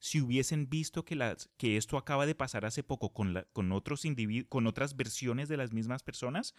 Si 0.00 0.20
hubiesen 0.20 0.70
visto 0.70 1.04
que, 1.04 1.16
las, 1.16 1.50
que 1.56 1.76
esto 1.76 1.98
acaba 1.98 2.24
de 2.24 2.34
pasar 2.34 2.64
hace 2.64 2.82
poco 2.82 3.12
con, 3.12 3.44
con, 3.52 3.72
otros 3.72 4.04
con 4.48 4.66
otras 4.66 4.96
versiones 4.96 5.48
de 5.48 5.56
las 5.56 5.72
mismas 5.72 6.02
personas, 6.02 6.54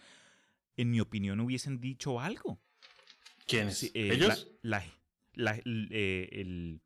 en 0.76 0.90
mi 0.90 1.00
opinión 1.00 1.40
hubiesen 1.40 1.80
dicho 1.80 2.20
algo. 2.20 2.60
¿Quiénes? 3.50 3.82
Eh, 3.82 3.90
¿Ellos? 3.94 4.48
La, 4.62 4.84
la, 5.34 5.60
eh, 5.64 6.28
el, 6.32 6.80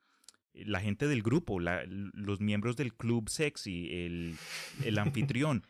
la 0.54 0.80
gente 0.80 1.06
del 1.06 1.22
grupo, 1.22 1.60
los 1.60 2.40
miembros 2.40 2.76
del 2.76 2.94
club 2.94 3.28
sexy, 3.28 4.04
el, 4.04 4.36
el 4.84 4.98
anfitrión. 4.98 5.66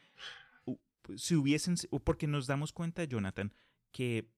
si 1.16 1.34
hubiesen, 1.34 1.76
porque 2.05 2.26
nos 2.26 2.47
damos 2.47 2.72
cuenta, 2.72 3.05
Jonathan, 3.05 3.53
que 3.92 4.28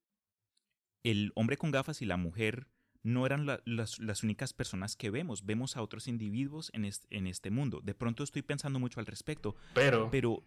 el 1.02 1.32
hombre 1.34 1.57
con 1.57 1.70
gafas 1.70 2.02
y 2.02 2.07
la 2.07 2.16
mujer 2.16 2.66
no 3.02 3.24
eran 3.24 3.46
las, 3.46 3.98
las, 4.00 4.22
únicas 4.24 4.52
personas 4.52 4.96
que 4.96 5.11
vemos. 5.11 5.46
Vemos 5.46 5.76
a 5.76 5.82
otros 5.82 6.09
individuos 6.09 6.70
en 6.74 6.84
este, 6.84 7.07
en 7.16 7.28
este 7.28 7.50
mundo. 7.50 7.80
De 7.80 7.94
pronto 7.94 8.24
estoy 8.24 8.42
pensando 8.42 8.80
mucho 8.80 8.98
al 8.98 9.07
respecto. 9.07 9.54
Pero. 9.74 10.11
Pero. 10.11 10.42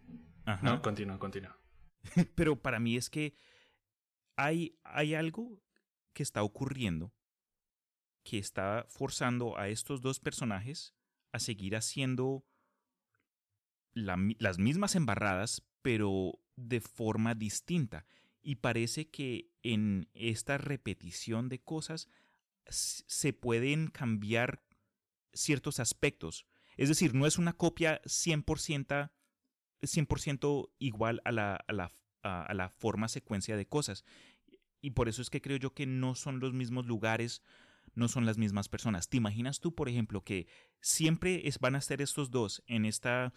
No, 0.62 0.82
continúa, 0.82 1.18
continúa. 1.18 1.58
pero 2.34 2.56
para 2.56 2.78
mí 2.78 2.96
es 2.96 3.08
que 3.08 3.34
hay, 4.36 4.78
hay 4.84 5.14
algo 5.14 5.62
que 6.12 6.22
está 6.22 6.42
ocurriendo 6.42 7.12
que 8.22 8.38
está 8.38 8.86
forzando 8.88 9.58
a 9.58 9.68
estos 9.68 10.00
dos 10.00 10.20
personajes 10.20 10.94
a 11.32 11.38
seguir 11.38 11.76
haciendo 11.76 12.44
las 13.92 14.58
mismas 14.58 14.94
embarradas, 14.94 15.62
pero 15.82 16.40
de 16.56 16.80
forma 16.80 17.34
distinta. 17.34 18.06
Y 18.42 18.56
parece 18.56 19.10
que 19.10 19.50
en 19.62 20.08
esta 20.14 20.58
repetición 20.58 21.48
de 21.48 21.60
cosas 21.60 22.08
se 22.66 23.32
pueden 23.32 23.88
cambiar 23.88 24.62
ciertos 25.32 25.80
aspectos. 25.80 26.46
Es 26.76 26.88
decir, 26.88 27.14
no 27.14 27.26
es 27.26 27.36
una 27.38 27.52
copia 27.52 28.00
100%, 28.02 29.10
100 29.82 30.08
igual 30.78 31.20
a 31.24 31.32
la, 31.32 31.56
a, 31.56 31.72
la, 31.72 31.92
a 32.22 32.54
la 32.54 32.68
forma 32.70 33.08
secuencia 33.08 33.56
de 33.56 33.66
cosas. 33.66 34.04
Y 34.80 34.90
por 34.90 35.08
eso 35.08 35.22
es 35.22 35.30
que 35.30 35.40
creo 35.40 35.56
yo 35.56 35.74
que 35.74 35.86
no 35.86 36.14
son 36.14 36.40
los 36.40 36.52
mismos 36.52 36.86
lugares, 36.86 37.42
no 37.94 38.08
son 38.08 38.26
las 38.26 38.38
mismas 38.38 38.68
personas. 38.68 39.08
¿Te 39.08 39.16
imaginas 39.16 39.60
tú, 39.60 39.74
por 39.74 39.88
ejemplo, 39.88 40.22
que 40.22 40.46
siempre 40.80 41.46
es, 41.46 41.58
van 41.58 41.74
a 41.74 41.78
estar 41.78 42.00
estos 42.00 42.30
dos 42.30 42.62
en 42.66 42.84
esta, 42.84 43.32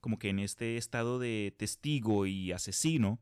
como 0.00 0.18
que 0.18 0.28
en 0.28 0.38
este 0.38 0.76
estado 0.76 1.18
de 1.18 1.54
testigo 1.56 2.26
y 2.26 2.52
asesino, 2.52 3.20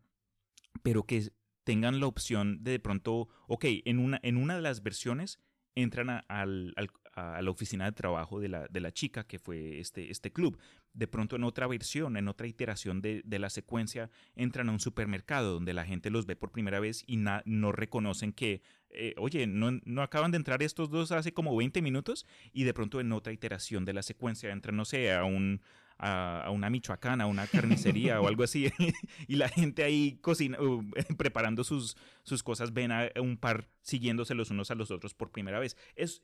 pero 0.82 1.04
que 1.04 1.32
tengan 1.64 2.00
la 2.00 2.06
opción 2.06 2.62
de 2.64 2.72
de 2.72 2.80
pronto, 2.80 3.28
ok, 3.46 3.64
en 3.84 3.98
una, 3.98 4.18
en 4.22 4.36
una 4.36 4.56
de 4.56 4.62
las 4.62 4.82
versiones 4.82 5.38
entran 5.74 6.24
al, 6.28 6.74
a 7.20 7.42
la 7.42 7.50
oficina 7.50 7.84
de 7.84 7.92
trabajo 7.92 8.40
de 8.40 8.48
la, 8.48 8.66
de 8.68 8.80
la, 8.80 8.92
chica 8.92 9.24
que 9.24 9.38
fue 9.38 9.78
este, 9.78 10.10
este 10.10 10.32
club. 10.32 10.58
De 10.92 11.06
pronto 11.06 11.36
en 11.36 11.44
otra 11.44 11.66
versión, 11.66 12.16
en 12.16 12.28
otra 12.28 12.46
iteración 12.46 13.00
de, 13.00 13.22
de 13.24 13.38
la 13.38 13.50
secuencia, 13.50 14.10
entran 14.34 14.68
a 14.68 14.72
un 14.72 14.80
supermercado 14.80 15.54
donde 15.54 15.74
la 15.74 15.84
gente 15.84 16.10
los 16.10 16.26
ve 16.26 16.36
por 16.36 16.50
primera 16.50 16.80
vez 16.80 17.04
y 17.06 17.16
no 17.16 17.72
reconocen 17.72 18.32
que, 18.32 18.62
eh, 18.90 19.14
oye, 19.18 19.46
no, 19.46 19.70
no, 19.84 20.02
acaban 20.02 20.30
de 20.30 20.36
entrar 20.36 20.62
estos 20.62 20.90
dos 20.90 21.12
hace 21.12 21.32
como 21.32 21.56
20 21.56 21.82
minutos 21.82 22.26
y 22.52 22.64
de 22.64 22.74
pronto 22.74 23.00
en 23.00 23.12
otra 23.12 23.32
iteración 23.32 23.84
de 23.84 23.92
la 23.92 24.02
secuencia 24.02 24.50
entran, 24.50 24.76
no 24.76 24.84
sé, 24.84 25.12
a 25.12 25.24
un, 25.24 25.60
a, 26.00 26.50
una 26.50 26.70
michoacana, 26.70 27.24
a 27.24 27.26
una 27.26 27.46
carnicería 27.46 28.20
o 28.20 28.26
algo 28.26 28.42
así, 28.42 28.70
y 29.28 29.36
la 29.36 29.48
gente 29.48 29.84
ahí 29.84 30.18
cocina, 30.20 30.58
preparando 31.18 31.62
sus, 31.62 31.96
sus 32.22 32.42
cosas, 32.42 32.72
ven 32.72 32.90
a 32.90 33.10
un 33.20 33.36
par 33.36 33.68
siguiéndose 33.82 34.34
los 34.34 34.50
unos 34.50 34.70
a 34.70 34.74
los 34.74 34.90
otros 34.90 35.14
por 35.14 35.30
primera 35.30 35.58
vez. 35.58 35.76
Es, 35.94 36.22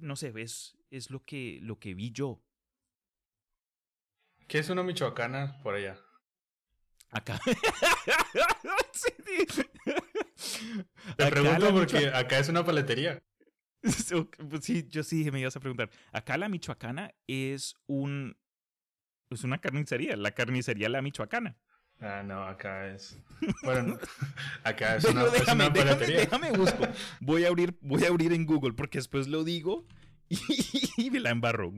no 0.00 0.16
sé, 0.16 0.32
es, 0.36 0.76
es 0.90 1.10
lo, 1.10 1.24
que, 1.24 1.58
lo 1.62 1.78
que 1.78 1.94
vi 1.94 2.10
yo. 2.12 2.42
¿Qué 4.48 4.58
es 4.58 4.68
una 4.68 4.82
michoacana 4.82 5.60
por 5.62 5.74
allá? 5.74 5.98
Acá. 7.10 7.40
Te 11.16 11.30
pregunto 11.30 11.72
porque 11.72 12.08
acá 12.08 12.38
es 12.38 12.48
una 12.48 12.64
paletería. 12.64 13.22
Sí, 14.60 14.86
yo 14.90 15.02
sí 15.02 15.30
me 15.30 15.40
ibas 15.40 15.56
a 15.56 15.60
preguntar. 15.60 15.88
Acá 16.12 16.36
la 16.36 16.50
michoacana 16.50 17.14
es 17.26 17.74
un 17.86 18.36
es 19.30 19.44
una 19.44 19.58
carnicería, 19.58 20.16
la 20.16 20.32
carnicería 20.32 20.88
La 20.88 21.02
Michoacana. 21.02 21.56
Ah, 22.00 22.22
no, 22.24 22.42
acá 22.44 22.88
es. 22.88 23.18
Bueno, 23.62 23.98
acá 24.64 24.96
es 24.96 25.04
una, 25.04 25.26
déjame, 25.26 25.66
es 25.66 25.98
déjame, 26.06 26.52
busco. 26.52 26.86
Voy 27.20 27.44
a 27.44 27.48
abrir, 27.48 27.76
voy 27.82 28.04
a 28.04 28.08
abrir 28.08 28.32
en 28.32 28.46
Google 28.46 28.72
porque 28.72 28.98
después 28.98 29.28
lo 29.28 29.44
digo 29.44 29.86
y, 30.96 31.10
me 31.10 31.20
la 31.20 31.30
embarro. 31.30 31.72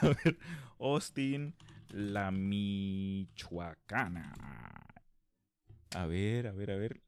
A 0.00 0.08
ver, 0.08 0.38
Austin, 0.78 1.54
la 1.90 2.30
Michoacana. 2.32 3.14
A 5.94 6.06
ver, 6.06 6.48
a 6.48 6.52
ver, 6.52 6.70
a 6.72 6.76
ver. 6.76 7.02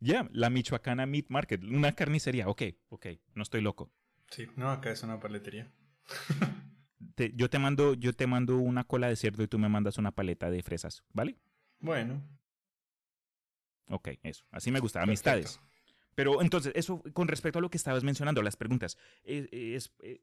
Ya, 0.00 0.28
la 0.32 0.50
Michoacana 0.50 1.06
Meat 1.06 1.26
Market, 1.28 1.62
una 1.64 1.92
carnicería. 1.92 2.48
Ok, 2.48 2.62
ok, 2.88 3.06
no 3.34 3.42
estoy 3.42 3.60
loco. 3.60 3.92
Sí, 4.30 4.48
no, 4.56 4.70
acá 4.70 4.90
es 4.90 5.02
una 5.02 5.20
paletería. 5.20 5.70
yo, 7.34 7.50
te 7.50 7.58
mando, 7.58 7.94
yo 7.94 8.12
te 8.12 8.26
mando 8.26 8.58
una 8.58 8.84
cola 8.84 9.08
de 9.08 9.16
cerdo 9.16 9.42
y 9.42 9.48
tú 9.48 9.58
me 9.58 9.68
mandas 9.68 9.98
una 9.98 10.12
paleta 10.12 10.50
de 10.50 10.62
fresas, 10.62 11.04
¿vale? 11.12 11.36
Bueno. 11.80 12.22
Ok, 13.88 14.08
eso. 14.22 14.44
Así 14.50 14.70
me 14.70 14.80
gusta. 14.80 15.02
Amistades. 15.02 15.60
Pero 16.14 16.42
entonces, 16.42 16.72
eso 16.74 17.02
con 17.12 17.28
respecto 17.28 17.60
a 17.60 17.62
lo 17.62 17.70
que 17.70 17.76
estabas 17.76 18.02
mencionando, 18.02 18.42
las 18.42 18.56
preguntas, 18.56 18.98
es, 19.22 19.92
eh, 20.02 20.20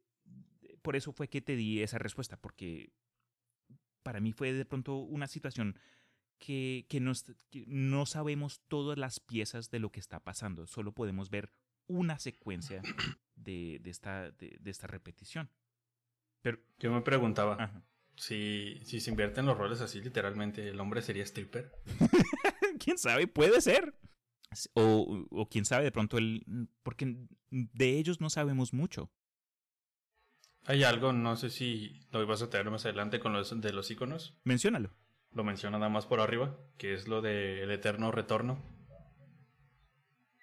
por 0.82 0.96
eso 0.96 1.14
fue 1.14 1.30
que 1.30 1.42
te 1.42 1.56
di 1.56 1.82
esa 1.82 1.98
respuesta, 1.98 2.36
porque 2.36 2.92
para 4.04 4.20
mí 4.20 4.34
fue 4.34 4.52
de 4.52 4.66
pronto 4.66 4.98
una 4.98 5.28
situación 5.28 5.80
que, 6.38 6.86
que, 6.90 7.00
no 7.00 8.06
sabemos 8.06 8.62
todas 8.68 8.98
las 8.98 9.22
piezas 9.22 9.72
de 9.72 9.80
lo 9.80 9.90
que 9.90 10.02
está 10.02 10.20
pasando, 10.20 10.68
solo 10.68 10.92
podemos 10.92 11.30
ver 11.30 11.50
una 11.88 12.20
secuencia 12.20 12.82
de, 13.36 13.80
de 13.82 13.90
esta, 13.90 14.32
de, 14.32 14.58
de 14.60 14.72
esta 14.72 14.88
repetición. 14.88 15.50
Pero 16.42 16.60
yo 16.78 16.92
me 16.92 17.02
preguntaba 17.02 17.84
si, 18.18 18.80
si 18.84 19.00
se 19.00 19.12
invierten 19.12 19.46
los 19.46 19.58
roles 19.58 19.82
así, 19.82 20.02
literalmente, 20.02 20.70
¿el 20.70 20.80
hombre 20.80 21.02
sería 21.02 21.24
stripper? 21.24 21.72
¿Quién 22.80 22.98
sabe? 22.98 23.28
Puede 23.28 23.62
ser. 23.62 23.96
O, 24.74 25.26
o 25.32 25.50
quién 25.50 25.66
sabe, 25.66 25.84
de 25.84 25.92
pronto 25.92 26.18
él. 26.18 26.46
Porque 26.84 27.18
de 27.50 27.98
ellos 27.98 28.22
no 28.22 28.30
sabemos 28.30 28.74
mucho. 28.74 29.12
Hay 30.66 30.84
algo, 30.84 31.14
no 31.14 31.36
sé 31.36 31.50
si 31.50 32.08
lo 32.12 32.26
vas 32.26 32.42
a 32.42 32.50
tener 32.50 32.72
más 32.72 32.86
adelante 32.86 33.20
con 33.20 33.34
los 33.34 33.60
de 33.62 33.74
los 33.74 33.92
iconos. 33.92 34.40
Menciónalo. 34.44 34.92
Lo 35.32 35.44
menciona 35.44 35.78
nada 35.78 35.90
más 35.90 36.06
por 36.06 36.20
arriba, 36.20 36.58
que 36.78 36.94
es 36.94 37.08
lo 37.08 37.22
del 37.22 37.70
eterno 37.70 38.12
retorno. 38.12 38.64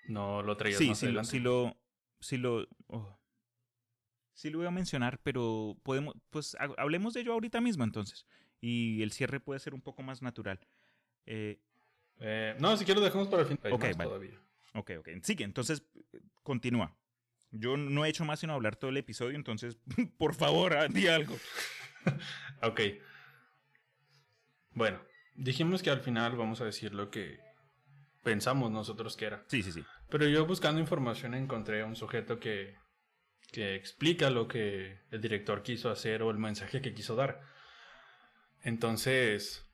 No 0.07 0.43
lo 0.43 0.57
traías 0.57 0.81
más 0.81 1.03
adelante. 1.03 1.31
Sí, 1.31 1.39
lo. 1.41 1.77
Sí 2.21 2.37
lo 2.37 2.69
oh, 2.87 3.19
sí 4.43 4.51
lo 4.51 4.59
voy 4.59 4.67
a 4.67 4.73
mencionar, 4.73 5.21
pero 5.23 5.77
podemos, 5.85 6.17
pues 6.31 6.57
hablemos 6.77 7.15
de 7.15 7.21
ello 7.21 7.33
ahorita 7.33 7.61
mismo 7.61 7.85
entonces. 7.85 8.27
Y 8.61 9.01
el 9.03 9.13
cierre 9.13 9.39
puede 9.39 9.61
ser 9.61 9.73
un 9.73 9.81
poco 9.81 10.03
más 10.03 10.21
natural. 10.21 10.59
Eh, 11.27 11.61
eh, 12.19 12.57
no, 12.59 12.77
si 12.77 12.85
quiero 12.85 13.01
dejamos 13.01 13.29
para 13.29 13.43
el 13.43 13.49
fin. 13.49 13.59
ok, 13.71 13.85
vale. 13.97 14.39
Ok, 14.75 14.91
ok. 14.99 15.09
Sigue, 15.23 15.45
entonces 15.45 15.85
continúa. 16.43 16.97
Yo 17.53 17.77
no 17.77 18.05
he 18.05 18.09
hecho 18.09 18.25
más 18.25 18.41
sino 18.41 18.53
hablar 18.55 18.75
todo 18.75 18.91
el 18.91 18.97
episodio, 18.97 19.37
entonces, 19.37 19.79
por 20.19 20.35
favor, 20.35 20.75
ah, 20.75 20.89
di 20.89 21.07
algo. 21.07 21.37
ok. 22.63 22.81
Bueno, 24.73 25.01
dijimos 25.37 25.85
que 25.85 25.91
al 25.91 26.01
final 26.01 26.35
vamos 26.37 26.61
a 26.61 26.65
decir 26.65 26.95
lo 26.95 27.11
que 27.11 27.39
pensamos 28.25 28.73
nosotros 28.73 29.17
que 29.17 29.27
era. 29.27 29.45
Sí, 29.47 29.63
sí, 29.63 29.71
sí. 29.71 29.85
Pero 30.09 30.27
yo 30.27 30.45
buscando 30.47 30.81
información 30.81 31.35
encontré 31.35 31.85
un 31.85 31.95
sujeto 31.95 32.41
que 32.41 32.83
que 33.53 33.75
explica 33.77 34.31
lo 34.31 34.49
que 34.49 34.99
el 35.11 35.21
director 35.21 35.63
quiso 35.63 35.91
hacer 35.91 36.23
o 36.23 36.31
el 36.31 36.39
mensaje 36.39 36.81
que 36.81 36.95
quiso 36.95 37.15
dar. 37.15 37.43
Entonces, 38.63 39.71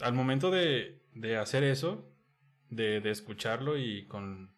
al 0.00 0.14
momento 0.14 0.50
de, 0.50 1.02
de 1.12 1.36
hacer 1.36 1.64
eso, 1.64 2.14
de, 2.70 3.00
de, 3.00 3.10
escucharlo 3.10 3.76
y 3.76 4.06
con, 4.06 4.54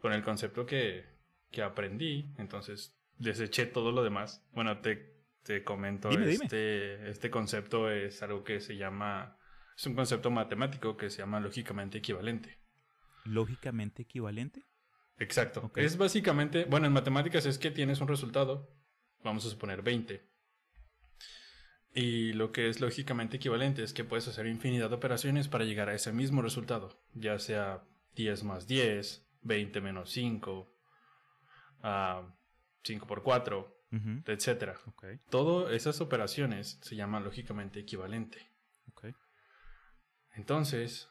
con 0.00 0.12
el 0.14 0.22
concepto 0.22 0.64
que, 0.64 1.04
que, 1.50 1.62
aprendí, 1.62 2.32
entonces 2.38 2.98
deseché 3.18 3.66
todo 3.66 3.92
lo 3.92 4.02
demás. 4.02 4.42
Bueno, 4.52 4.80
te, 4.80 5.14
te 5.42 5.62
comento, 5.62 6.10
este, 6.10 7.10
este 7.10 7.30
concepto 7.30 7.90
es 7.90 8.22
algo 8.22 8.42
que 8.42 8.60
se 8.60 8.76
llama, 8.76 9.36
es 9.76 9.86
un 9.86 9.94
concepto 9.94 10.30
matemático 10.30 10.96
que 10.96 11.10
se 11.10 11.18
llama 11.18 11.40
lógicamente 11.40 11.98
equivalente. 11.98 12.58
¿Lógicamente 13.24 14.02
equivalente? 14.02 14.64
Exacto. 15.18 15.70
Es 15.76 15.96
básicamente, 15.96 16.64
bueno, 16.64 16.86
en 16.86 16.92
matemáticas 16.92 17.46
es 17.46 17.58
que 17.58 17.70
tienes 17.70 18.00
un 18.00 18.08
resultado, 18.08 18.70
vamos 19.24 19.46
a 19.46 19.50
suponer 19.50 19.82
20. 19.82 20.22
Y 21.94 22.34
lo 22.34 22.52
que 22.52 22.68
es 22.68 22.80
lógicamente 22.80 23.38
equivalente 23.38 23.82
es 23.82 23.94
que 23.94 24.04
puedes 24.04 24.28
hacer 24.28 24.46
infinidad 24.46 24.90
de 24.90 24.96
operaciones 24.96 25.48
para 25.48 25.64
llegar 25.64 25.88
a 25.88 25.94
ese 25.94 26.12
mismo 26.12 26.42
resultado, 26.42 27.02
ya 27.14 27.38
sea 27.38 27.82
10 28.14 28.44
más 28.44 28.66
10, 28.66 29.26
20 29.40 29.80
menos 29.80 30.10
5, 30.10 30.70
5x4, 31.82 33.72
Ujú, 33.92 34.22
etcétera. 34.26 34.78
Ok, 34.86 35.04
Todas 35.30 35.72
esas 35.72 36.00
operaciones 36.02 36.78
se 36.82 36.96
llaman 36.96 37.24
lógicamente 37.24 37.80
equivalente. 37.80 38.46
Entonces, 40.34 41.08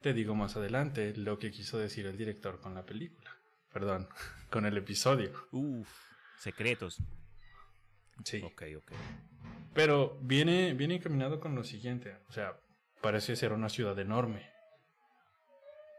te 0.00 0.12
digo 0.12 0.34
más 0.34 0.56
adelante 0.56 1.14
lo 1.16 1.38
que 1.38 1.50
quiso 1.50 1.78
decir 1.78 2.06
el 2.06 2.16
director 2.16 2.60
con 2.60 2.74
la 2.74 2.84
película. 2.84 3.30
Perdón, 3.72 4.08
con 4.50 4.66
el 4.66 4.76
episodio. 4.76 5.32
Uf, 5.52 5.88
secretos. 6.38 6.98
Sí. 8.24 8.42
Ok, 8.42 8.62
ok. 8.78 8.92
Pero 9.74 10.18
viene, 10.22 10.72
viene 10.74 10.94
encaminado 10.96 11.38
con 11.40 11.54
lo 11.54 11.64
siguiente. 11.64 12.16
O 12.28 12.32
sea, 12.32 12.58
parece 13.02 13.36
ser 13.36 13.52
una 13.52 13.68
ciudad 13.68 13.98
enorme. 13.98 14.50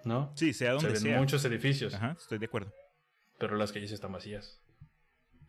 ¿No? 0.03 0.31
Sí, 0.35 0.53
sea 0.53 0.69
Se 0.69 0.73
donde 0.75 0.89
ven 0.93 1.01
sea. 1.01 1.17
muchos 1.19 1.43
edificios, 1.45 1.93
Ajá, 1.93 2.15
estoy 2.19 2.37
de 2.39 2.45
acuerdo. 2.45 2.73
pero 3.37 3.55
las 3.57 3.71
calles 3.71 3.91
están 3.91 4.11
vacías. 4.13 4.61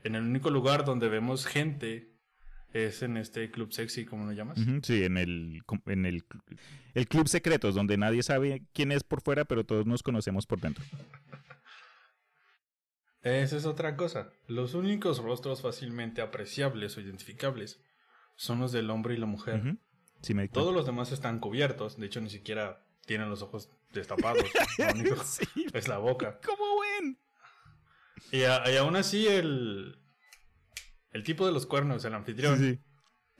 En 0.02 0.14
el 0.14 0.22
único 0.22 0.50
lugar 0.50 0.84
donde 0.84 1.08
vemos 1.08 1.46
gente 1.46 2.12
es 2.72 3.02
en 3.02 3.16
este 3.16 3.50
club 3.50 3.72
sexy, 3.72 4.04
¿cómo 4.04 4.26
lo 4.26 4.32
llamas? 4.32 4.58
Sí, 4.82 5.04
en 5.04 5.16
el, 5.16 5.62
en 5.86 6.06
el, 6.06 6.24
el 6.94 7.08
Club 7.08 7.28
Secretos, 7.28 7.74
donde 7.74 7.96
nadie 7.96 8.22
sabe 8.22 8.62
quién 8.72 8.92
es 8.92 9.02
por 9.04 9.22
fuera, 9.22 9.44
pero 9.44 9.64
todos 9.64 9.86
nos 9.86 10.02
conocemos 10.02 10.46
por 10.46 10.60
dentro. 10.60 10.84
Esa 13.22 13.56
es 13.56 13.64
otra 13.66 13.96
cosa. 13.96 14.30
Los 14.46 14.74
únicos 14.74 15.18
rostros 15.18 15.62
fácilmente 15.62 16.22
apreciables 16.22 16.96
o 16.96 17.00
identificables 17.00 17.80
son 18.36 18.60
los 18.60 18.70
del 18.72 18.90
hombre 18.90 19.14
y 19.14 19.18
la 19.18 19.26
mujer. 19.26 19.76
Sí, 20.22 20.34
me 20.34 20.48
Todos 20.48 20.72
los 20.74 20.86
demás 20.86 21.10
están 21.12 21.40
cubiertos. 21.40 21.98
De 21.98 22.06
hecho, 22.06 22.20
ni 22.20 22.30
siquiera 22.30 22.84
tienen 23.06 23.28
los 23.28 23.42
ojos 23.42 23.70
destapados. 23.92 24.44
Lo 24.78 24.90
único 24.92 25.16
Sí, 25.24 25.44
es 25.72 25.88
la 25.88 25.98
boca. 25.98 26.38
¿cómo 26.44 26.64
ven? 26.80 27.18
Y, 28.30 28.42
a- 28.42 28.70
y 28.70 28.76
aún 28.76 28.96
así, 28.96 29.26
el, 29.26 29.98
el 31.18 31.24
tipo 31.24 31.44
de 31.46 31.52
los 31.52 31.66
cuernos, 31.66 32.04
el 32.04 32.14
anfitrión, 32.14 32.58
Sí, 32.58 32.74
sí. 32.74 32.80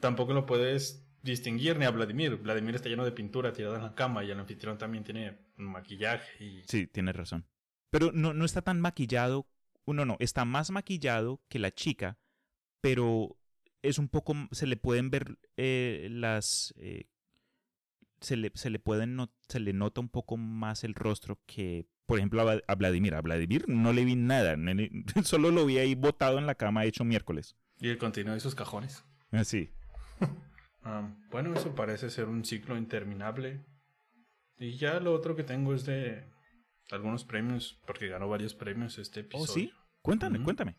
tampoco 0.00 0.32
lo 0.32 0.44
puedes 0.46 1.04
distinguir 1.22 1.78
ni 1.78 1.84
a 1.84 1.90
Vladimir. 1.90 2.36
Vladimir 2.36 2.74
está 2.74 2.88
lleno 2.88 3.04
de 3.04 3.12
pintura 3.12 3.52
tirada 3.52 3.76
en 3.76 3.82
la 3.82 3.94
cama 3.94 4.24
y 4.24 4.30
el 4.30 4.38
anfitrión 4.38 4.78
también 4.78 5.04
tiene 5.04 5.38
maquillaje 5.56 6.44
y... 6.44 6.62
Sí, 6.68 6.86
tienes 6.86 7.16
razón. 7.16 7.46
Pero 7.90 8.12
no, 8.12 8.34
no 8.34 8.44
está 8.44 8.62
tan 8.62 8.80
maquillado. 8.80 9.46
Uno 9.84 10.04
no, 10.04 10.16
está 10.20 10.44
más 10.44 10.70
maquillado 10.70 11.40
que 11.48 11.58
la 11.58 11.70
chica, 11.72 12.18
pero 12.82 13.36
es 13.82 13.98
un 13.98 14.08
poco. 14.08 14.34
Se 14.52 14.66
le 14.66 14.76
pueden 14.76 15.08
ver 15.10 15.38
eh, 15.56 16.08
las. 16.10 16.74
eh, 16.76 17.06
se, 18.20 18.36
le, 18.36 18.50
se, 18.54 18.70
le 18.70 18.78
pueden 18.78 19.16
no- 19.16 19.32
se 19.48 19.60
le 19.60 19.72
nota 19.72 20.00
un 20.00 20.08
poco 20.08 20.36
más 20.36 20.84
el 20.84 20.94
rostro 20.94 21.40
que, 21.46 21.86
por 22.06 22.18
ejemplo, 22.18 22.48
a, 22.48 22.60
a 22.66 22.74
Vladimir. 22.74 23.14
A 23.14 23.20
Vladimir 23.22 23.64
no 23.68 23.92
le 23.92 24.04
vi 24.04 24.16
nada. 24.16 24.56
Solo 25.24 25.50
lo 25.50 25.64
vi 25.66 25.78
ahí 25.78 25.94
botado 25.94 26.38
en 26.38 26.46
la 26.46 26.54
cama 26.54 26.84
hecho 26.84 27.04
miércoles. 27.04 27.56
Y 27.80 27.88
el 27.88 27.98
contenido 27.98 28.34
de 28.34 28.40
sus 28.40 28.54
cajones. 28.54 29.04
Así. 29.30 29.70
Ah, 30.82 31.08
bueno, 31.30 31.54
eso 31.54 31.74
parece 31.74 32.10
ser 32.10 32.26
un 32.26 32.44
ciclo 32.44 32.76
interminable. 32.76 33.64
Y 34.58 34.76
ya 34.76 34.98
lo 35.00 35.12
otro 35.12 35.36
que 35.36 35.44
tengo 35.44 35.74
es 35.74 35.84
de 35.84 36.24
algunos 36.90 37.24
premios, 37.24 37.80
porque 37.86 38.08
ganó 38.08 38.28
varios 38.28 38.54
premios 38.54 38.98
este 38.98 39.20
¿Oh, 39.20 39.22
episodio. 39.22 39.52
sí? 39.52 39.72
Cuéntame, 40.02 40.42
cuéntame. 40.42 40.76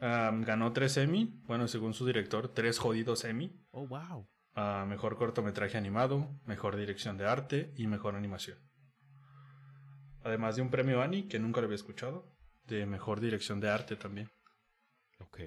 Ah, 0.00 0.30
ganó 0.34 0.72
tres 0.72 0.96
Emmy, 0.96 1.40
bueno, 1.44 1.68
según 1.68 1.94
su 1.94 2.04
director, 2.04 2.52
tres 2.52 2.78
jodidos 2.78 3.24
Emmy. 3.24 3.58
Oh, 3.70 3.86
wow. 3.86 4.28
a 4.54 4.84
mejor 4.86 5.16
cortometraje 5.16 5.76
animado, 5.78 6.28
mejor 6.46 6.76
dirección 6.76 7.16
de 7.16 7.26
arte 7.26 7.72
y 7.76 7.86
mejor 7.86 8.14
animación. 8.16 8.58
Además 10.24 10.56
de 10.56 10.62
un 10.62 10.70
premio 10.70 11.02
Annie, 11.02 11.28
que 11.28 11.38
nunca 11.38 11.60
lo 11.60 11.66
había 11.66 11.76
escuchado, 11.76 12.34
de 12.66 12.84
mejor 12.84 13.20
dirección 13.20 13.60
de 13.60 13.70
arte 13.70 13.94
también. 13.96 14.28
Ok. 15.20 15.38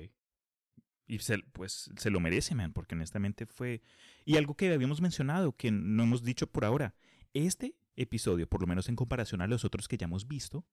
Y 1.10 1.18
se, 1.20 1.39
pues 1.39 1.89
se 1.97 2.12
lo 2.12 2.20
merece, 2.20 2.53
man, 2.53 2.72
porque 2.72 2.93
honestamente 2.93 3.47
fue... 3.47 3.82
Y 4.26 4.38
algo 4.38 4.55
que 4.55 4.72
habíamos 4.72 5.01
mencionado, 5.01 5.57
que 5.57 5.72
no 5.72 6.03
hemos 6.03 6.24
dicho 6.24 6.45
por 6.45 6.66
ahora, 6.66 6.93
este 7.34 7.76
episodio, 7.95 8.47
por 8.47 8.62
lo 8.62 8.68
menos 8.68 8.89
en 8.89 8.95
comparación 8.95 9.41
a 9.41 9.47
los 9.47 9.66
otros 9.66 9.88
que 9.88 9.97
ya 9.97 10.05
hemos 10.05 10.28
visto, 10.28 10.68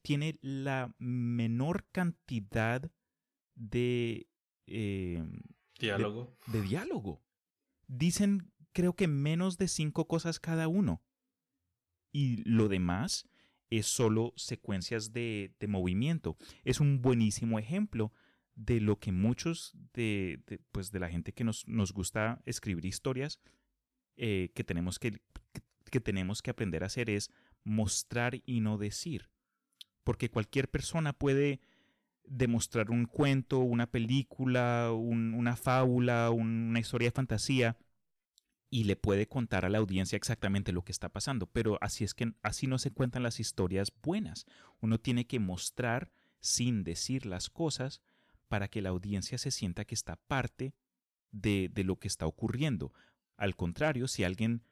tiene 0.00 0.38
la 0.40 0.94
menor 0.98 1.84
cantidad 1.92 2.90
de, 3.54 4.26
eh, 4.66 5.22
Diálogo. 5.78 6.34
de 6.46 6.62
diálogo. 6.62 7.22
Dicen, 7.88 8.50
creo 8.72 8.96
que 8.96 9.06
menos 9.06 9.58
de 9.58 9.68
cinco 9.68 10.08
cosas 10.08 10.40
cada 10.40 10.66
uno. 10.66 11.02
Y 12.10 12.42
lo 12.48 12.68
demás 12.68 13.28
es 13.68 13.84
solo 13.84 14.32
secuencias 14.36 15.12
de, 15.12 15.54
de 15.60 15.66
movimiento. 15.66 16.38
Es 16.64 16.80
un 16.80 17.02
buenísimo 17.02 17.58
ejemplo 17.58 18.14
de 18.54 18.80
lo 18.80 18.98
que 18.98 19.12
muchos 19.12 19.72
de, 19.94 20.40
de, 20.46 20.58
pues, 20.72 20.90
de 20.92 21.00
la 21.00 21.08
gente 21.08 21.32
que 21.32 21.44
nos, 21.44 21.66
nos 21.66 21.92
gusta 21.92 22.40
escribir 22.44 22.84
historias 22.84 23.40
eh, 24.16 24.50
que, 24.54 24.64
tenemos 24.64 24.98
que, 24.98 25.20
que, 25.90 26.00
tenemos 26.00 26.42
que 26.42 26.50
aprender 26.50 26.82
a 26.82 26.86
hacer 26.86 27.08
es 27.10 27.30
mostrar 27.64 28.40
y 28.44 28.60
no 28.60 28.78
decir. 28.78 29.30
Porque 30.04 30.30
cualquier 30.30 30.68
persona 30.70 31.12
puede 31.12 31.60
demostrar 32.24 32.90
un 32.90 33.06
cuento, 33.06 33.58
una 33.60 33.90
película, 33.90 34.90
un- 34.92 35.34
una 35.34 35.56
fábula, 35.56 36.30
un- 36.30 36.68
una 36.70 36.80
historia 36.80 37.08
de 37.08 37.12
fantasía 37.12 37.76
y 38.70 38.84
le 38.84 38.96
puede 38.96 39.26
contar 39.28 39.64
a 39.64 39.68
la 39.68 39.78
audiencia 39.78 40.16
exactamente 40.16 40.72
lo 40.72 40.82
que 40.82 40.92
está 40.92 41.08
pasando. 41.10 41.46
Pero 41.46 41.78
así 41.80 42.04
es 42.04 42.14
que 42.14 42.32
así 42.42 42.66
no 42.66 42.78
se 42.78 42.90
cuentan 42.90 43.22
las 43.22 43.38
historias 43.40 43.92
buenas. 44.02 44.46
Uno 44.80 44.98
tiene 44.98 45.26
que 45.26 45.38
mostrar 45.40 46.10
sin 46.40 46.82
decir 46.84 47.26
las 47.26 47.50
cosas 47.50 48.00
para 48.52 48.68
que 48.68 48.82
la 48.82 48.90
audiencia 48.90 49.38
se 49.38 49.50
sienta 49.50 49.86
que 49.86 49.94
está 49.94 50.16
parte 50.16 50.74
de, 51.30 51.70
de 51.72 51.84
lo 51.84 51.96
que 51.96 52.06
está 52.06 52.26
ocurriendo. 52.26 52.92
Al 53.38 53.56
contrario, 53.56 54.08
si 54.08 54.24
alguien 54.24 54.62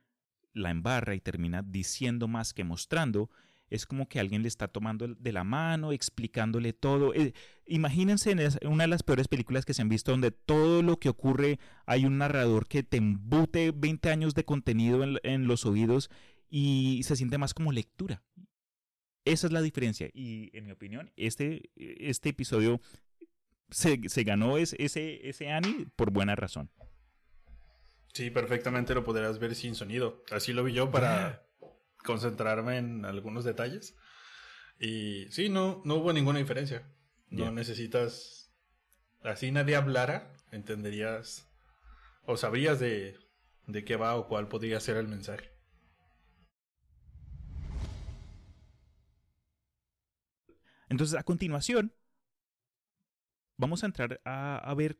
la 0.53 0.71
embarra 0.71 1.15
y 1.15 1.21
termina 1.23 1.63
diciendo 1.63 2.29
más 2.29 2.53
que 2.53 2.63
mostrando, 2.63 3.31
es 3.71 3.87
como 3.87 4.07
que 4.07 4.21
alguien 4.21 4.43
le 4.43 4.49
está 4.49 4.69
tomando 4.69 5.09
de 5.09 5.33
la 5.33 5.45
mano, 5.45 5.93
explicándole 5.93 6.75
todo. 6.75 7.15
Eh, 7.15 7.33
imagínense 7.65 8.33
en 8.33 8.69
una 8.69 8.85
de 8.85 8.89
las 8.89 9.03
peores 9.03 9.29
películas 9.29 9.65
que 9.65 9.73
se 9.73 9.81
han 9.81 9.89
visto 9.89 10.11
donde 10.11 10.31
todo 10.31 10.83
lo 10.83 10.99
que 10.99 11.09
ocurre 11.09 11.59
hay 11.87 12.05
un 12.05 12.19
narrador 12.19 12.69
que 12.69 12.83
te 12.83 12.99
embute 12.99 13.73
20 13.75 14.11
años 14.11 14.35
de 14.35 14.45
contenido 14.45 15.03
en, 15.05 15.17
en 15.23 15.47
los 15.47 15.65
oídos 15.65 16.11
y 16.51 17.01
se 17.05 17.17
siente 17.17 17.39
más 17.39 17.55
como 17.55 17.73
lectura. 17.73 18.23
Esa 19.25 19.47
es 19.47 19.55
la 19.55 19.63
diferencia. 19.63 20.11
Y 20.13 20.51
en 20.53 20.67
mi 20.67 20.73
opinión, 20.73 21.13
este, 21.17 21.71
este 21.77 22.29
episodio 22.29 22.83
se, 23.71 24.09
se 24.09 24.25
ganó 24.25 24.59
ese, 24.59 24.77
ese, 24.79 25.29
ese 25.29 25.51
Annie 25.51 25.87
por 25.97 26.11
buena 26.11 26.37
razón. 26.37 26.71
Sí, 28.13 28.31
perfectamente 28.31 28.95
lo 28.95 29.05
podrás 29.05 29.39
ver 29.39 29.55
sin 29.55 29.75
sonido. 29.75 30.25
Así 30.31 30.53
lo 30.53 30.65
vi 30.65 30.73
yo 30.73 30.91
para 30.91 31.47
concentrarme 32.05 32.79
en 32.79 33.05
algunos 33.05 33.45
detalles. 33.45 33.97
Y 34.79 35.27
sí, 35.31 35.49
no, 35.49 35.83
no 35.85 35.97
hubo 35.97 36.13
ninguna 36.13 36.39
diferencia. 36.39 36.83
No 37.29 37.53
necesitas. 37.53 38.53
Así 39.23 39.53
nadie 39.53 39.77
hablara, 39.77 40.33
entenderías 40.51 41.47
o 42.25 42.37
sabrías 42.37 42.81
de, 42.81 43.17
de 43.67 43.85
qué 43.85 43.97
va 43.97 44.17
o 44.17 44.27
cuál 44.27 44.49
podría 44.49 44.81
ser 44.81 44.97
el 44.97 45.09
mensaje. 45.09 45.51
Entonces, 50.89 51.19
a 51.19 51.23
continuación, 51.23 51.95
vamos 53.61 53.83
a 53.83 53.87
entrar 53.87 54.21
a, 54.25 54.75
ver 54.75 54.99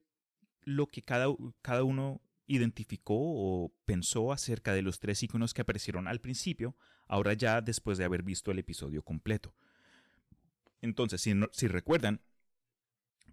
lo 0.63 0.87
que 0.87 1.03
cada, 1.03 1.27
cada 1.63 1.83
uno 1.83 2.21
identificó 2.47 3.17
o 3.17 3.73
pensó 3.87 4.33
acerca 4.33 4.75
de 4.75 4.83
los 4.83 5.01
tres 5.01 5.23
iconos 5.23 5.55
que 5.55 5.63
aparecieron 5.63 6.07
al 6.07 6.21
principio, 6.21 6.77
ahora 7.07 7.33
ya 7.33 7.61
después 7.61 7.97
de 7.97 8.05
haber 8.05 8.23
visto 8.23 8.51
el 8.51 8.59
episodio 8.59 9.03
completo. 9.03 9.55
Entonces, 10.83 11.21
si, 11.21 11.33
si 11.53 11.69
recuerdan, 11.69 12.21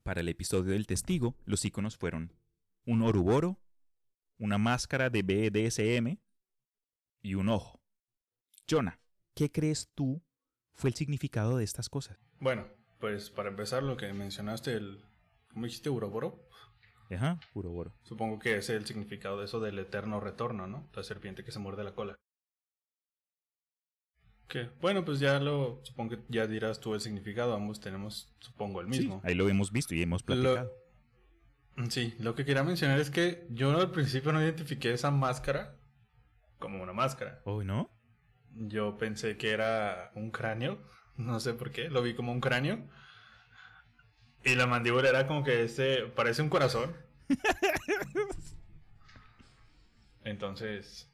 para 0.04 0.22
el 0.22 0.30
episodio 0.30 0.72
del 0.72 0.88
testigo, 0.88 1.36
los 1.46 1.66
iconos 1.66 1.98
fueron 1.98 2.34
un 2.86 3.02
oruboro, 3.02 3.60
una 4.38 4.58
máscara 4.58 5.10
de 5.10 5.24
BDSM 5.24 6.18
y 7.22 7.36
un 7.36 7.50
ojo. 7.50 7.82
Jonah, 8.70 9.00
¿qué 9.34 9.52
crees 9.52 9.90
tú 9.94 10.24
fue 10.74 10.92
el 10.92 10.96
significado 10.96 11.58
de 11.58 11.66
estas 11.66 11.90
cosas? 11.90 12.18
Bueno, 12.40 12.68
pues 13.00 13.30
para 13.30 13.50
empezar, 13.50 13.84
lo 13.84 13.98
que 13.98 14.12
mencionaste, 14.14 14.76
el. 14.76 15.04
¿Cómo 15.54 15.66
dijiste, 15.66 15.90
Uroboro? 15.90 16.48
Ajá, 17.10 17.40
Uroboro. 17.54 17.94
Supongo 18.04 18.40
que 18.40 18.58
ese 18.58 18.76
es 18.76 18.82
el 18.82 18.86
significado 18.86 19.40
de 19.40 19.46
eso 19.46 19.60
del 19.60 19.80
eterno 19.80 20.20
retorno, 20.20 20.68
¿no? 20.68 20.90
La 20.94 21.04
serpiente 21.04 21.44
que 21.44 21.52
se 21.52 21.60
muerde 21.60 21.84
la 21.84 21.94
cola. 21.94 22.16
Que, 24.48 24.70
bueno, 24.82 25.04
pues 25.04 25.20
ya 25.20 25.40
lo. 25.40 25.82
Supongo 25.84 26.12
que 26.12 26.24
ya 26.30 26.48
dirás 26.48 26.80
tú 26.80 26.94
el 26.94 27.02
significado. 27.02 27.54
Ambos 27.54 27.80
tenemos, 27.80 28.34
supongo, 28.40 28.80
el 28.82 28.88
mismo. 28.88 29.16
Sí, 29.22 29.28
ahí 29.28 29.36
lo 29.36 29.50
hemos 29.50 29.72
visto 29.72 29.94
y 29.94 30.02
hemos 30.02 30.24
platicado. 30.24 30.72
Lo, 31.76 31.92
sí, 31.92 32.16
lo 32.20 32.34
que 32.34 32.46
quería 32.46 32.64
mencionar 32.64 33.00
es 33.00 33.10
que 33.10 33.46
yo 33.50 33.78
al 33.78 33.92
principio 33.92 34.32
no 34.32 34.42
identifiqué 34.42 34.94
esa 34.94 35.12
máscara 35.12 35.78
como 36.60 36.82
una 36.82 36.94
máscara. 36.94 37.42
¿Oh, 37.44 37.64
no? 37.64 37.90
Yo 38.54 38.98
pensé 38.98 39.38
que 39.38 39.52
era 39.52 40.12
un 40.16 40.32
cráneo. 40.32 40.80
No 41.18 41.40
sé 41.40 41.56
por 41.56 41.72
qué. 41.72 41.90
Lo 41.90 42.04
vi 42.04 42.14
como 42.14 42.32
un 42.32 42.40
cráneo. 42.40 42.88
Y 44.44 44.56
la 44.56 44.68
mandíbula 44.68 45.10
era 45.10 45.28
como 45.28 45.44
que 45.44 45.64
este, 45.64 46.06
parece 46.08 46.42
un 46.42 46.50
corazón. 46.50 46.96
Entonces, 50.24 51.10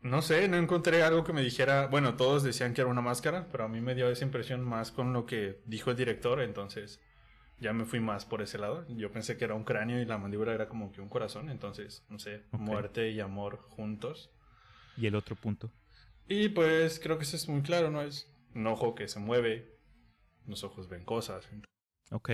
no 0.00 0.22
sé, 0.22 0.48
no 0.48 0.56
encontré 0.56 1.02
algo 1.02 1.24
que 1.24 1.32
me 1.32 1.42
dijera, 1.42 1.88
bueno, 1.88 2.16
todos 2.16 2.42
decían 2.42 2.74
que 2.74 2.80
era 2.80 2.90
una 2.90 3.00
máscara, 3.00 3.48
pero 3.50 3.64
a 3.64 3.68
mí 3.68 3.80
me 3.80 3.94
dio 3.94 4.08
esa 4.08 4.24
impresión 4.24 4.62
más 4.62 4.92
con 4.92 5.12
lo 5.12 5.26
que 5.26 5.60
dijo 5.66 5.90
el 5.90 5.96
director, 5.96 6.40
entonces 6.40 7.00
ya 7.58 7.72
me 7.72 7.84
fui 7.84 8.00
más 8.00 8.24
por 8.24 8.42
ese 8.42 8.58
lado. 8.58 8.86
Yo 8.88 9.10
pensé 9.10 9.36
que 9.36 9.44
era 9.44 9.54
un 9.54 9.64
cráneo 9.64 10.00
y 10.00 10.04
la 10.04 10.18
mandíbula 10.18 10.52
era 10.52 10.68
como 10.68 10.92
que 10.92 11.00
un 11.00 11.08
corazón, 11.08 11.50
entonces, 11.50 12.04
no 12.08 12.18
sé, 12.18 12.44
muerte 12.52 13.10
y 13.10 13.20
amor 13.20 13.58
juntos. 13.68 14.30
¿Y 14.96 15.06
el 15.06 15.14
otro 15.14 15.36
punto? 15.36 15.70
Y 16.28 16.48
pues 16.50 16.98
creo 17.00 17.18
que 17.18 17.24
eso 17.24 17.36
es 17.36 17.48
muy 17.48 17.62
claro, 17.62 17.90
¿no? 17.90 18.02
Es 18.02 18.32
un 18.54 18.66
ojo 18.66 18.94
que 18.94 19.08
se 19.08 19.20
mueve, 19.20 19.76
los 20.46 20.64
ojos 20.64 20.88
ven 20.88 21.04
cosas. 21.04 21.48
Ok. 22.10 22.30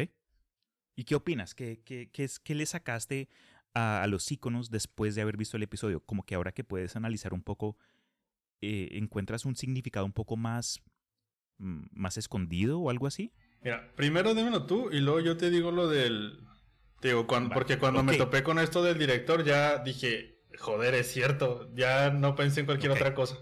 ¿Y 0.95 1.05
qué 1.05 1.14
opinas? 1.14 1.55
¿Qué, 1.55 1.81
qué, 1.85 2.11
qué, 2.12 2.25
es, 2.25 2.39
qué 2.39 2.55
le 2.55 2.66
sacaste 2.66 3.29
a, 3.75 4.07
los 4.09 4.31
iconos 4.31 4.70
después 4.70 5.14
de 5.14 5.23
haber 5.23 5.37
visto 5.37 5.57
el 5.57 5.62
episodio? 5.62 6.01
Como 6.05 6.25
que 6.25 6.35
ahora 6.35 6.53
que 6.53 6.64
puedes 6.64 6.97
analizar 6.97 7.33
un 7.33 7.43
poco, 7.43 7.77
eh, 8.61 8.91
¿encuentras 8.93 9.45
un 9.45 9.57
significado 9.57 10.05
un 10.05 10.12
poco 10.12 10.37
más, 10.37 10.83
mm, 11.59 11.85
más 11.93 12.18
escondido 12.18 12.81
o 12.81 12.91
algo 12.91 13.07
así? 13.07 13.33
Mira, 13.62 13.93
primero 13.95 14.35
dímelo 14.35 14.66
tú 14.66 14.91
y 14.91 15.01
luego 15.01 15.20
yo 15.20 15.37
te 15.37 15.51
digo 15.51 15.70
lo 15.70 15.89
del... 15.89 16.47
digo, 17.01 17.27
cuando, 17.27 17.55
porque 17.55 17.79
cuando 17.79 18.03
me 18.03 18.16
topé 18.16 18.43
con 18.43 18.59
esto 18.59 18.83
del 18.83 18.99
director 18.99 19.45
ya 19.45 19.79
dije, 19.79 20.43
joder, 20.59 20.95
es 20.95 21.11
cierto, 21.11 21.73
ya 21.75 22.11
no 22.11 22.35
pensé 22.35 22.61
en 22.61 22.66
cualquier 22.66 22.93
otra 22.93 23.14
cosa. 23.14 23.39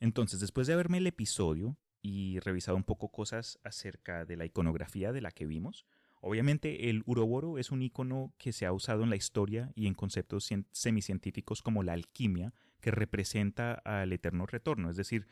Entonces, 0.00 0.38
después 0.38 0.66
de 0.66 0.74
haberme 0.74 0.98
el 0.98 1.06
episodio 1.08 1.76
y 2.02 2.38
revisado 2.40 2.76
un 2.76 2.84
poco 2.84 3.10
cosas 3.10 3.58
acerca 3.64 4.24
de 4.24 4.36
la 4.36 4.44
iconografía 4.44 5.12
de 5.12 5.20
la 5.20 5.30
que 5.30 5.46
vimos, 5.46 5.86
obviamente 6.20 6.90
el 6.90 7.02
uroboro 7.06 7.58
es 7.58 7.70
un 7.70 7.82
icono 7.82 8.32
que 8.38 8.52
se 8.52 8.66
ha 8.66 8.72
usado 8.72 9.02
en 9.02 9.10
la 9.10 9.16
historia 9.16 9.72
y 9.74 9.86
en 9.86 9.94
conceptos 9.94 10.48
semicientíficos 10.72 11.62
como 11.62 11.82
la 11.82 11.92
alquimia, 11.92 12.54
que 12.80 12.90
representa 12.90 13.74
al 13.74 14.12
eterno 14.12 14.46
retorno, 14.46 14.90
es 14.90 14.96
decir, 14.96 15.26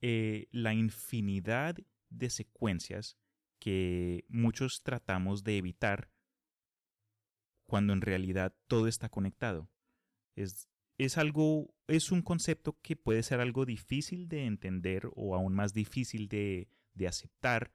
eh, 0.00 0.48
la 0.50 0.74
infinidad 0.74 1.76
de 2.08 2.30
secuencias 2.30 3.16
que 3.58 4.24
muchos 4.28 4.82
tratamos 4.82 5.44
de 5.44 5.58
evitar 5.58 6.10
cuando 7.66 7.92
en 7.92 8.00
realidad 8.00 8.54
todo 8.66 8.88
está 8.88 9.08
conectado. 9.08 9.70
Es, 10.34 10.68
es 11.04 11.16
algo, 11.16 11.74
es 11.88 12.12
un 12.12 12.20
concepto 12.20 12.78
que 12.82 12.94
puede 12.94 13.22
ser 13.22 13.40
algo 13.40 13.64
difícil 13.64 14.28
de 14.28 14.44
entender 14.44 15.08
o 15.14 15.34
aún 15.34 15.54
más 15.54 15.72
difícil 15.72 16.28
de, 16.28 16.68
de 16.92 17.08
aceptar, 17.08 17.72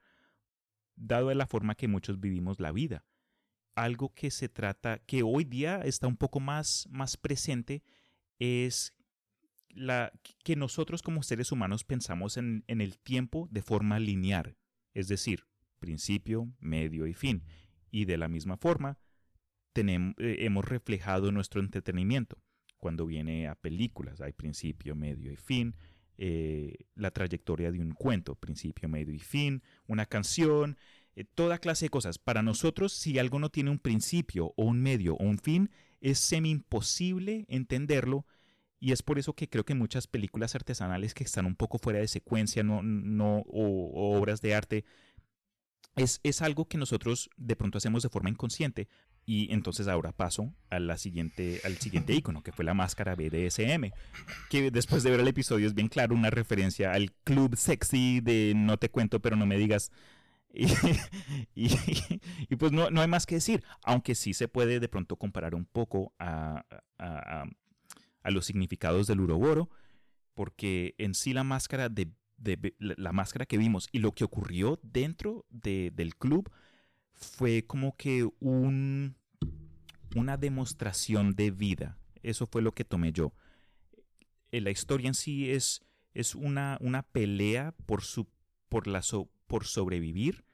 dado 0.94 1.34
la 1.34 1.48
forma 1.48 1.74
que 1.74 1.88
muchos 1.88 2.20
vivimos 2.20 2.60
la 2.60 2.70
vida. 2.70 3.04
Algo 3.74 4.14
que 4.14 4.30
se 4.30 4.48
trata, 4.48 5.00
que 5.00 5.24
hoy 5.24 5.42
día 5.42 5.80
está 5.80 6.06
un 6.06 6.16
poco 6.16 6.38
más, 6.38 6.86
más 6.88 7.16
presente, 7.16 7.82
es 8.38 8.94
la, 9.70 10.12
que 10.44 10.54
nosotros 10.54 11.02
como 11.02 11.24
seres 11.24 11.50
humanos 11.50 11.82
pensamos 11.82 12.36
en, 12.36 12.62
en 12.68 12.80
el 12.80 12.96
tiempo 12.96 13.48
de 13.50 13.62
forma 13.62 13.98
lineal, 13.98 14.56
es 14.94 15.08
decir, 15.08 15.48
principio, 15.80 16.54
medio 16.60 17.08
y 17.08 17.12
fin. 17.12 17.42
Y 17.90 18.04
de 18.04 18.18
la 18.18 18.28
misma 18.28 18.56
forma, 18.56 19.00
tenemos, 19.72 20.14
eh, 20.18 20.36
hemos 20.40 20.64
reflejado 20.64 21.32
nuestro 21.32 21.60
entretenimiento. 21.60 22.38
Cuando 22.78 23.06
viene 23.06 23.48
a 23.48 23.54
películas, 23.54 24.20
hay 24.20 24.32
principio, 24.32 24.94
medio 24.94 25.32
y 25.32 25.36
fin. 25.36 25.74
Eh, 26.18 26.86
la 26.94 27.10
trayectoria 27.10 27.70
de 27.70 27.80
un 27.80 27.92
cuento, 27.92 28.34
principio, 28.34 28.88
medio 28.88 29.14
y 29.14 29.18
fin. 29.18 29.62
Una 29.86 30.06
canción, 30.06 30.76
eh, 31.14 31.24
toda 31.24 31.58
clase 31.58 31.86
de 31.86 31.90
cosas. 31.90 32.18
Para 32.18 32.42
nosotros, 32.42 32.92
si 32.92 33.18
algo 33.18 33.38
no 33.38 33.50
tiene 33.50 33.70
un 33.70 33.78
principio 33.78 34.52
o 34.56 34.64
un 34.64 34.82
medio 34.82 35.14
o 35.14 35.24
un 35.24 35.38
fin, 35.38 35.70
es 36.00 36.18
semi 36.18 36.50
imposible 36.50 37.46
entenderlo. 37.48 38.26
Y 38.78 38.92
es 38.92 39.02
por 39.02 39.18
eso 39.18 39.32
que 39.34 39.48
creo 39.48 39.64
que 39.64 39.74
muchas 39.74 40.06
películas 40.06 40.54
artesanales 40.54 41.14
que 41.14 41.24
están 41.24 41.46
un 41.46 41.56
poco 41.56 41.78
fuera 41.78 41.98
de 41.98 42.08
secuencia 42.08 42.62
no, 42.62 42.82
no, 42.82 43.38
o 43.46 44.16
obras 44.18 44.42
de 44.42 44.54
arte 44.54 44.84
es, 45.96 46.42
algo 46.42 46.68
que 46.68 46.78
nosotros 46.78 47.30
de 47.36 47.56
pronto 47.56 47.78
hacemos 47.78 48.02
de 48.02 48.10
forma 48.10 48.30
inconsciente. 48.30 48.88
Y 49.28 49.52
entonces 49.52 49.88
ahora 49.88 50.12
paso 50.12 50.54
a 50.70 50.78
la 50.78 50.96
siguiente, 50.96 51.60
al 51.64 51.76
siguiente 51.78 52.14
icono, 52.14 52.42
que 52.42 52.52
fue 52.52 52.64
la 52.64 52.74
máscara 52.74 53.16
BDSM, 53.16 53.90
que 54.48 54.70
después 54.70 55.02
de 55.02 55.10
ver 55.10 55.20
el 55.20 55.28
episodio 55.28 55.66
es 55.66 55.74
bien 55.74 55.88
claro 55.88 56.14
una 56.14 56.30
referencia 56.30 56.92
al 56.92 57.12
club 57.24 57.56
sexy 57.56 58.20
de 58.20 58.52
no 58.54 58.76
te 58.76 58.88
cuento 58.88 59.20
pero 59.20 59.36
no 59.36 59.46
me 59.46 59.58
digas. 59.58 59.90
Y, 61.54 62.56
pues 62.56 62.72
no, 62.72 62.90
no, 62.90 63.02
hay 63.02 63.08
más 63.08 63.26
que 63.26 63.34
decir, 63.34 63.62
aunque 63.82 64.14
sí 64.14 64.32
se 64.32 64.48
puede 64.48 64.80
de 64.80 64.88
pronto 64.88 65.16
comparar 65.16 65.54
un 65.54 65.66
poco 65.66 66.14
a, 66.18 66.64
a 66.98 68.30
los 68.30 68.46
significados 68.46 69.06
del 69.06 69.20
uroboro, 69.20 69.68
porque 70.34 70.94
en 70.96 71.14
sí 71.14 71.34
la 71.34 71.44
máscara 71.44 71.88
de 71.90 72.08
de 72.38 72.74
la 72.78 73.12
máscara 73.12 73.46
que 73.46 73.58
vimos 73.58 73.88
y 73.92 73.98
lo 73.98 74.12
que 74.12 74.24
ocurrió 74.24 74.78
dentro 74.82 75.46
del 75.50 76.16
club 76.16 76.50
fue 77.16 77.64
como 77.66 77.96
que 77.96 78.28
un, 78.40 79.16
una 80.14 80.36
demostración 80.36 81.34
de 81.34 81.50
vida. 81.50 81.98
Eso 82.22 82.46
fue 82.46 82.62
lo 82.62 82.72
que 82.72 82.84
tomé 82.84 83.12
yo. 83.12 83.32
Eh, 84.52 84.60
la 84.60 84.70
historia 84.70 85.08
en 85.08 85.14
sí 85.14 85.50
es, 85.50 85.82
es 86.14 86.34
una, 86.34 86.78
una 86.80 87.02
pelea 87.02 87.74
por, 87.86 88.02
su, 88.02 88.26
por, 88.68 88.86
la 88.86 89.02
por 89.46 89.64
sobrevivir 89.64 90.44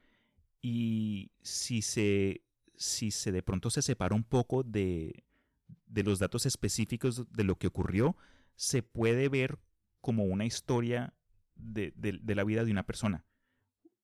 y 0.61 1.31
si 1.43 1.83
se, 1.83 2.43
si 2.77 3.11
se 3.11 3.33
de 3.33 3.43
pronto 3.43 3.71
se 3.71 3.83
separa 3.83 4.15
un 4.15 4.25
poco 4.25 4.63
de, 4.63 5.25
de 5.87 6.03
los 6.03 6.19
datos 6.19 6.47
específicos 6.47 7.31
de 7.31 7.45
lo 7.45 7.57
que 7.57 7.67
ocurrió, 7.67 8.17
se 8.55 8.83
puede 8.83 9.29
ver 9.29 9.59
como 10.01 10.25
una 10.25 10.45
historia 10.45 11.15
de, 11.55 11.93
la 12.35 12.45
vida 12.45 12.65
de 12.65 12.73
una 12.73 12.87
persona. 12.87 13.25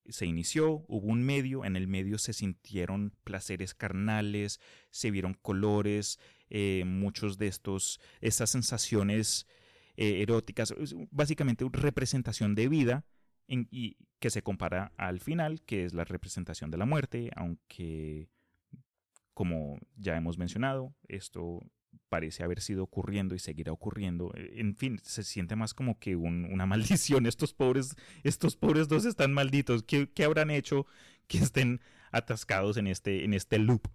Se 0.09 0.25
inició, 0.25 0.85
hubo 0.87 1.07
un 1.07 1.23
medio, 1.23 1.65
en 1.65 1.75
el 1.75 1.87
medio 1.87 2.17
se 2.17 2.33
sintieron 2.33 3.13
placeres 3.23 3.73
carnales, 3.73 4.59
se 4.91 5.11
vieron 5.11 5.33
colores, 5.35 6.19
eh, 6.49 6.83
muchos 6.85 7.37
de 7.37 7.47
estos, 7.47 7.99
estas 8.21 8.49
sensaciones 8.49 9.47
eh, 9.95 10.21
eróticas, 10.21 10.73
básicamente 11.11 11.63
una 11.63 11.79
representación 11.79 12.55
de 12.55 12.69
vida 12.69 13.05
y 13.47 13.97
que 14.19 14.29
se 14.29 14.43
compara 14.43 14.93
al 14.97 15.19
final, 15.19 15.61
que 15.61 15.85
es 15.85 15.93
la 15.93 16.03
representación 16.03 16.69
de 16.69 16.77
la 16.77 16.85
muerte, 16.85 17.31
aunque 17.35 18.29
como 19.33 19.79
ya 19.95 20.17
hemos 20.17 20.37
mencionado, 20.37 20.93
esto 21.07 21.61
parece 22.09 22.43
haber 22.43 22.59
sido 22.59 22.83
ocurriendo 22.83 23.35
y 23.35 23.39
seguirá 23.39 23.71
ocurriendo. 23.71 24.33
E, 24.35 24.59
en 24.59 24.75
fin, 24.75 24.99
se 25.03 25.23
siente 25.23 25.55
más 25.55 25.73
como 25.73 25.99
que 25.99 26.15
una 26.15 26.65
maldición. 26.65 27.25
Estos 27.25 27.53
pobres, 27.53 27.95
estos 28.23 28.55
pobres 28.55 28.87
dos 28.87 29.05
están 29.05 29.33
malditos. 29.33 29.83
¿Qué, 29.83 30.09
habrán 30.23 30.49
hecho 30.51 30.85
que 31.27 31.37
estén 31.37 31.81
atascados 32.11 32.77
en 32.77 32.87
este, 32.87 33.23
en 33.23 33.33
este 33.33 33.59
loop? 33.59 33.87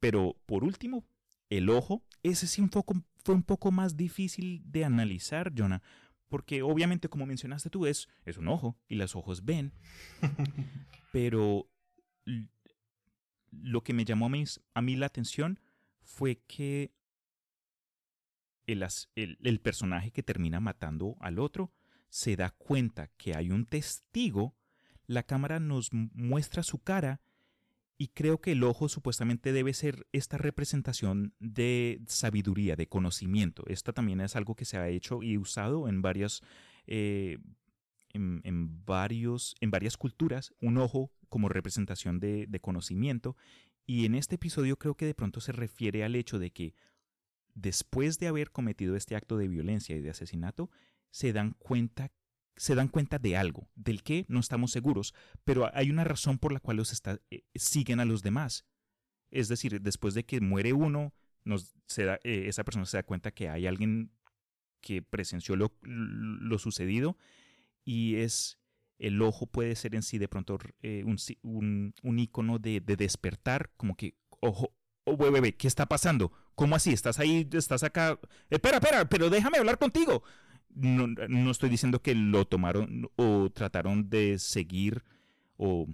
Pero 0.00 0.36
por 0.46 0.64
último, 0.64 1.04
el 1.50 1.68
ojo, 1.68 2.02
ese 2.22 2.46
sí 2.46 2.60
un 2.60 2.70
poco, 2.70 2.94
fue 3.24 3.34
un 3.34 3.42
poco 3.42 3.70
más 3.70 3.96
difícil 3.96 4.62
de 4.64 4.84
analizar, 4.84 5.52
Jonah. 5.56 5.82
Porque 6.28 6.62
obviamente, 6.62 7.08
como 7.08 7.26
mencionaste 7.26 7.70
tú, 7.70 7.86
es, 7.86 8.08
es 8.24 8.38
un 8.38 8.48
ojo 8.48 8.78
y 8.88 8.94
los 8.94 9.16
ojos 9.16 9.44
ven. 9.44 9.72
pero 11.12 11.68
lo 13.50 13.82
que 13.82 13.92
me 13.92 14.04
llamó 14.04 14.30
a 14.74 14.82
mí 14.82 14.96
la 14.96 15.06
atención 15.06 15.58
fue 16.02 16.40
que 16.46 16.92
el, 18.72 19.60
personaje 19.60 20.10
que 20.10 20.22
termina 20.22 20.60
matando 20.60 21.16
al 21.20 21.38
otro 21.38 21.72
se 22.08 22.36
da 22.36 22.50
cuenta 22.50 23.08
que 23.16 23.34
hay 23.34 23.50
un 23.50 23.66
testigo, 23.66 24.56
la 25.06 25.22
cámara 25.22 25.60
nos 25.60 25.92
muestra 25.92 26.62
su 26.62 26.82
cara 26.82 27.20
y 27.98 28.08
creo 28.08 28.40
que 28.40 28.52
el 28.52 28.64
ojo 28.64 28.88
supuestamente 28.88 29.52
debe 29.52 29.74
ser 29.74 30.06
esta 30.12 30.38
representación 30.38 31.34
de 31.38 32.00
sabiduría, 32.06 32.74
de 32.74 32.88
conocimiento. 32.88 33.62
Esta 33.66 33.92
también 33.92 34.20
es 34.20 34.36
algo 34.36 34.54
que 34.54 34.64
se 34.64 34.78
ha 34.78 34.88
hecho 34.88 35.22
y 35.22 35.36
usado 35.36 35.86
en 35.86 36.00
varias, 36.00 36.40
eh, 36.86 37.38
en, 38.14 38.84
varios, 38.86 39.54
en 39.60 39.70
varias 39.70 39.96
culturas, 39.96 40.54
un 40.60 40.78
ojo 40.78 41.12
como 41.28 41.48
representación 41.48 42.18
de 42.20 42.60
conocimiento. 42.60 43.36
Y 43.86 44.06
en 44.06 44.14
este 44.14 44.36
episodio 44.36 44.78
creo 44.78 44.94
que 44.94 45.06
de 45.06 45.14
pronto 45.14 45.40
se 45.40 45.52
refiere 45.52 46.04
al 46.04 46.14
hecho 46.14 46.38
de 46.38 46.52
que 46.52 46.74
después 47.60 48.18
de 48.18 48.28
haber 48.28 48.50
cometido 48.50 48.96
este 48.96 49.16
acto 49.16 49.36
de 49.36 49.48
violencia 49.48 49.96
y 49.96 50.00
de 50.00 50.10
asesinato, 50.10 50.70
se 51.10 51.32
dan 51.32 51.52
cuenta 51.58 52.12
se 52.56 52.74
dan 52.74 52.88
cuenta 52.88 53.18
de 53.18 53.38
algo, 53.38 53.70
del 53.74 54.02
que 54.02 54.26
no 54.28 54.38
estamos 54.38 54.70
seguros, 54.70 55.14
pero 55.44 55.70
hay 55.74 55.88
una 55.88 56.04
razón 56.04 56.38
por 56.38 56.52
la 56.52 56.60
cual 56.60 56.76
los 56.76 56.92
eh, 57.30 57.42
siguen 57.54 58.00
a 58.00 58.04
los 58.04 58.22
demás. 58.22 58.66
Es 59.30 59.48
decir, 59.48 59.80
después 59.80 60.12
de 60.12 60.26
que 60.26 60.42
muere 60.42 60.74
uno, 60.74 61.14
nos, 61.42 61.74
eh, 61.96 62.18
esa 62.22 62.62
persona 62.62 62.84
se 62.84 62.98
da 62.98 63.02
cuenta 63.02 63.30
que 63.30 63.48
hay 63.48 63.66
alguien 63.66 64.12
que 64.82 65.00
presenció 65.00 65.56
lo, 65.56 66.58
sucedido 66.58 67.16
y 67.82 68.16
es, 68.16 68.58
el 68.98 69.22
ojo 69.22 69.46
puede 69.46 69.74
ser 69.74 69.94
en 69.94 70.02
sí 70.02 70.18
de 70.18 70.28
pronto 70.28 70.58
eh, 70.82 71.02
un, 71.04 71.94
un, 72.02 72.18
icono 72.18 72.58
de, 72.58 72.80
de 72.80 72.96
despertar, 72.96 73.70
como 73.78 73.96
que, 73.96 74.18
ojo, 74.40 74.74
oh, 75.04 75.16
bebé, 75.16 75.56
¿qué 75.56 75.66
está 75.66 75.86
pasando? 75.86 76.30
¿Cómo 76.60 76.76
así? 76.76 76.92
¿Estás 76.92 77.18
ahí? 77.18 77.48
¿Estás 77.52 77.82
acá? 77.84 78.20
Espera, 78.50 78.76
espera, 78.76 79.08
pero 79.08 79.30
déjame 79.30 79.56
hablar 79.56 79.78
contigo. 79.78 80.22
No, 80.68 81.06
no 81.06 81.50
estoy 81.50 81.70
diciendo 81.70 82.02
que 82.02 82.14
lo 82.14 82.46
tomaron 82.46 83.08
o 83.16 83.48
trataron 83.48 84.10
de 84.10 84.38
seguir 84.38 85.02
o 85.56 85.86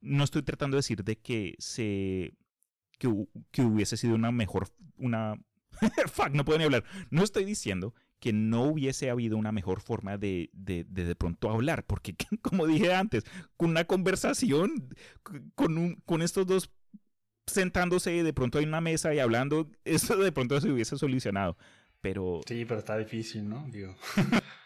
no 0.00 0.22
estoy 0.22 0.44
tratando 0.44 0.76
de 0.76 0.78
decir 0.78 1.02
de 1.02 1.18
que 1.18 1.56
se 1.58 2.32
que, 3.00 3.12
que 3.50 3.62
hubiese 3.62 3.96
sido 3.96 4.14
una 4.14 4.30
mejor 4.30 4.68
una 4.98 5.34
fuck 6.12 6.30
no 6.30 6.44
puedo 6.44 6.60
ni 6.60 6.64
hablar 6.66 6.84
no 7.10 7.24
estoy 7.24 7.44
diciendo 7.44 7.92
que 8.20 8.32
no 8.32 8.62
hubiese 8.62 9.10
habido 9.10 9.36
una 9.36 9.50
mejor 9.50 9.80
forma 9.80 10.16
de 10.16 10.48
de, 10.52 10.84
de, 10.88 11.06
de 11.06 11.16
pronto 11.16 11.50
hablar 11.50 11.84
porque 11.84 12.14
como 12.40 12.68
dije 12.68 12.94
antes 12.94 13.24
con 13.56 13.70
una 13.70 13.84
conversación 13.84 14.94
con 15.56 15.76
un, 15.76 15.96
con 16.06 16.22
estos 16.22 16.46
dos 16.46 16.70
sentándose 17.48 18.22
de 18.22 18.32
pronto 18.32 18.58
en 18.60 18.68
una 18.68 18.80
mesa 18.80 19.14
y 19.14 19.18
hablando 19.18 19.68
eso 19.84 20.16
de 20.16 20.32
pronto 20.32 20.60
se 20.60 20.70
hubiese 20.70 20.96
solucionado 20.96 21.56
pero 22.00 22.40
Sí, 22.46 22.64
pero 22.64 22.80
está 22.80 22.96
difícil, 22.96 23.48
¿no? 23.48 23.66
Digo. 23.70 23.96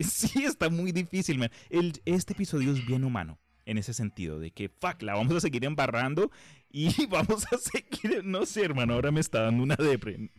Sí, 0.00 0.44
está 0.44 0.70
muy 0.70 0.92
difícil, 0.92 1.38
man. 1.38 1.50
El, 1.70 2.00
este 2.04 2.32
episodio 2.32 2.70
es 2.70 2.86
bien 2.86 3.02
humano 3.02 3.40
en 3.66 3.78
ese 3.78 3.92
sentido, 3.92 4.38
de 4.38 4.52
que, 4.52 4.68
fuck, 4.68 5.02
la 5.02 5.14
vamos 5.14 5.34
a 5.34 5.40
seguir 5.40 5.64
embarrando 5.64 6.30
y 6.70 7.06
vamos 7.06 7.44
a 7.52 7.58
seguir, 7.58 8.24
no 8.24 8.46
sé, 8.46 8.64
hermano, 8.64 8.94
ahora 8.94 9.10
me 9.10 9.18
está 9.18 9.42
dando 9.42 9.62
una 9.62 9.74
depre. 9.74 10.30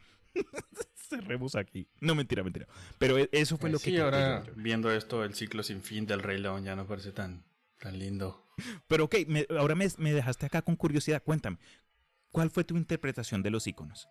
Cerremos 0.95 1.55
aquí. 1.55 1.89
No, 1.99 2.15
mentira, 2.15 2.41
mentira. 2.41 2.67
Pero 2.97 3.17
e- 3.17 3.29
eso 3.33 3.57
fue 3.57 3.69
lo 3.69 3.79
que... 3.79 3.91
sí, 3.91 3.97
ahora 3.97 4.45
yo. 4.45 4.53
viendo 4.55 4.91
esto, 4.91 5.25
el 5.25 5.35
ciclo 5.35 5.61
sin 5.61 5.81
fin 5.81 6.05
del 6.05 6.21
Rey 6.21 6.39
León 6.39 6.63
ya 6.63 6.77
no 6.77 6.87
parece 6.87 7.11
tan, 7.11 7.43
tan 7.79 7.99
lindo. 7.99 8.48
Pero 8.87 9.05
ok, 9.05 9.15
me- 9.27 9.47
ahora 9.57 9.75
me, 9.75 9.87
me 9.97 10.13
dejaste 10.13 10.45
acá 10.45 10.61
con 10.61 10.75
curiosidad. 10.75 11.21
Cuéntame, 11.23 11.57
¿cuál 12.31 12.49
fue 12.49 12.63
tu 12.63 12.77
interpretación 12.77 13.41
de 13.43 13.49
los 13.51 13.67
iconos? 13.67 14.07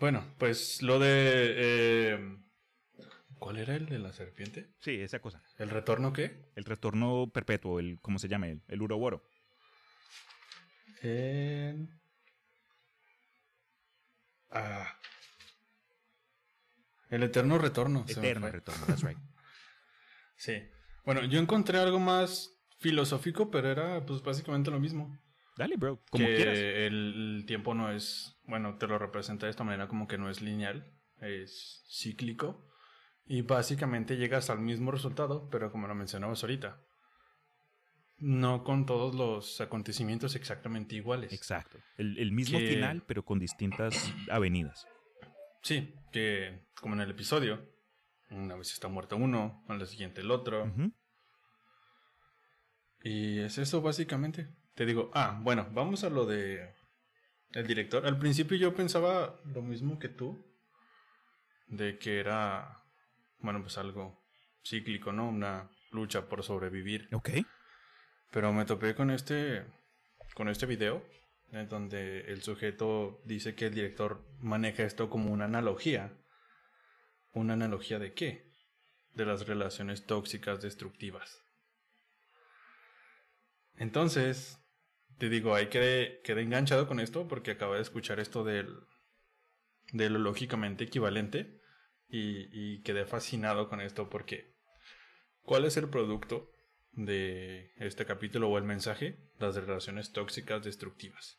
Bueno, 0.00 0.24
pues 0.38 0.80
lo 0.82 0.98
de... 0.98 1.08
eh, 1.56 2.36
¿Cuál 3.38 3.58
era 3.58 3.76
el 3.76 3.86
de 3.86 3.98
la 3.98 4.12
serpiente? 4.12 4.74
Sí, 4.80 5.00
esa 5.00 5.20
cosa. 5.20 5.42
¿El 5.58 5.70
retorno 5.70 6.12
qué? 6.12 6.50
El 6.56 6.64
retorno 6.64 7.30
perpetuo, 7.32 7.78
el, 7.78 7.98
¿cómo 8.00 8.18
se 8.18 8.28
llama? 8.28 8.48
El, 8.48 8.62
el 8.68 8.82
Uroboro. 8.82 9.22
Ah. 14.50 14.94
El 17.10 17.22
eterno 17.22 17.58
retorno. 17.58 18.04
Eterno 18.08 18.50
retorno, 18.50 18.86
that's 18.86 19.02
right. 19.02 19.18
Sí. 20.36 20.52
Bueno, 21.04 21.24
yo 21.24 21.40
encontré 21.40 21.78
algo 21.78 21.98
más 21.98 22.52
filosófico, 22.78 23.50
pero 23.50 23.68
era 23.70 24.04
pues 24.06 24.22
básicamente 24.22 24.70
lo 24.70 24.80
mismo. 24.80 25.16
Dale, 25.56 25.76
bro, 25.76 26.00
como 26.10 26.24
que 26.26 26.36
quieras. 26.36 26.56
El, 26.58 27.36
el 27.38 27.44
tiempo 27.46 27.74
no 27.74 27.90
es, 27.90 28.36
bueno, 28.44 28.76
te 28.78 28.86
lo 28.86 28.98
representa 28.98 29.46
de 29.46 29.50
esta 29.50 29.64
manera 29.64 29.88
como 29.88 30.06
que 30.06 30.16
no 30.18 30.30
es 30.30 30.40
lineal, 30.40 30.92
es 31.20 31.84
cíclico. 31.90 32.64
Y 33.26 33.42
básicamente 33.42 34.16
llegas 34.16 34.48
al 34.50 34.60
mismo 34.60 34.90
resultado, 34.90 35.50
pero 35.50 35.70
como 35.70 35.86
lo 35.86 35.94
mencionabas 35.94 36.42
ahorita, 36.42 36.80
no 38.18 38.64
con 38.64 38.86
todos 38.86 39.14
los 39.14 39.60
acontecimientos 39.60 40.34
exactamente 40.34 40.96
iguales. 40.96 41.32
Exacto. 41.32 41.78
El, 41.96 42.18
el 42.18 42.32
mismo 42.32 42.58
que- 42.58 42.68
final, 42.68 43.02
pero 43.06 43.24
con 43.24 43.38
distintas 43.38 44.12
avenidas. 44.30 44.86
Sí, 45.62 45.94
que 46.12 46.62
como 46.80 46.94
en 46.94 47.00
el 47.02 47.10
episodio, 47.10 47.68
una 48.30 48.56
vez 48.56 48.72
está 48.72 48.88
muerto 48.88 49.16
uno, 49.16 49.64
a 49.68 49.74
la 49.74 49.86
siguiente 49.86 50.20
el 50.20 50.30
otro. 50.30 50.72
Y 53.02 53.40
es 53.40 53.58
eso 53.58 53.80
básicamente. 53.80 54.48
Te 54.74 54.86
digo, 54.86 55.10
ah, 55.14 55.38
bueno, 55.42 55.68
vamos 55.72 56.04
a 56.04 56.10
lo 56.10 56.26
de 56.26 56.74
el 57.52 57.66
director. 57.66 58.06
Al 58.06 58.18
principio 58.18 58.56
yo 58.56 58.74
pensaba 58.74 59.40
lo 59.44 59.62
mismo 59.62 59.98
que 59.98 60.08
tú, 60.08 60.44
de 61.66 61.98
que 61.98 62.20
era, 62.20 62.84
bueno, 63.38 63.60
pues 63.62 63.78
algo 63.78 64.22
cíclico, 64.64 65.12
¿no? 65.12 65.28
Una 65.28 65.70
lucha 65.90 66.28
por 66.28 66.42
sobrevivir. 66.42 67.08
Ok. 67.12 67.30
Pero 68.30 68.52
me 68.52 68.64
topé 68.64 68.94
con 68.94 69.10
este, 69.10 69.64
con 70.34 70.48
este 70.48 70.66
video, 70.66 71.04
en 71.50 71.68
donde 71.68 72.20
el 72.32 72.42
sujeto 72.42 73.22
dice 73.24 73.54
que 73.54 73.66
el 73.66 73.74
director 73.74 74.24
maneja 74.40 74.82
esto 74.82 75.08
como 75.08 75.32
una 75.32 75.46
analogía. 75.46 76.12
¿Una 77.32 77.54
analogía 77.54 77.98
de 77.98 78.12
qué? 78.12 78.52
De 79.14 79.24
las 79.24 79.46
relaciones 79.46 80.06
tóxicas 80.06 80.60
destructivas. 80.60 81.47
Entonces, 83.78 84.58
te 85.18 85.28
digo, 85.28 85.54
ahí 85.54 85.68
quedé, 85.68 86.20
quedé 86.22 86.42
enganchado 86.42 86.86
con 86.86 87.00
esto 87.00 87.28
porque 87.28 87.52
acabo 87.52 87.74
de 87.74 87.82
escuchar 87.82 88.20
esto 88.20 88.44
del, 88.44 88.76
de 89.92 90.10
lo 90.10 90.18
lógicamente 90.18 90.84
equivalente 90.84 91.60
y, 92.08 92.48
y 92.52 92.82
quedé 92.82 93.06
fascinado 93.06 93.68
con 93.68 93.80
esto 93.80 94.10
porque 94.10 94.54
¿cuál 95.42 95.64
es 95.64 95.76
el 95.76 95.88
producto 95.88 96.50
de 96.92 97.72
este 97.76 98.04
capítulo 98.04 98.48
o 98.48 98.58
el 98.58 98.64
mensaje? 98.64 99.18
Las 99.38 99.54
relaciones 99.54 100.12
tóxicas 100.12 100.64
destructivas. 100.64 101.38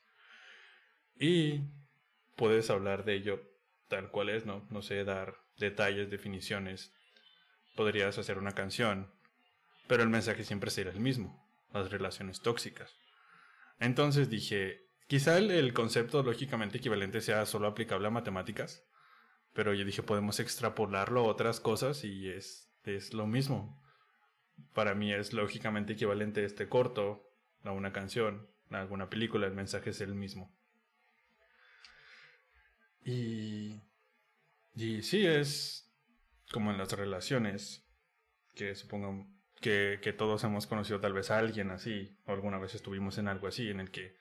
Y 1.19 1.61
puedes 2.35 2.69
hablar 2.69 3.03
de 3.03 3.15
ello 3.15 3.41
tal 3.89 4.11
cual 4.11 4.29
es, 4.29 4.45
¿no? 4.45 4.65
No 4.69 4.81
sé, 4.81 5.03
dar 5.03 5.35
detalles, 5.57 6.09
definiciones. 6.09 6.93
Podrías 7.75 8.17
hacer 8.17 8.37
una 8.37 8.53
canción, 8.53 9.11
pero 9.87 10.03
el 10.03 10.09
mensaje 10.09 10.45
siempre 10.45 10.71
será 10.71 10.91
el 10.91 10.99
mismo, 10.99 11.48
las 11.71 11.91
relaciones 11.91 12.41
tóxicas. 12.41 12.95
Entonces 13.79 14.29
dije, 14.29 14.87
quizá 15.07 15.37
el, 15.37 15.73
concepto 15.73 16.21
lógicamente 16.23 16.77
equivalente 16.77 17.21
sea 17.21 17.45
solo 17.45 17.67
aplicable 17.67 18.07
a 18.07 18.11
matemáticas, 18.11 18.85
pero 19.53 19.73
yo 19.73 19.85
dije, 19.85 20.03
podemos 20.03 20.39
extrapolarlo 20.39 21.21
a 21.21 21.27
otras 21.27 21.59
cosas 21.59 22.03
y 22.03 22.29
es, 22.29 22.71
es 22.83 23.13
lo 23.13 23.25
mismo. 23.25 23.81
Para 24.73 24.93
mí 24.93 25.13
es 25.13 25.33
lógicamente 25.33 25.93
equivalente 25.93 26.43
este 26.43 26.67
corto 26.67 27.31
a 27.63 27.71
una 27.71 27.93
canción, 27.93 28.49
a 28.69 28.81
alguna 28.81 29.09
película, 29.09 29.47
el 29.47 29.53
mensaje 29.53 29.91
es 29.91 30.01
el 30.01 30.15
mismo. 30.15 30.53
Y, 33.03 33.81
y 34.75 35.01
sí, 35.01 35.25
es 35.25 35.89
como 36.51 36.71
en 36.71 36.77
las 36.77 36.91
relaciones, 36.91 37.85
que 38.55 38.75
supongo 38.75 39.27
que, 39.59 40.15
todos 40.17 40.43
hemos 40.43 40.67
conocido 40.67 40.99
tal 40.99 41.13
vez 41.13 41.31
a 41.31 41.37
alguien 41.37 41.71
así, 41.71 42.17
alguna 42.25 42.59
vez 42.59 42.75
estuvimos 42.75 43.17
en 43.17 43.27
algo 43.27 43.47
así, 43.47 43.69
en 43.69 43.79
el 43.79 43.91
que 43.91 44.15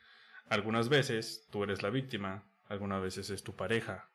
algunas 0.49 0.89
veces 0.89 1.47
tú 1.51 1.65
eres 1.65 1.83
la 1.83 1.91
víctima, 1.91 2.45
algunas 2.67 3.03
veces 3.03 3.31
es 3.31 3.43
tu 3.43 3.55
pareja. 3.57 4.11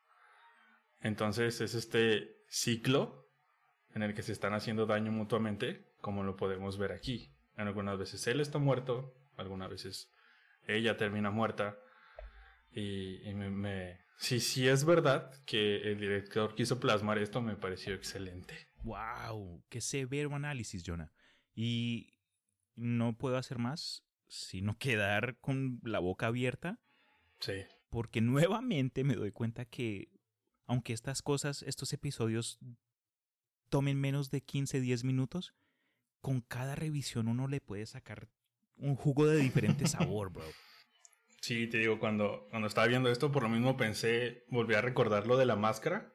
Entonces 1.00 1.60
es 1.60 1.74
este 1.74 2.36
ciclo 2.48 3.28
en 3.94 4.02
el 4.02 4.14
que 4.14 4.22
se 4.22 4.32
están 4.32 4.54
haciendo 4.54 4.86
daño 4.86 5.12
mutuamente, 5.12 5.86
como 6.00 6.22
lo 6.24 6.36
podemos 6.36 6.78
ver 6.78 6.92
aquí. 6.92 7.32
Algunas 7.56 7.98
veces 7.98 8.26
él 8.26 8.40
está 8.40 8.58
muerto, 8.58 9.14
algunas 9.36 9.70
veces 9.70 10.12
ella 10.66 10.96
termina 10.96 11.30
muerta. 11.30 11.78
Y, 12.72 13.20
me, 13.34 14.00
si, 14.16 14.40
si 14.40 14.68
es 14.68 14.84
verdad 14.84 15.30
que 15.46 15.92
el 15.92 16.00
director 16.00 16.54
quiso 16.54 16.80
plasmar 16.80 17.18
esto, 17.18 17.40
me 17.40 17.54
pareció 17.54 17.94
excelente. 17.94 18.68
Wow, 18.84 19.64
qué 19.68 19.80
severo 19.80 20.34
análisis, 20.34 20.82
Jonah. 20.86 21.12
Y 21.54 22.14
no 22.76 23.16
puedo 23.16 23.36
hacer 23.36 23.58
más 23.58 24.04
sino 24.28 24.76
quedar 24.78 25.36
con 25.40 25.80
la 25.82 25.98
boca 25.98 26.26
abierta 26.26 26.80
Sí. 27.40 27.64
porque 27.90 28.20
nuevamente 28.20 29.04
me 29.04 29.14
doy 29.14 29.32
cuenta 29.32 29.64
que 29.64 30.08
aunque 30.66 30.92
estas 30.94 31.20
cosas, 31.22 31.62
estos 31.62 31.92
episodios 31.92 32.58
tomen 33.68 34.00
menos 34.00 34.30
de 34.30 34.40
15, 34.40 34.80
10 34.80 35.04
minutos, 35.04 35.54
con 36.20 36.40
cada 36.40 36.74
revisión 36.74 37.28
uno 37.28 37.48
le 37.48 37.60
puede 37.60 37.84
sacar 37.86 38.28
un 38.76 38.96
jugo 38.96 39.26
de 39.26 39.38
diferente 39.38 39.86
sabor, 39.86 40.30
bro. 40.30 40.44
Sí, 41.42 41.66
te 41.66 41.78
digo, 41.78 41.98
cuando, 41.98 42.46
cuando 42.50 42.66
estaba 42.66 42.86
viendo 42.86 43.10
esto, 43.10 43.30
por 43.30 43.42
lo 43.42 43.50
mismo 43.50 43.76
pensé, 43.76 44.44
volví 44.48 44.74
a 44.74 44.80
recordar 44.80 45.26
lo 45.26 45.36
de 45.36 45.44
la 45.44 45.56
máscara. 45.56 46.14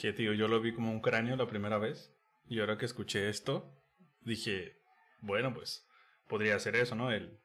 Que, 0.00 0.12
tío, 0.14 0.32
yo 0.32 0.48
lo 0.48 0.60
vi 0.62 0.72
como 0.72 0.90
un 0.90 1.00
cráneo 1.00 1.36
la 1.36 1.46
primera 1.46 1.76
vez. 1.78 2.10
Y 2.48 2.60
ahora 2.60 2.78
que 2.78 2.86
escuché 2.86 3.28
esto, 3.28 3.76
dije, 4.22 4.80
bueno, 5.20 5.52
pues 5.52 5.86
podría 6.26 6.58
ser 6.58 6.74
eso, 6.76 6.94
¿no? 6.94 7.12
El, 7.12 7.38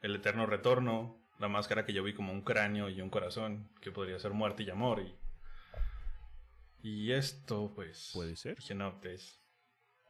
el 0.00 0.16
eterno 0.16 0.46
retorno, 0.46 1.20
la 1.38 1.48
máscara 1.48 1.84
que 1.84 1.92
yo 1.92 2.02
vi 2.02 2.14
como 2.14 2.32
un 2.32 2.42
cráneo 2.42 2.88
y 2.88 3.00
un 3.02 3.10
corazón, 3.10 3.70
que 3.82 3.92
podría 3.92 4.18
ser 4.18 4.32
muerte 4.32 4.62
y 4.62 4.70
amor. 4.70 5.00
Y, 5.02 5.14
y 6.82 7.12
esto, 7.12 7.72
pues. 7.74 8.10
Puede 8.12 8.36
ser. 8.36 8.56
Dije, 8.56 8.74
no, 8.74 8.98
pues. 9.00 9.38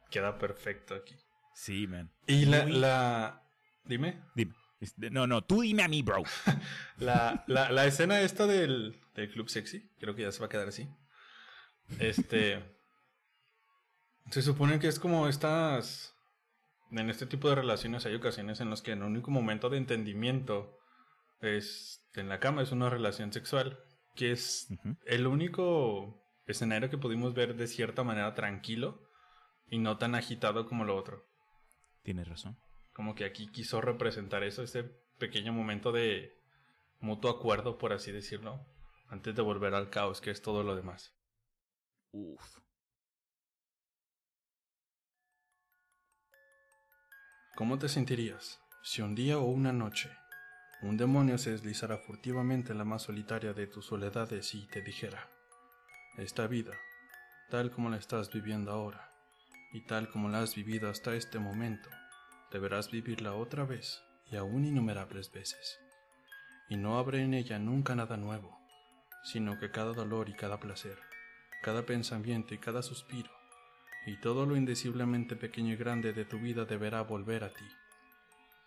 Queda 0.09 0.37
perfecto 0.37 0.95
aquí. 0.95 1.15
Sí, 1.55 1.87
man. 1.87 2.11
Y 2.25 2.45
la, 2.45 2.63
Muy- 2.63 2.71
la. 2.79 3.43
Dime. 3.83 4.23
Dime. 4.35 4.53
Este, 4.79 5.09
No, 5.11 5.27
no, 5.27 5.43
tú 5.43 5.61
dime 5.61 5.83
a 5.83 5.87
mí, 5.87 6.01
bro. 6.01 6.23
La, 6.97 7.43
la, 7.47 7.71
la 7.71 7.85
escena 7.85 8.21
esta 8.21 8.47
del, 8.47 8.99
del 9.15 9.29
club 9.31 9.49
sexy, 9.49 9.89
creo 9.99 10.15
que 10.15 10.21
ya 10.23 10.31
se 10.31 10.39
va 10.39 10.45
a 10.45 10.49
quedar 10.49 10.67
así. 10.67 10.87
Este. 11.99 12.63
Se 14.31 14.41
supone 14.41 14.79
que 14.79 14.87
es 14.87 14.99
como 14.99 15.27
estas... 15.27 16.15
En 16.91 17.09
este 17.09 17.25
tipo 17.25 17.49
de 17.49 17.55
relaciones 17.55 18.05
hay 18.05 18.15
ocasiones 18.15 18.59
en 18.59 18.69
las 18.69 18.81
que 18.81 18.91
en 18.91 18.99
el 18.99 19.05
único 19.05 19.31
momento 19.31 19.69
de 19.69 19.77
entendimiento 19.77 20.77
es 21.41 22.05
en 22.13 22.29
la 22.29 22.39
cama, 22.39 22.61
es 22.61 22.71
una 22.71 22.89
relación 22.89 23.33
sexual, 23.33 23.79
que 24.15 24.31
es 24.31 24.67
el 25.05 25.25
único 25.25 26.23
escenario 26.45 26.89
que 26.89 26.97
pudimos 26.97 27.33
ver 27.33 27.55
de 27.55 27.67
cierta 27.67 28.03
manera 28.03 28.35
tranquilo 28.35 29.01
y 29.67 29.79
no 29.79 29.97
tan 29.97 30.13
agitado 30.13 30.67
como 30.67 30.85
lo 30.85 30.95
otro. 30.95 31.25
Tienes 32.03 32.27
razón. 32.27 32.57
Como 32.93 33.15
que 33.15 33.25
aquí 33.25 33.47
quiso 33.47 33.81
representar 33.81 34.43
eso, 34.43 34.61
ese 34.61 34.83
pequeño 35.17 35.51
momento 35.51 35.91
de 35.91 36.31
mutuo 36.99 37.31
acuerdo, 37.31 37.77
por 37.77 37.91
así 37.91 38.11
decirlo, 38.11 38.65
antes 39.09 39.35
de 39.35 39.41
volver 39.41 39.73
al 39.73 39.89
caos, 39.89 40.21
que 40.21 40.31
es 40.31 40.41
todo 40.41 40.63
lo 40.63 40.75
demás. 40.75 41.13
Uf. 42.15 42.59
¿Cómo 47.55 47.79
te 47.79 47.89
sentirías 47.89 48.61
si 48.83 49.01
un 49.01 49.15
día 49.15 49.39
o 49.39 49.45
una 49.45 49.73
noche 49.73 50.11
un 50.83 50.95
demonio 50.95 51.39
se 51.39 51.51
deslizara 51.51 51.97
furtivamente 51.97 52.71
en 52.71 52.77
la 52.77 52.83
más 52.83 53.03
solitaria 53.03 53.53
de 53.53 53.65
tus 53.65 53.85
soledades 53.85 54.53
y 54.53 54.67
te 54.67 54.81
dijera, 54.81 55.27
esta 56.17 56.45
vida, 56.45 56.73
tal 57.49 57.71
como 57.71 57.89
la 57.89 57.97
estás 57.97 58.29
viviendo 58.31 58.71
ahora, 58.71 59.09
y 59.71 59.81
tal 59.87 60.09
como 60.09 60.29
la 60.29 60.41
has 60.41 60.53
vivido 60.55 60.89
hasta 60.89 61.15
este 61.15 61.39
momento, 61.39 61.89
deberás 62.51 62.91
vivirla 62.91 63.33
otra 63.33 63.63
vez 63.63 64.03
y 64.29 64.35
aún 64.35 64.65
innumerables 64.65 65.31
veces. 65.31 65.79
Y 66.69 66.75
no 66.75 66.99
habrá 66.99 67.19
en 67.19 67.33
ella 67.33 67.57
nunca 67.57 67.95
nada 67.95 68.17
nuevo, 68.17 68.59
sino 69.23 69.57
que 69.57 69.71
cada 69.71 69.93
dolor 69.93 70.27
y 70.27 70.33
cada 70.33 70.59
placer, 70.59 70.99
cada 71.63 71.85
pensamiento 71.85 72.53
y 72.53 72.59
cada 72.59 72.83
suspiro, 72.83 73.31
y 74.05 74.17
todo 74.17 74.45
lo 74.45 74.57
indeciblemente 74.57 75.37
pequeño 75.37 75.73
y 75.73 75.77
grande 75.77 76.11
de 76.11 76.25
tu 76.25 76.37
vida 76.37 76.65
deberá 76.65 77.01
volver 77.01 77.45
a 77.45 77.53
ti. 77.53 77.65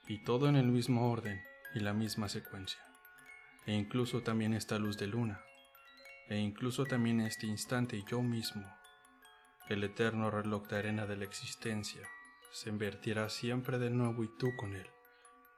Y 0.09 0.25
todo 0.25 0.49
en 0.49 0.57
el 0.57 0.67
mismo 0.67 1.13
orden 1.13 1.41
y 1.75 1.81
la 1.81 1.93
misma 1.93 2.29
secuencia. 2.31 2.81
E 3.67 3.75
incluso 3.75 4.23
también 4.23 4.55
esta 4.55 4.79
luz 4.79 4.97
de 4.97 5.09
luna. 5.09 5.43
E 6.29 6.39
incluso 6.39 6.87
también 6.87 7.21
este 7.21 7.47
instante 7.47 8.03
yo 8.09 8.23
mismo. 8.23 8.67
El 9.69 9.85
eterno 9.85 10.31
reloj 10.31 10.67
de 10.69 10.79
arena 10.79 11.07
de 11.07 11.17
la 11.17 11.25
existencia 11.25 12.09
se 12.51 12.71
invertirá 12.71 13.29
siempre 13.29 13.79
de 13.79 13.91
nuevo 13.91 14.25
y 14.25 14.29
tú 14.39 14.57
con 14.57 14.75
él, 14.75 14.87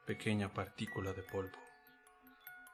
pequeña 0.06 0.52
partícula 0.52 1.12
de 1.12 1.22
polvo. 1.22 1.67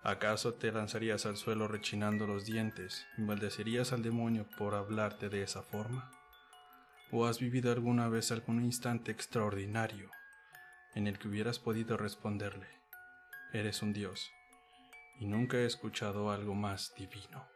¿Acaso 0.07 0.53
te 0.53 0.71
lanzarías 0.71 1.25
al 1.25 1.39
suelo 1.39 1.67
rechinando 1.67 2.27
los 2.27 2.45
dientes 2.45 3.07
y 3.17 3.23
maldecerías 3.23 3.95
al 3.95 4.03
demonio 4.03 4.47
por 4.59 4.75
hablarte 4.75 5.31
de 5.31 5.43
esa 5.43 5.63
forma? 5.63 6.11
¿O 7.11 7.25
has 7.25 7.39
vivido 7.39 7.73
alguna 7.73 8.09
vez 8.09 8.31
algún 8.31 8.63
instante 8.63 9.13
extraordinario 9.13 10.11
en 10.95 11.07
el 11.07 11.19
que 11.19 11.29
hubieras 11.29 11.59
podido 11.59 11.97
responderle, 11.97 12.69
eres 13.55 13.81
un 13.81 13.95
Dios, 13.95 14.31
y 15.21 15.25
nunca 15.25 15.57
he 15.57 15.65
escuchado 15.65 16.31
algo 16.31 16.55
más 16.55 16.93
divino? 16.99 17.54